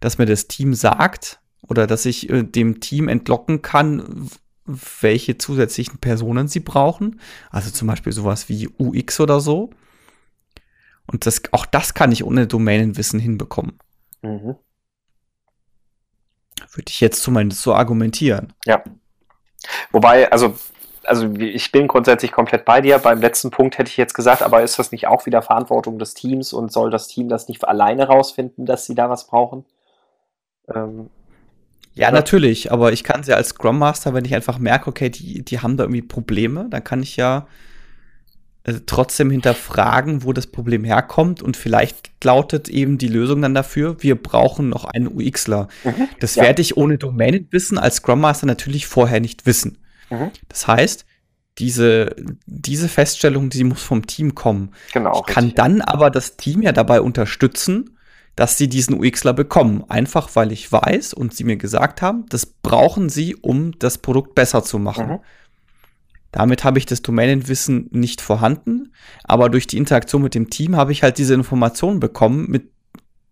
dass 0.00 0.18
mir 0.18 0.26
das 0.26 0.48
Team 0.48 0.74
sagt 0.74 1.40
oder 1.66 1.86
dass 1.86 2.04
ich 2.04 2.28
äh, 2.28 2.42
dem 2.42 2.80
Team 2.80 3.08
entlocken 3.08 3.62
kann, 3.62 4.28
welche 4.66 5.38
zusätzlichen 5.38 5.98
Personen 5.98 6.48
sie 6.48 6.60
brauchen. 6.60 7.20
Also 7.50 7.70
zum 7.70 7.88
Beispiel 7.88 8.12
sowas 8.12 8.48
wie 8.48 8.68
UX 8.78 9.20
oder 9.20 9.40
so. 9.40 9.70
Und 11.06 11.24
das, 11.24 11.42
auch 11.52 11.66
das 11.66 11.94
kann 11.94 12.12
ich 12.12 12.24
ohne 12.24 12.46
Domänenwissen 12.46 13.20
hinbekommen. 13.20 13.78
Mhm. 14.26 14.56
Würde 16.72 16.88
ich 16.88 17.00
jetzt 17.00 17.22
zumindest 17.22 17.62
so 17.62 17.74
argumentieren. 17.74 18.52
Ja. 18.64 18.82
Wobei, 19.92 20.30
also, 20.30 20.54
also 21.04 21.32
ich 21.34 21.72
bin 21.72 21.86
grundsätzlich 21.86 22.32
komplett 22.32 22.64
bei 22.64 22.80
dir. 22.80 22.98
Beim 22.98 23.20
letzten 23.20 23.50
Punkt 23.50 23.78
hätte 23.78 23.90
ich 23.90 23.96
jetzt 23.96 24.14
gesagt, 24.14 24.42
aber 24.42 24.62
ist 24.62 24.78
das 24.78 24.92
nicht 24.92 25.06
auch 25.06 25.26
wieder 25.26 25.42
Verantwortung 25.42 25.98
des 25.98 26.14
Teams 26.14 26.52
und 26.52 26.72
soll 26.72 26.90
das 26.90 27.08
Team 27.08 27.28
das 27.28 27.48
nicht 27.48 27.66
alleine 27.66 28.06
rausfinden, 28.06 28.66
dass 28.66 28.84
sie 28.84 28.94
da 28.94 29.08
was 29.08 29.26
brauchen? 29.26 29.64
Ähm, 30.74 31.10
ja, 31.94 32.08
oder? 32.08 32.16
natürlich, 32.16 32.72
aber 32.72 32.92
ich 32.92 33.04
kann 33.04 33.22
sie 33.22 33.34
als 33.34 33.50
Scrum 33.50 33.78
Master, 33.78 34.12
wenn 34.12 34.24
ich 34.24 34.34
einfach 34.34 34.58
merke, 34.58 34.90
okay, 34.90 35.08
die, 35.08 35.42
die 35.42 35.60
haben 35.60 35.76
da 35.76 35.84
irgendwie 35.84 36.02
Probleme, 36.02 36.66
dann 36.68 36.84
kann 36.84 37.02
ich 37.02 37.16
ja 37.16 37.46
äh, 38.66 38.80
trotzdem 38.84 39.30
hinterfragen, 39.30 40.24
wo 40.24 40.32
das 40.32 40.48
Problem 40.48 40.82
herkommt 40.82 41.40
und 41.40 41.56
vielleicht 41.56 42.10
lautet 42.24 42.68
eben 42.68 42.98
die 42.98 43.06
Lösung 43.06 43.40
dann 43.40 43.54
dafür, 43.54 44.02
wir 44.02 44.20
brauchen 44.20 44.68
noch 44.68 44.84
einen 44.84 45.06
UXler. 45.06 45.68
Mhm, 45.84 46.08
das 46.18 46.34
ja. 46.34 46.42
werde 46.42 46.62
ich 46.62 46.76
ohne 46.76 46.98
Domänenwissen 46.98 47.78
als 47.78 47.96
Scrum 47.96 48.20
Master 48.20 48.46
natürlich 48.46 48.88
vorher 48.88 49.20
nicht 49.20 49.46
wissen. 49.46 49.78
Mhm. 50.10 50.32
Das 50.48 50.66
heißt, 50.66 51.06
diese, 51.58 52.16
diese 52.46 52.88
Feststellung, 52.88 53.50
die 53.50 53.62
muss 53.62 53.82
vom 53.82 54.04
Team 54.04 54.34
kommen. 54.34 54.72
Genau. 54.92 55.24
Ich 55.26 55.32
kann 55.32 55.44
richtig. 55.44 55.56
dann 55.56 55.80
aber 55.80 56.10
das 56.10 56.36
Team 56.36 56.60
ja 56.62 56.72
dabei 56.72 57.00
unterstützen, 57.00 57.96
dass 58.34 58.58
sie 58.58 58.68
diesen 58.68 58.98
UXler 58.98 59.32
bekommen. 59.32 59.84
Einfach 59.88 60.30
weil 60.34 60.50
ich 60.50 60.70
weiß 60.70 61.14
und 61.14 61.34
sie 61.34 61.44
mir 61.44 61.56
gesagt 61.56 62.02
haben, 62.02 62.26
das 62.28 62.46
brauchen 62.46 63.10
sie, 63.10 63.36
um 63.36 63.78
das 63.78 63.98
Produkt 63.98 64.34
besser 64.34 64.64
zu 64.64 64.80
machen. 64.80 65.06
Mhm. 65.06 65.18
Damit 66.36 66.64
habe 66.64 66.76
ich 66.76 66.84
das 66.84 67.00
Domänenwissen 67.00 67.88
nicht 67.92 68.20
vorhanden, 68.20 68.92
aber 69.24 69.48
durch 69.48 69.66
die 69.66 69.78
Interaktion 69.78 70.20
mit 70.20 70.34
dem 70.34 70.50
Team 70.50 70.76
habe 70.76 70.92
ich 70.92 71.02
halt 71.02 71.16
diese 71.16 71.32
Informationen 71.32 71.98
bekommen, 71.98 72.50
mit, 72.50 72.70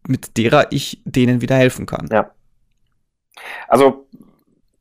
mit 0.08 0.38
derer 0.38 0.72
ich 0.72 1.02
denen 1.04 1.42
wieder 1.42 1.54
helfen 1.54 1.84
kann. 1.84 2.08
Ja. 2.10 2.30
Also, 3.68 4.06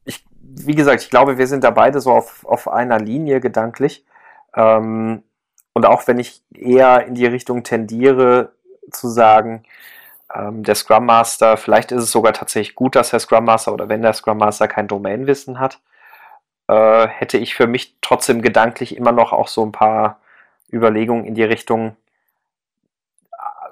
ich, 0.06 0.24
wie 0.40 0.74
gesagt, 0.74 1.02
ich 1.02 1.10
glaube, 1.10 1.38
wir 1.38 1.48
sind 1.48 1.66
da 1.66 1.72
beide 1.72 2.00
so 2.00 2.14
auf, 2.14 2.46
auf 2.46 2.70
einer 2.70 2.98
Linie 2.98 3.42
gedanklich. 3.42 4.06
Ähm, 4.56 5.24
und 5.74 5.86
auch 5.86 6.08
wenn 6.08 6.18
ich 6.18 6.44
eher 6.54 7.06
in 7.06 7.16
die 7.16 7.26
Richtung 7.26 7.64
tendiere, 7.64 8.54
zu 8.90 9.10
sagen, 9.10 9.64
ähm, 10.34 10.64
der 10.64 10.76
Scrum 10.76 11.08
Master, 11.08 11.58
vielleicht 11.58 11.92
ist 11.92 12.04
es 12.04 12.12
sogar 12.12 12.32
tatsächlich 12.32 12.76
gut, 12.76 12.96
dass 12.96 13.10
der 13.10 13.20
Scrum 13.20 13.44
Master 13.44 13.74
oder 13.74 13.90
wenn 13.90 14.02
der 14.02 14.14
Scrum 14.14 14.38
Master 14.38 14.70
kein 14.70 14.88
Domainwissen 14.88 15.60
hat, 15.60 15.82
äh, 16.68 17.08
hätte 17.08 17.38
ich 17.38 17.56
für 17.56 17.68
mich 17.68 17.96
trotzdem 18.02 18.42
gedanklich 18.42 18.96
immer 18.96 19.12
noch 19.12 19.34
auch 19.34 19.48
so 19.48 19.66
ein 19.66 19.72
paar 19.72 20.20
Überlegungen 20.72 21.26
in 21.26 21.36
die 21.36 21.44
Richtung, 21.44 21.96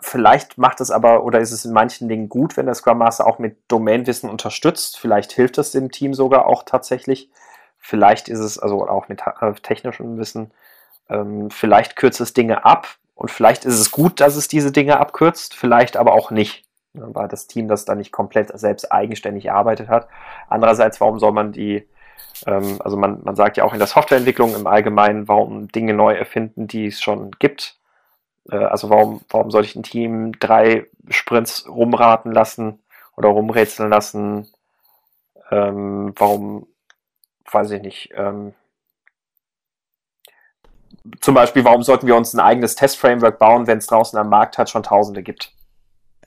vielleicht 0.02 0.58
macht 0.58 0.82
es 0.82 0.92
aber 0.92 1.24
oder 1.24 1.40
ist 1.40 1.52
es 1.52 1.64
in 1.64 1.74
manchen 1.74 2.10
Dingen 2.10 2.28
gut, 2.28 2.58
wenn 2.58 2.66
der 2.66 2.76
Scrum 2.76 2.98
Master 2.98 3.28
auch 3.28 3.40
mit 3.40 3.58
Domainwissen 3.68 4.30
unterstützt. 4.30 5.00
Vielleicht 5.00 5.32
hilft 5.32 5.58
es 5.58 5.72
dem 5.72 5.92
Team 5.92 6.14
sogar 6.14 6.48
auch 6.48 6.64
tatsächlich. 6.64 7.30
Vielleicht 7.78 8.28
ist 8.28 8.40
es 8.40 8.60
also 8.60 8.88
auch 8.88 9.08
mit 9.08 9.22
äh, 9.40 9.54
technischem 9.54 10.18
Wissen. 10.18 10.52
Ähm, 11.10 11.50
vielleicht 11.50 11.96
kürzt 11.96 12.22
es 12.22 12.34
Dinge 12.34 12.66
ab 12.66 12.88
und 13.16 13.32
vielleicht 13.32 13.66
ist 13.66 13.80
es 13.80 13.92
gut, 13.92 14.20
dass 14.20 14.36
es 14.36 14.48
diese 14.48 14.72
Dinge 14.72 15.00
abkürzt. 15.00 15.56
Vielleicht 15.56 15.98
aber 15.98 16.14
auch 16.14 16.32
nicht, 16.32 16.66
ne, 16.94 17.08
weil 17.14 17.28
das 17.28 17.48
Team 17.48 17.68
das 17.68 17.86
dann 17.86 18.00
nicht 18.00 18.12
komplett 18.12 18.58
selbst 18.60 18.92
eigenständig 18.92 19.46
erarbeitet 19.46 19.88
hat. 19.88 20.08
Andererseits, 20.50 21.00
warum 21.00 21.20
soll 21.20 21.32
man 21.32 21.52
die 21.52 21.88
ähm, 22.46 22.78
also 22.80 22.98
man, 22.98 23.22
man 23.24 23.36
sagt 23.36 23.58
ja 23.58 23.64
auch 23.64 23.74
in 23.74 23.80
der 23.80 23.88
Softwareentwicklung 23.88 24.56
im 24.56 24.68
Allgemeinen, 24.68 25.28
warum 25.28 25.68
Dinge 25.68 25.94
neu 25.94 26.14
erfinden, 26.14 26.68
die 26.68 26.88
es 26.88 27.02
schon 27.02 27.32
gibt. 27.40 27.78
Äh, 28.50 28.58
also 28.58 28.90
warum, 28.90 29.22
warum 29.30 29.52
soll 29.52 29.64
ich 29.64 29.76
ein 29.76 29.84
Team 29.84 30.40
drei 30.40 30.88
Sprints 31.10 31.68
rumraten 31.68 32.32
lassen 32.32 32.80
oder 33.16 33.30
rumrätseln 33.30 33.90
lassen? 33.90 34.48
Ähm, 35.52 36.14
warum, 36.16 36.68
weiß 37.52 37.72
ich 37.72 37.82
nicht, 37.82 38.10
ähm, 38.16 38.54
zum 41.20 41.34
Beispiel, 41.34 41.64
warum 41.64 41.84
sollten 41.84 42.08
wir 42.08 42.16
uns 42.16 42.34
ein 42.34 42.40
eigenes 42.40 42.76
Testframework 42.76 43.40
bauen, 43.40 43.68
wenn 43.68 43.80
es 43.80 43.88
draußen 43.88 44.18
am 44.20 44.30
Markt 44.30 44.58
hat 44.58 44.70
schon 44.70 44.84
Tausende 44.84 45.24
gibt? 45.24 45.52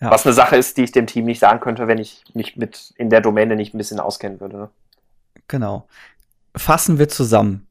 Ja. 0.01 0.11
Was 0.11 0.27
eine 0.27 0.33
Sache 0.33 0.57
ist, 0.57 0.77
die 0.77 0.85
ich 0.85 0.93
dem 0.93 1.07
Team 1.07 1.25
nicht 1.25 1.39
sagen 1.39 1.61
könnte, 1.61 1.87
wenn 1.87 1.99
ich 1.99 2.25
mich 2.35 2.57
mit 2.57 2.93
in 2.97 3.11
der 3.11 3.21
Domäne 3.21 3.57
nicht 3.57 3.75
ein 3.75 3.79
bisschen 3.79 4.01
auskennen 4.01 4.41
würde. 4.41 4.57
Ne? 4.57 4.71
Genau. 5.55 5.87
Fassen 6.57 6.99
wir 6.99 7.09
zusammen. 7.09 7.69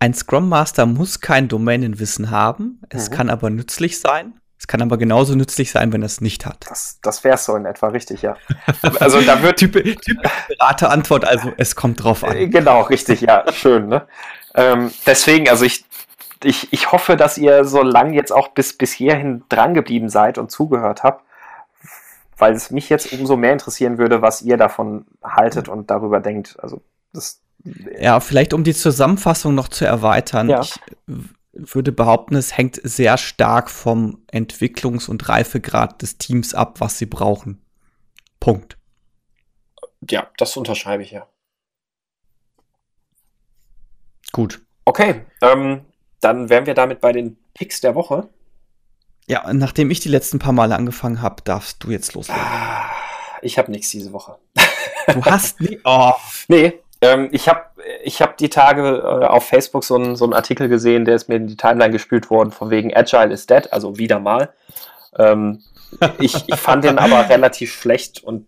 Ein 0.00 0.12
Scrum 0.12 0.50
Master 0.50 0.84
muss 0.84 1.22
kein 1.22 1.48
Domänenwissen 1.48 2.30
haben, 2.30 2.82
es 2.90 3.08
mhm. 3.08 3.14
kann 3.14 3.30
aber 3.30 3.48
nützlich 3.48 3.98
sein. 3.98 4.34
Es 4.58 4.66
kann 4.66 4.82
aber 4.82 4.98
genauso 4.98 5.34
nützlich 5.34 5.70
sein, 5.70 5.94
wenn 5.94 6.02
er 6.02 6.06
es 6.06 6.20
nicht 6.20 6.44
hat. 6.44 6.66
Das, 6.68 6.98
das 7.00 7.24
wäre 7.24 7.38
so 7.38 7.56
in 7.56 7.64
etwa 7.64 7.88
richtig, 7.88 8.20
ja. 8.20 8.36
also 9.00 9.22
da 9.22 9.42
wird 9.42 9.56
Typ, 9.60 9.72
typ 9.72 10.18
Beraterantwort, 10.48 11.24
also 11.24 11.54
es 11.56 11.74
kommt 11.74 12.04
drauf 12.04 12.22
an. 12.22 12.36
Äh, 12.36 12.48
genau, 12.48 12.82
richtig, 12.82 13.22
ja, 13.22 13.50
schön. 13.50 13.88
Ne? 13.88 14.06
Ähm, 14.54 14.92
deswegen, 15.06 15.48
also 15.48 15.64
ich, 15.64 15.86
ich, 16.42 16.70
ich 16.70 16.92
hoffe, 16.92 17.16
dass 17.16 17.38
ihr 17.38 17.64
so 17.64 17.82
lange 17.82 18.14
jetzt 18.14 18.30
auch 18.30 18.48
bis, 18.48 18.76
bis 18.76 18.92
hierhin 18.92 19.42
drangeblieben 19.48 20.10
seid 20.10 20.36
und 20.36 20.50
zugehört 20.50 21.02
habt, 21.02 21.24
weil 22.38 22.52
es 22.54 22.70
mich 22.70 22.88
jetzt 22.88 23.12
umso 23.12 23.36
mehr 23.36 23.52
interessieren 23.52 23.98
würde, 23.98 24.22
was 24.22 24.42
ihr 24.42 24.56
davon 24.56 25.06
haltet 25.22 25.68
und 25.68 25.90
darüber 25.90 26.20
denkt. 26.20 26.56
Also 26.60 26.82
das 27.12 27.40
ja, 27.98 28.20
vielleicht 28.20 28.52
um 28.52 28.64
die 28.64 28.74
Zusammenfassung 28.74 29.54
noch 29.54 29.68
zu 29.68 29.86
erweitern. 29.86 30.50
Ja. 30.50 30.60
Ich 30.60 30.78
würde 31.52 31.92
behaupten, 31.92 32.34
es 32.34 32.56
hängt 32.56 32.80
sehr 32.82 33.16
stark 33.16 33.70
vom 33.70 34.22
Entwicklungs- 34.32 35.08
und 35.08 35.28
Reifegrad 35.28 36.02
des 36.02 36.18
Teams 36.18 36.52
ab, 36.52 36.80
was 36.80 36.98
sie 36.98 37.06
brauchen. 37.06 37.62
Punkt. 38.40 38.76
Ja, 40.10 40.30
das 40.36 40.56
unterschreibe 40.56 41.02
ich 41.02 41.12
ja. 41.12 41.26
Gut. 44.32 44.60
Okay, 44.84 45.24
ähm, 45.40 45.86
dann 46.20 46.50
wären 46.50 46.66
wir 46.66 46.74
damit 46.74 47.00
bei 47.00 47.12
den 47.12 47.38
Picks 47.54 47.80
der 47.80 47.94
Woche. 47.94 48.28
Ja, 49.26 49.50
nachdem 49.52 49.90
ich 49.90 50.00
die 50.00 50.08
letzten 50.08 50.38
paar 50.38 50.52
Male 50.52 50.76
angefangen 50.76 51.22
habe, 51.22 51.36
darfst 51.44 51.82
du 51.82 51.90
jetzt 51.90 52.14
loslegen. 52.14 52.42
Ich 53.42 53.58
habe 53.58 53.70
nichts 53.70 53.90
diese 53.90 54.12
Woche. 54.12 54.36
Du 55.12 55.24
hast 55.24 55.60
nie. 55.60 55.78
Oh. 55.84 56.12
Nee, 56.48 56.80
Ähm, 57.00 57.28
ich 57.32 57.48
habe 57.48 57.62
ich 58.02 58.22
hab 58.22 58.36
die 58.38 58.48
Tage 58.48 58.98
äh, 58.98 59.26
auf 59.26 59.46
Facebook 59.46 59.84
so 59.84 59.96
einen, 59.96 60.16
so 60.16 60.24
einen 60.24 60.32
Artikel 60.32 60.68
gesehen, 60.68 61.04
der 61.04 61.16
ist 61.16 61.28
mir 61.28 61.36
in 61.36 61.46
die 61.46 61.56
Timeline 61.56 61.92
gespielt 61.92 62.30
worden, 62.30 62.50
von 62.50 62.70
wegen 62.70 62.94
Agile 62.94 63.32
is 63.32 63.46
dead, 63.46 63.72
also 63.72 63.98
wieder 63.98 64.18
mal. 64.18 64.54
Ähm, 65.18 65.62
ich, 66.18 66.48
ich 66.48 66.56
fand 66.56 66.84
den 66.84 66.98
aber 66.98 67.28
relativ 67.28 67.72
schlecht 67.74 68.24
und 68.24 68.46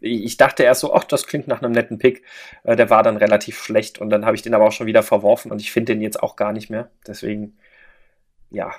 ich 0.00 0.36
dachte 0.36 0.62
erst 0.62 0.80
so, 0.82 0.94
ach, 0.94 1.04
das 1.04 1.26
klingt 1.26 1.48
nach 1.48 1.60
einem 1.62 1.72
netten 1.72 1.98
Pick. 1.98 2.22
Äh, 2.64 2.76
der 2.76 2.90
war 2.90 3.02
dann 3.02 3.16
relativ 3.16 3.62
schlecht 3.62 3.98
und 4.00 4.10
dann 4.10 4.24
habe 4.26 4.36
ich 4.36 4.42
den 4.42 4.54
aber 4.54 4.66
auch 4.66 4.72
schon 4.72 4.86
wieder 4.86 5.02
verworfen 5.02 5.50
und 5.52 5.60
ich 5.60 5.70
finde 5.72 5.92
den 5.92 6.02
jetzt 6.02 6.22
auch 6.22 6.36
gar 6.36 6.52
nicht 6.52 6.70
mehr. 6.70 6.90
Deswegen, 7.06 7.58
ja. 8.50 8.72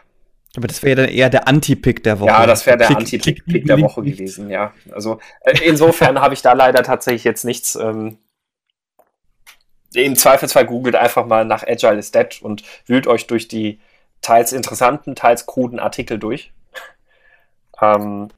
Aber 0.55 0.67
das 0.67 0.81
wäre 0.81 1.03
dann 1.03 1.09
eher 1.09 1.29
der 1.29 1.47
Anti-Pick 1.47 2.03
der 2.03 2.19
Woche. 2.19 2.29
Ja, 2.29 2.45
das 2.45 2.65
wäre 2.65 2.77
der 2.77 2.89
Anti-Pick 2.89 3.65
der 3.65 3.79
Woche 3.81 4.01
gewesen, 4.01 4.49
ja. 4.49 4.73
Also 4.91 5.19
äh, 5.41 5.59
insofern 5.63 6.19
habe 6.19 6.33
ich 6.33 6.41
da 6.41 6.53
leider 6.53 6.83
tatsächlich 6.83 7.23
jetzt 7.23 7.45
nichts. 7.45 7.75
Ähm, 7.75 8.17
Im 9.93 10.15
Zweifelsfall 10.15 10.65
googelt 10.65 10.95
einfach 10.95 11.25
mal 11.25 11.45
nach 11.45 11.63
Agile 11.67 11.97
is 11.97 12.11
Dead 12.11 12.41
und 12.41 12.63
wühlt 12.87 13.05
euch 13.05 13.27
durch 13.27 13.47
die 13.47 13.79
teils 14.21 14.51
interessanten, 14.51 15.15
teils 15.15 15.45
kruden 15.45 15.79
Artikel 15.79 16.17
durch. 16.17 16.51
ähm, 17.81 18.29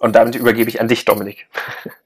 und 0.00 0.16
damit 0.16 0.34
übergebe 0.34 0.70
ich 0.70 0.80
an 0.80 0.88
dich, 0.88 1.04
Dominik. 1.04 1.46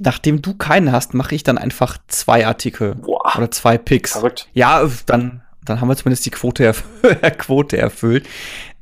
nachdem 0.00 0.42
du 0.42 0.54
keinen 0.54 0.92
hast, 0.92 1.14
mache 1.14 1.34
ich 1.34 1.42
dann 1.42 1.58
einfach 1.58 1.98
zwei 2.06 2.46
Artikel 2.46 2.94
Boah. 2.94 3.36
oder 3.36 3.50
zwei 3.50 3.78
Picks. 3.78 4.12
Verrückt. 4.12 4.48
Ja, 4.52 4.88
dann, 5.06 5.42
dann 5.68 5.80
haben 5.80 5.88
wir 5.88 5.96
zumindest 5.96 6.26
die 6.26 6.30
Quote, 6.30 6.64
erf 6.64 6.84
Quote 7.38 7.76
erfüllt. 7.76 8.28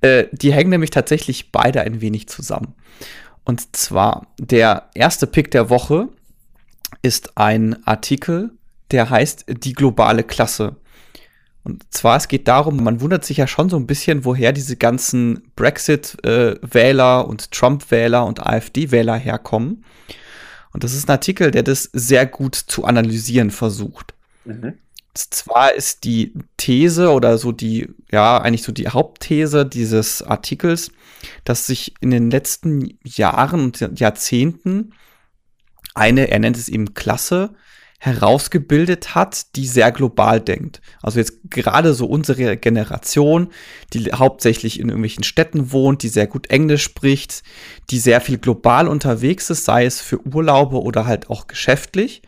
Äh, 0.01 0.27
die 0.33 0.53
hängen 0.53 0.71
nämlich 0.71 0.91
tatsächlich 0.91 1.53
beide 1.53 1.81
ein 1.83 2.01
wenig 2.01 2.29
zusammen. 2.29 2.75
Und 3.45 3.77
zwar 3.77 4.27
der 4.39 4.91
erste 4.95 5.27
Pick 5.27 5.51
der 5.51 5.71
Woche 5.71 6.09
ist 7.03 7.37
ein 7.37 7.87
Artikel, 7.87 8.51
der 8.91 9.11
heißt 9.11 9.47
Die 9.49 9.73
globale 9.73 10.25
Klasse. 10.25 10.77
Und 11.63 11.83
zwar, 11.93 12.17
es 12.17 12.29
geht 12.29 12.47
darum, 12.47 12.83
man 12.85 13.01
wundert 13.01 13.25
sich 13.25 13.39
ja 13.39 13.49
schon 13.49 13.69
so 13.69 13.77
ein 13.77 13.89
bisschen, 13.89 14.25
woher 14.25 14.53
diese 14.53 14.77
ganzen 14.77 15.51
Brexit-Wähler 15.57 17.21
äh, 17.21 17.29
und 17.29 17.51
Trump-Wähler 17.51 18.25
und 18.25 18.47
AfD-Wähler 18.47 19.17
herkommen. 19.17 19.85
Und 20.73 20.85
das 20.85 20.95
ist 20.95 21.09
ein 21.09 21.13
Artikel, 21.13 21.51
der 21.51 21.65
das 21.65 21.91
sehr 21.93 22.27
gut 22.27 22.55
zu 22.55 22.85
analysieren 22.85 23.51
versucht. 23.51 24.15
Mhm. 24.45 24.75
Zwar 25.19 25.75
ist 25.75 26.05
die 26.05 26.33
These 26.57 27.11
oder 27.11 27.39
so 27.39 27.53
die, 27.53 27.89
ja, 28.11 28.39
eigentlich 28.39 28.63
so 28.63 28.73
die 28.73 28.89
Hauptthese 28.89 29.67
dieses 29.67 30.23
Artikels, 30.23 30.91
dass 31.45 31.67
sich 31.67 31.95
in 32.01 32.11
den 32.11 32.31
letzten 32.31 32.99
Jahren 33.05 33.61
und 33.61 33.99
Jahrzehnten 33.99 34.93
eine, 35.95 36.31
er 36.31 36.39
nennt 36.39 36.57
es 36.57 36.69
eben 36.69 36.95
Klasse, 36.95 37.55
herausgebildet 37.99 39.15
hat, 39.15 39.57
die 39.57 39.67
sehr 39.67 39.91
global 39.91 40.41
denkt. 40.41 40.81
Also 41.03 41.19
jetzt 41.19 41.39
gerade 41.51 41.95
so 41.95 42.07
unsere 42.07 42.57
Generation, 42.57 43.49
die 43.93 44.13
hauptsächlich 44.13 44.79
in 44.79 44.89
irgendwelchen 44.89 45.25
Städten 45.25 45.73
wohnt, 45.73 46.03
die 46.03 46.09
sehr 46.09 46.27
gut 46.27 46.49
Englisch 46.51 46.83
spricht, 46.83 47.43
die 47.91 47.99
sehr 47.99 48.21
viel 48.21 48.39
global 48.39 48.87
unterwegs 48.87 49.49
ist, 49.51 49.65
sei 49.65 49.87
es 49.87 50.01
für 50.01 50.25
Urlaube 50.27 50.83
oder 50.83 51.07
halt 51.07 51.31
auch 51.31 51.47
geschäftlich. 51.47 52.23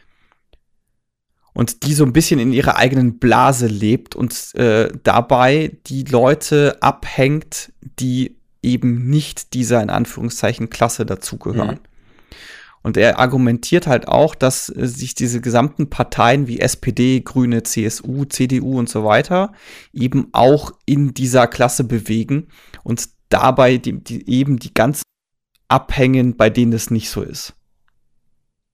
Und 1.58 1.82
die 1.82 1.92
so 1.92 2.04
ein 2.04 2.12
bisschen 2.12 2.38
in 2.38 2.52
ihrer 2.52 2.76
eigenen 2.76 3.18
Blase 3.18 3.66
lebt 3.66 4.14
und 4.14 4.54
äh, 4.54 4.92
dabei 5.02 5.76
die 5.88 6.04
Leute 6.04 6.78
abhängt, 6.80 7.72
die 7.98 8.36
eben 8.62 9.10
nicht 9.10 9.54
dieser 9.54 9.82
in 9.82 9.90
Anführungszeichen 9.90 10.70
Klasse 10.70 11.04
dazugehören. 11.04 11.80
Mhm. 11.80 12.38
Und 12.82 12.96
er 12.96 13.18
argumentiert 13.18 13.88
halt 13.88 14.06
auch, 14.06 14.36
dass 14.36 14.68
äh, 14.68 14.86
sich 14.86 15.16
diese 15.16 15.40
gesamten 15.40 15.90
Parteien 15.90 16.46
wie 16.46 16.60
SPD, 16.60 17.22
Grüne, 17.22 17.64
CSU, 17.64 18.24
CDU 18.24 18.78
und 18.78 18.88
so 18.88 19.02
weiter 19.02 19.52
eben 19.92 20.28
auch 20.30 20.70
in 20.86 21.12
dieser 21.12 21.48
Klasse 21.48 21.82
bewegen 21.82 22.46
und 22.84 23.08
dabei 23.30 23.78
die, 23.78 23.98
die 23.98 24.30
eben 24.30 24.60
die 24.60 24.74
ganzen 24.74 25.02
abhängen, 25.66 26.36
bei 26.36 26.50
denen 26.50 26.72
es 26.72 26.92
nicht 26.92 27.10
so 27.10 27.20
ist. 27.20 27.54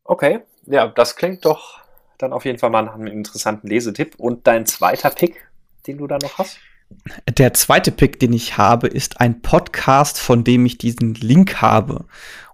Okay, 0.05 0.41
ja, 0.66 0.87
das 0.87 1.16
klingt 1.16 1.47
doch 1.47 1.84
dann 2.18 2.32
auf 2.32 2.44
jeden 2.44 2.58
Fall 2.58 2.70
mal 2.70 2.88
einem 2.88 3.06
interessanten 3.06 3.68
Lesetipp. 3.68 4.14
Und 4.16 4.46
dein 4.46 4.66
zweiter 4.66 5.10
Pick, 5.10 5.48
den 5.86 5.98
du 5.98 6.06
da 6.06 6.18
noch 6.18 6.38
hast? 6.38 6.58
Der 7.38 7.54
zweite 7.54 7.90
Pick, 7.90 8.20
den 8.20 8.32
ich 8.32 8.56
habe, 8.56 8.86
ist 8.86 9.20
ein 9.20 9.42
Podcast, 9.42 10.18
von 10.18 10.44
dem 10.44 10.66
ich 10.66 10.78
diesen 10.78 11.14
Link 11.14 11.60
habe. 11.60 12.04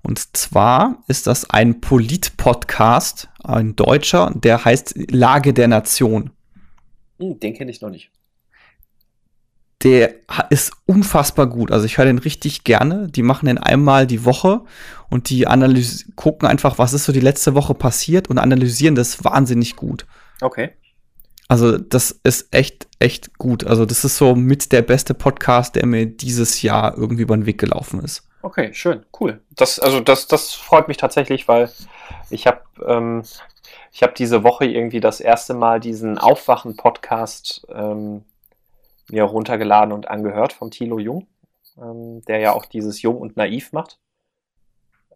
Und 0.03 0.37
zwar 0.37 1.03
ist 1.09 1.27
das 1.27 1.51
ein 1.51 1.81
Polit-Podcast, 1.81 3.29
ein 3.45 3.77
deutscher, 3.77 4.33
der 4.35 4.65
heißt 4.65 4.95
Lage 5.11 5.53
der 5.53 5.69
Nation. 5.69 6.31
Hm, 7.19 7.39
den 7.39 7.55
kenne 7.55 7.71
ich 7.71 7.81
noch 7.81 7.91
nicht. 7.91 8.11
Der 9.83 10.15
ist 10.51 10.73
unfassbar 10.85 11.47
gut. 11.47 11.73
Also 11.73 11.87
ich 11.87 11.97
höre 11.97 12.05
den 12.05 12.19
richtig 12.19 12.65
gerne. 12.65 13.09
Die 13.09 13.23
machen 13.23 13.47
den 13.47 13.59
einmal 13.59 14.07
die 14.07 14.25
Woche 14.25 14.63
und 15.09 15.31
die 15.31 15.47
gucken 16.17 16.47
einfach, 16.47 16.79
was 16.79 16.93
ist 16.93 17.05
so 17.05 17.13
die 17.13 17.21
letzte 17.21 17.55
Woche 17.55 17.75
passiert 17.75 18.29
und 18.29 18.39
analysieren 18.39 18.95
das 18.95 19.25
wahnsinnig 19.25 19.77
gut. 19.77 20.07
Okay. 20.43 20.71
Also 21.49 21.79
das 21.79 22.13
ist 22.23 22.55
echt, 22.55 22.89
echt 23.01 23.37
gut. 23.39 23.67
Also 23.67 23.87
das 23.87 24.05
ist 24.05 24.19
so 24.19 24.37
mit 24.37 24.71
der 24.71 24.83
beste 24.83 25.15
Podcast, 25.15 25.75
der 25.75 25.87
mir 25.87 26.07
dieses 26.07 26.63
Jahr 26.63 26.97
irgendwie 26.97 27.23
über 27.23 27.37
den 27.37 27.47
Weg 27.47 27.59
gelaufen 27.59 28.05
ist. 28.05 28.29
Okay, 28.43 28.73
schön, 28.73 29.05
cool. 29.19 29.41
Das, 29.51 29.81
also 29.81 30.01
das, 30.01 30.29
das 30.29 30.55
freut 30.55 30.89
mich 30.89 30.97
tatsächlich, 30.97 31.49
weil 31.49 31.71
ich 32.31 32.47
habe 32.47 32.61
ähm, 32.87 33.23
ich 33.93 34.03
habe 34.03 34.13
diese 34.17 34.45
Woche 34.45 34.65
irgendwie 34.65 35.01
das 35.01 35.21
erste 35.21 35.55
Mal 35.55 35.81
diesen 35.81 36.19
Aufwachen-Podcast 36.19 37.67
ähm, 37.75 38.25
mir 39.11 39.25
runtergeladen 39.25 39.93
und 39.93 40.09
angehört 40.09 40.53
vom 40.53 40.71
Thilo 40.71 40.99
Jung, 40.99 41.27
ähm, 41.79 42.23
der 42.27 42.39
ja 42.39 42.53
auch 42.53 42.67
dieses 42.67 43.03
Jung 43.03 43.19
und 43.19 43.37
Naiv 43.37 43.73
macht 43.73 43.99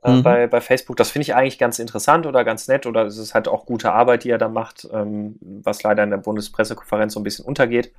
äh, 0.04 0.12
mhm. 0.12 0.22
bei, 0.22 0.46
bei 0.46 0.60
Facebook. 0.60 0.96
Das 0.96 1.10
finde 1.10 1.24
ich 1.24 1.34
eigentlich 1.34 1.58
ganz 1.58 1.78
interessant 1.78 2.26
oder 2.26 2.44
ganz 2.44 2.68
nett 2.68 2.86
oder 2.86 3.06
es 3.06 3.16
ist 3.16 3.34
halt 3.34 3.48
auch 3.48 3.66
gute 3.66 3.92
Arbeit, 3.92 4.24
die 4.24 4.30
er 4.30 4.38
da 4.38 4.48
macht, 4.48 4.86
ähm, 4.92 5.36
was 5.40 5.82
leider 5.82 6.04
in 6.04 6.10
der 6.10 6.18
Bundespressekonferenz 6.18 7.14
so 7.14 7.20
ein 7.20 7.24
bisschen 7.24 7.44
untergeht. 7.44 7.92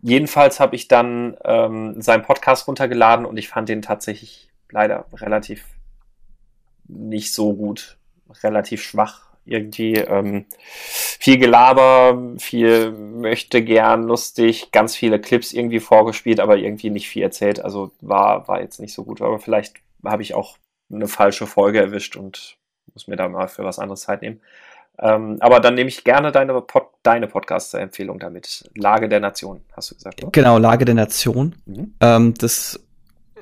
Jedenfalls 0.00 0.60
habe 0.60 0.76
ich 0.76 0.88
dann 0.88 1.36
ähm, 1.44 2.00
seinen 2.00 2.22
Podcast 2.22 2.66
runtergeladen 2.66 3.26
und 3.26 3.36
ich 3.36 3.48
fand 3.48 3.68
den 3.68 3.82
tatsächlich 3.82 4.50
leider 4.70 5.06
relativ 5.12 5.64
nicht 6.88 7.34
so 7.34 7.54
gut, 7.54 7.98
relativ 8.42 8.82
schwach. 8.82 9.25
Irgendwie 9.46 9.94
ähm, 9.94 10.46
viel 10.58 11.38
Gelaber, 11.38 12.34
viel 12.38 12.90
möchte 12.90 13.62
gern, 13.62 14.04
lustig, 14.04 14.72
ganz 14.72 14.96
viele 14.96 15.20
Clips 15.20 15.52
irgendwie 15.52 15.80
vorgespielt, 15.80 16.40
aber 16.40 16.56
irgendwie 16.56 16.90
nicht 16.90 17.08
viel 17.08 17.22
erzählt. 17.22 17.64
Also 17.64 17.92
war, 18.00 18.48
war 18.48 18.60
jetzt 18.60 18.80
nicht 18.80 18.92
so 18.92 19.04
gut. 19.04 19.22
Aber 19.22 19.38
vielleicht 19.38 19.76
habe 20.04 20.22
ich 20.22 20.34
auch 20.34 20.58
eine 20.90 21.08
falsche 21.08 21.46
Folge 21.46 21.80
erwischt 21.80 22.16
und 22.16 22.56
muss 22.92 23.08
mir 23.08 23.16
da 23.16 23.28
mal 23.28 23.48
für 23.48 23.64
was 23.64 23.78
anderes 23.78 24.02
Zeit 24.02 24.22
nehmen. 24.22 24.40
Ähm, 24.98 25.36
aber 25.40 25.60
dann 25.60 25.74
nehme 25.74 25.88
ich 25.88 26.04
gerne 26.04 26.32
deine, 26.32 26.60
Pod 26.62 26.84
deine 27.02 27.26
Podcast-Empfehlung 27.26 28.18
damit. 28.18 28.70
Lage 28.74 29.08
der 29.08 29.20
Nation, 29.20 29.60
hast 29.72 29.90
du 29.90 29.94
gesagt. 29.94 30.22
Oder? 30.22 30.32
Genau, 30.32 30.58
Lage 30.58 30.84
der 30.84 30.94
Nation. 30.94 31.54
Mhm. 31.66 31.94
Ähm, 32.00 32.34
das, 32.34 32.80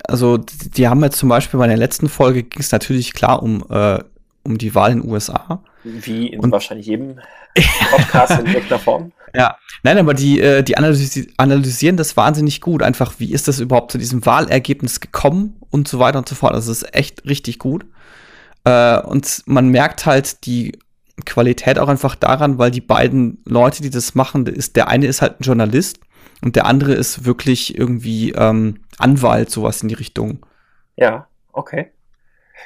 also, 0.09 0.37
die, 0.37 0.71
die 0.71 0.89
haben 0.89 1.03
jetzt 1.03 1.19
zum 1.19 1.29
Beispiel 1.29 1.59
bei 1.59 1.69
der 1.69 1.77
letzten 1.77 2.09
Folge 2.09 2.43
ging 2.43 2.61
es 2.61 2.73
natürlich 2.73 3.13
klar 3.13 3.43
um, 3.43 3.65
äh, 3.71 4.03
um 4.45 4.59
die 4.59 4.75
Wahl 4.75 4.93
in 4.93 5.03
den 5.03 5.11
USA. 5.11 5.63
Wie 5.83 6.29
in 6.29 6.41
Und, 6.41 6.53
wahrscheinlich 6.53 6.87
jedem 6.87 7.21
Podcast 7.91 8.41
in 8.41 8.47
irgendeiner 8.47 8.79
Form. 8.79 9.13
Ja, 9.35 9.57
nein, 9.83 9.99
aber 9.99 10.15
die, 10.15 10.41
äh, 10.41 10.63
die 10.63 10.77
analysi 10.77 11.33
analysieren 11.37 11.97
das 11.97 12.17
wahnsinnig 12.17 12.61
gut. 12.61 12.83
Einfach, 12.83 13.15
wie 13.19 13.33
ist 13.33 13.49
das 13.49 13.59
überhaupt 13.59 13.91
zu 13.91 13.99
diesem 13.99 14.25
Wahlergebnis 14.25 15.01
gekommen 15.01 15.57
und 15.71 15.89
so 15.89 15.99
weiter 15.99 16.19
und 16.19 16.29
so 16.29 16.35
fort. 16.35 16.55
Also, 16.55 16.71
es 16.71 16.83
ist 16.83 16.95
echt 16.95 17.25
richtig 17.29 17.59
gut. 17.59 17.85
Äh, 18.65 19.01
und 19.01 19.43
man 19.47 19.69
merkt 19.69 20.07
halt 20.07 20.47
die 20.47 20.79
Qualität 21.25 21.79
auch 21.79 21.89
einfach 21.89 22.15
daran, 22.15 22.59
weil 22.59 22.71
die 22.71 22.81
beiden 22.81 23.43
Leute, 23.45 23.83
die 23.83 23.91
das 23.91 24.15
machen, 24.15 24.47
ist, 24.47 24.77
der 24.77 24.89
eine 24.89 25.07
ist 25.07 25.23
halt 25.23 25.41
ein 25.41 25.45
Journalist 25.45 25.99
und 26.43 26.57
der 26.57 26.67
andere 26.67 26.95
ist 26.95 27.25
wirklich 27.25 27.79
irgendwie 27.79 28.33
ähm, 28.33 28.81
Anwalt, 28.99 29.51
sowas 29.51 29.83
in 29.83 29.89
die 29.89 29.95
Richtung. 29.95 30.45
Ja, 30.97 31.27
okay. 31.53 31.91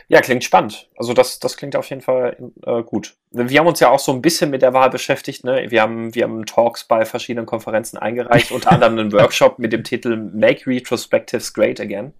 Ja, 0.09 0.21
klingt 0.21 0.45
spannend. 0.45 0.89
Also 0.97 1.13
das, 1.13 1.39
das 1.39 1.57
klingt 1.57 1.77
auf 1.77 1.89
jeden 1.91 2.03
Fall 2.03 2.37
äh, 2.65 2.83
gut. 2.83 3.17
Wir 3.31 3.61
haben 3.61 3.67
uns 3.67 3.81
ja 3.81 3.91
auch 3.91 3.99
so 3.99 4.13
ein 4.13 4.23
bisschen 4.23 4.51
mit 4.51 4.63
der 4.63 4.73
Wahl 4.73 4.91
beschäftigt. 4.91 5.45
Ne? 5.45 5.67
Wir, 5.71 5.83
haben, 5.83 6.15
wir 6.15 6.25
haben 6.25 6.47
Talks 6.47 6.85
bei 6.85 7.05
verschiedenen 7.05 7.47
Konferenzen 7.47 7.99
eingereicht, 7.99 8.51
unter 8.51 8.73
anderem 8.73 8.99
einen 8.99 9.13
Workshop 9.15 9.59
mit 9.59 9.73
dem 9.73 9.85
Titel 9.85 10.17
Make 10.17 10.67
Retrospectives 10.67 11.53
Great 11.53 11.81
Again. 11.81 12.13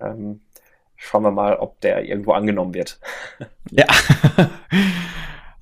Ähm, 0.00 0.40
schauen 0.96 1.22
wir 1.22 1.30
mal, 1.30 1.56
ob 1.56 1.80
der 1.80 2.04
irgendwo 2.04 2.32
angenommen 2.32 2.74
wird. 2.74 2.98
Ja. 3.70 3.86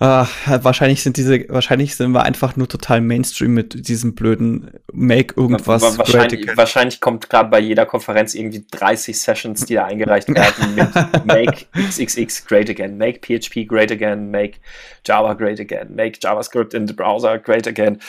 Uh, 0.03 0.27
wahrscheinlich 0.65 1.01
sind 1.01 1.17
diese, 1.17 1.49
wahrscheinlich 1.49 1.95
sind 1.95 2.11
wir 2.11 2.25
einfach 2.25 2.57
nur 2.57 2.67
total 2.67 3.01
Mainstream 3.01 3.55
mit 3.55 3.87
diesem 3.87 4.17
blöden 4.17 4.73
Make 4.93 5.41
irgendwas. 5.41 5.97
Wahrscheinlich, 5.97 6.57
wahrscheinlich 6.57 7.01
kommt 7.01 7.31
gerade 7.31 7.49
bei 7.51 7.61
jeder 7.61 7.87
Konferenz 7.87 8.35
irgendwie 8.35 8.67
30 8.69 9.21
Sessions, 9.21 9.65
die 9.65 9.75
da 9.75 9.85
eingereicht 9.85 10.29
werden 10.29 10.75
mit 10.75 10.89
Make 11.25 11.67
XXX 11.77 12.45
great 12.47 12.69
again, 12.69 12.99
Make 12.99 13.21
PHP 13.21 13.69
great 13.69 13.93
again, 13.93 14.33
Make 14.33 14.59
Java 15.07 15.35
great 15.35 15.61
again, 15.61 15.95
Make 15.95 16.19
JavaScript 16.21 16.75
in 16.75 16.89
the 16.89 16.95
browser 16.95 17.39
great 17.39 17.69
again. 17.69 18.01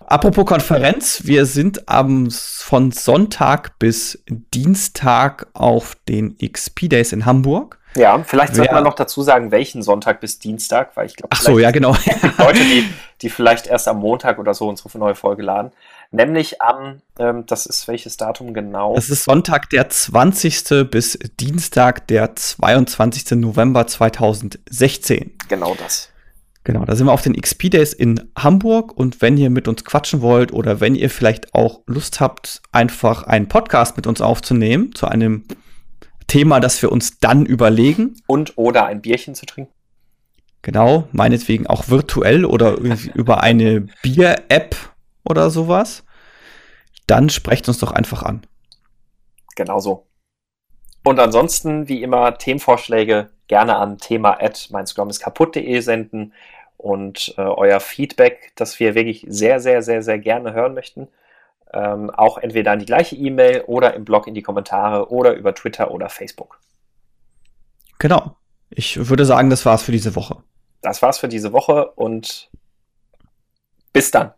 Apropos 0.00 0.44
Konferenz, 0.44 1.22
wir 1.26 1.46
sind 1.46 1.88
am, 1.88 2.28
von 2.32 2.90
Sonntag 2.90 3.78
bis 3.78 4.20
Dienstag 4.52 5.46
auf 5.52 5.96
den 6.08 6.36
XP 6.38 6.88
Days 6.88 7.12
in 7.12 7.24
Hamburg. 7.24 7.78
Ja, 7.96 8.22
vielleicht 8.24 8.56
sollte 8.56 8.74
man 8.74 8.84
noch 8.84 8.94
dazu 8.94 9.22
sagen, 9.22 9.50
welchen 9.50 9.82
Sonntag 9.82 10.20
bis 10.20 10.38
Dienstag, 10.38 10.96
weil 10.96 11.06
ich 11.06 11.16
glaube, 11.16 11.36
so, 11.36 11.58
ja 11.58 11.70
genau. 11.70 11.96
Leute, 12.38 12.58
die, 12.58 12.88
die 13.22 13.30
vielleicht 13.30 13.66
erst 13.66 13.86
am 13.88 13.98
Montag 13.98 14.38
oder 14.38 14.54
so 14.54 14.68
unsere 14.68 14.98
neue 14.98 15.14
Folge 15.14 15.42
laden, 15.42 15.70
nämlich 16.10 16.60
am, 16.60 17.00
ähm, 17.18 17.46
das 17.46 17.66
ist 17.66 17.86
welches 17.86 18.16
Datum 18.16 18.52
genau? 18.52 18.94
Das 18.94 19.10
ist 19.10 19.24
Sonntag 19.24 19.70
der 19.70 19.88
20. 19.88 20.90
bis 20.90 21.18
Dienstag 21.40 22.06
der 22.08 22.34
22. 22.34 23.32
November 23.32 23.86
2016. 23.86 25.36
Genau 25.48 25.76
das. 25.78 26.10
Genau, 26.64 26.86
da 26.86 26.96
sind 26.96 27.06
wir 27.06 27.12
auf 27.12 27.20
den 27.20 27.38
XP 27.38 27.70
Days 27.70 27.92
in 27.92 28.30
Hamburg 28.38 28.96
und 28.96 29.20
wenn 29.20 29.36
ihr 29.36 29.50
mit 29.50 29.68
uns 29.68 29.84
quatschen 29.84 30.22
wollt 30.22 30.50
oder 30.50 30.80
wenn 30.80 30.94
ihr 30.94 31.10
vielleicht 31.10 31.54
auch 31.54 31.82
Lust 31.86 32.20
habt, 32.20 32.62
einfach 32.72 33.24
einen 33.24 33.48
Podcast 33.48 33.96
mit 33.96 34.06
uns 34.06 34.22
aufzunehmen 34.22 34.94
zu 34.94 35.06
einem 35.06 35.44
Thema, 36.26 36.60
das 36.60 36.80
wir 36.82 36.90
uns 36.90 37.18
dann 37.18 37.46
überlegen. 37.46 38.20
Und 38.26 38.56
oder 38.56 38.86
ein 38.86 39.02
Bierchen 39.02 39.34
zu 39.34 39.46
trinken. 39.46 39.72
Genau, 40.62 41.08
meinetwegen 41.12 41.66
auch 41.66 41.88
virtuell 41.88 42.44
oder 42.44 42.76
über 43.14 43.42
eine 43.42 43.86
Bier-App 44.02 44.76
oder 45.24 45.50
sowas. 45.50 46.04
Dann 47.06 47.28
sprecht 47.28 47.68
uns 47.68 47.78
doch 47.78 47.92
einfach 47.92 48.22
an. 48.22 48.46
Genau 49.56 49.78
so. 49.80 50.06
Und 51.04 51.20
ansonsten, 51.20 51.88
wie 51.88 52.02
immer, 52.02 52.38
Themenvorschläge 52.38 53.30
gerne 53.46 53.76
an 53.76 53.98
thema 53.98 54.40
at 54.40 54.70
kaputt.de 55.20 55.80
senden 55.80 56.32
und 56.78 57.34
äh, 57.36 57.42
euer 57.42 57.78
Feedback, 57.80 58.52
das 58.56 58.80
wir 58.80 58.94
wirklich 58.94 59.26
sehr, 59.28 59.60
sehr, 59.60 59.82
sehr, 59.82 60.02
sehr 60.02 60.18
gerne 60.18 60.54
hören 60.54 60.72
möchten 60.72 61.08
ähm, 61.74 62.10
auch 62.10 62.38
entweder 62.38 62.72
an 62.72 62.78
die 62.78 62.86
gleiche 62.86 63.16
E-Mail 63.16 63.62
oder 63.66 63.94
im 63.94 64.04
Blog 64.04 64.26
in 64.26 64.34
die 64.34 64.42
Kommentare 64.42 65.10
oder 65.10 65.34
über 65.34 65.54
Twitter 65.54 65.90
oder 65.90 66.08
Facebook. 66.08 66.60
Genau. 67.98 68.36
Ich 68.70 69.08
würde 69.08 69.24
sagen, 69.24 69.50
das 69.50 69.66
war's 69.66 69.82
für 69.82 69.92
diese 69.92 70.16
Woche. 70.16 70.36
Das 70.82 71.02
war's 71.02 71.18
für 71.18 71.28
diese 71.28 71.52
Woche 71.52 71.90
und 71.92 72.50
bis 73.92 74.10
dann. 74.10 74.32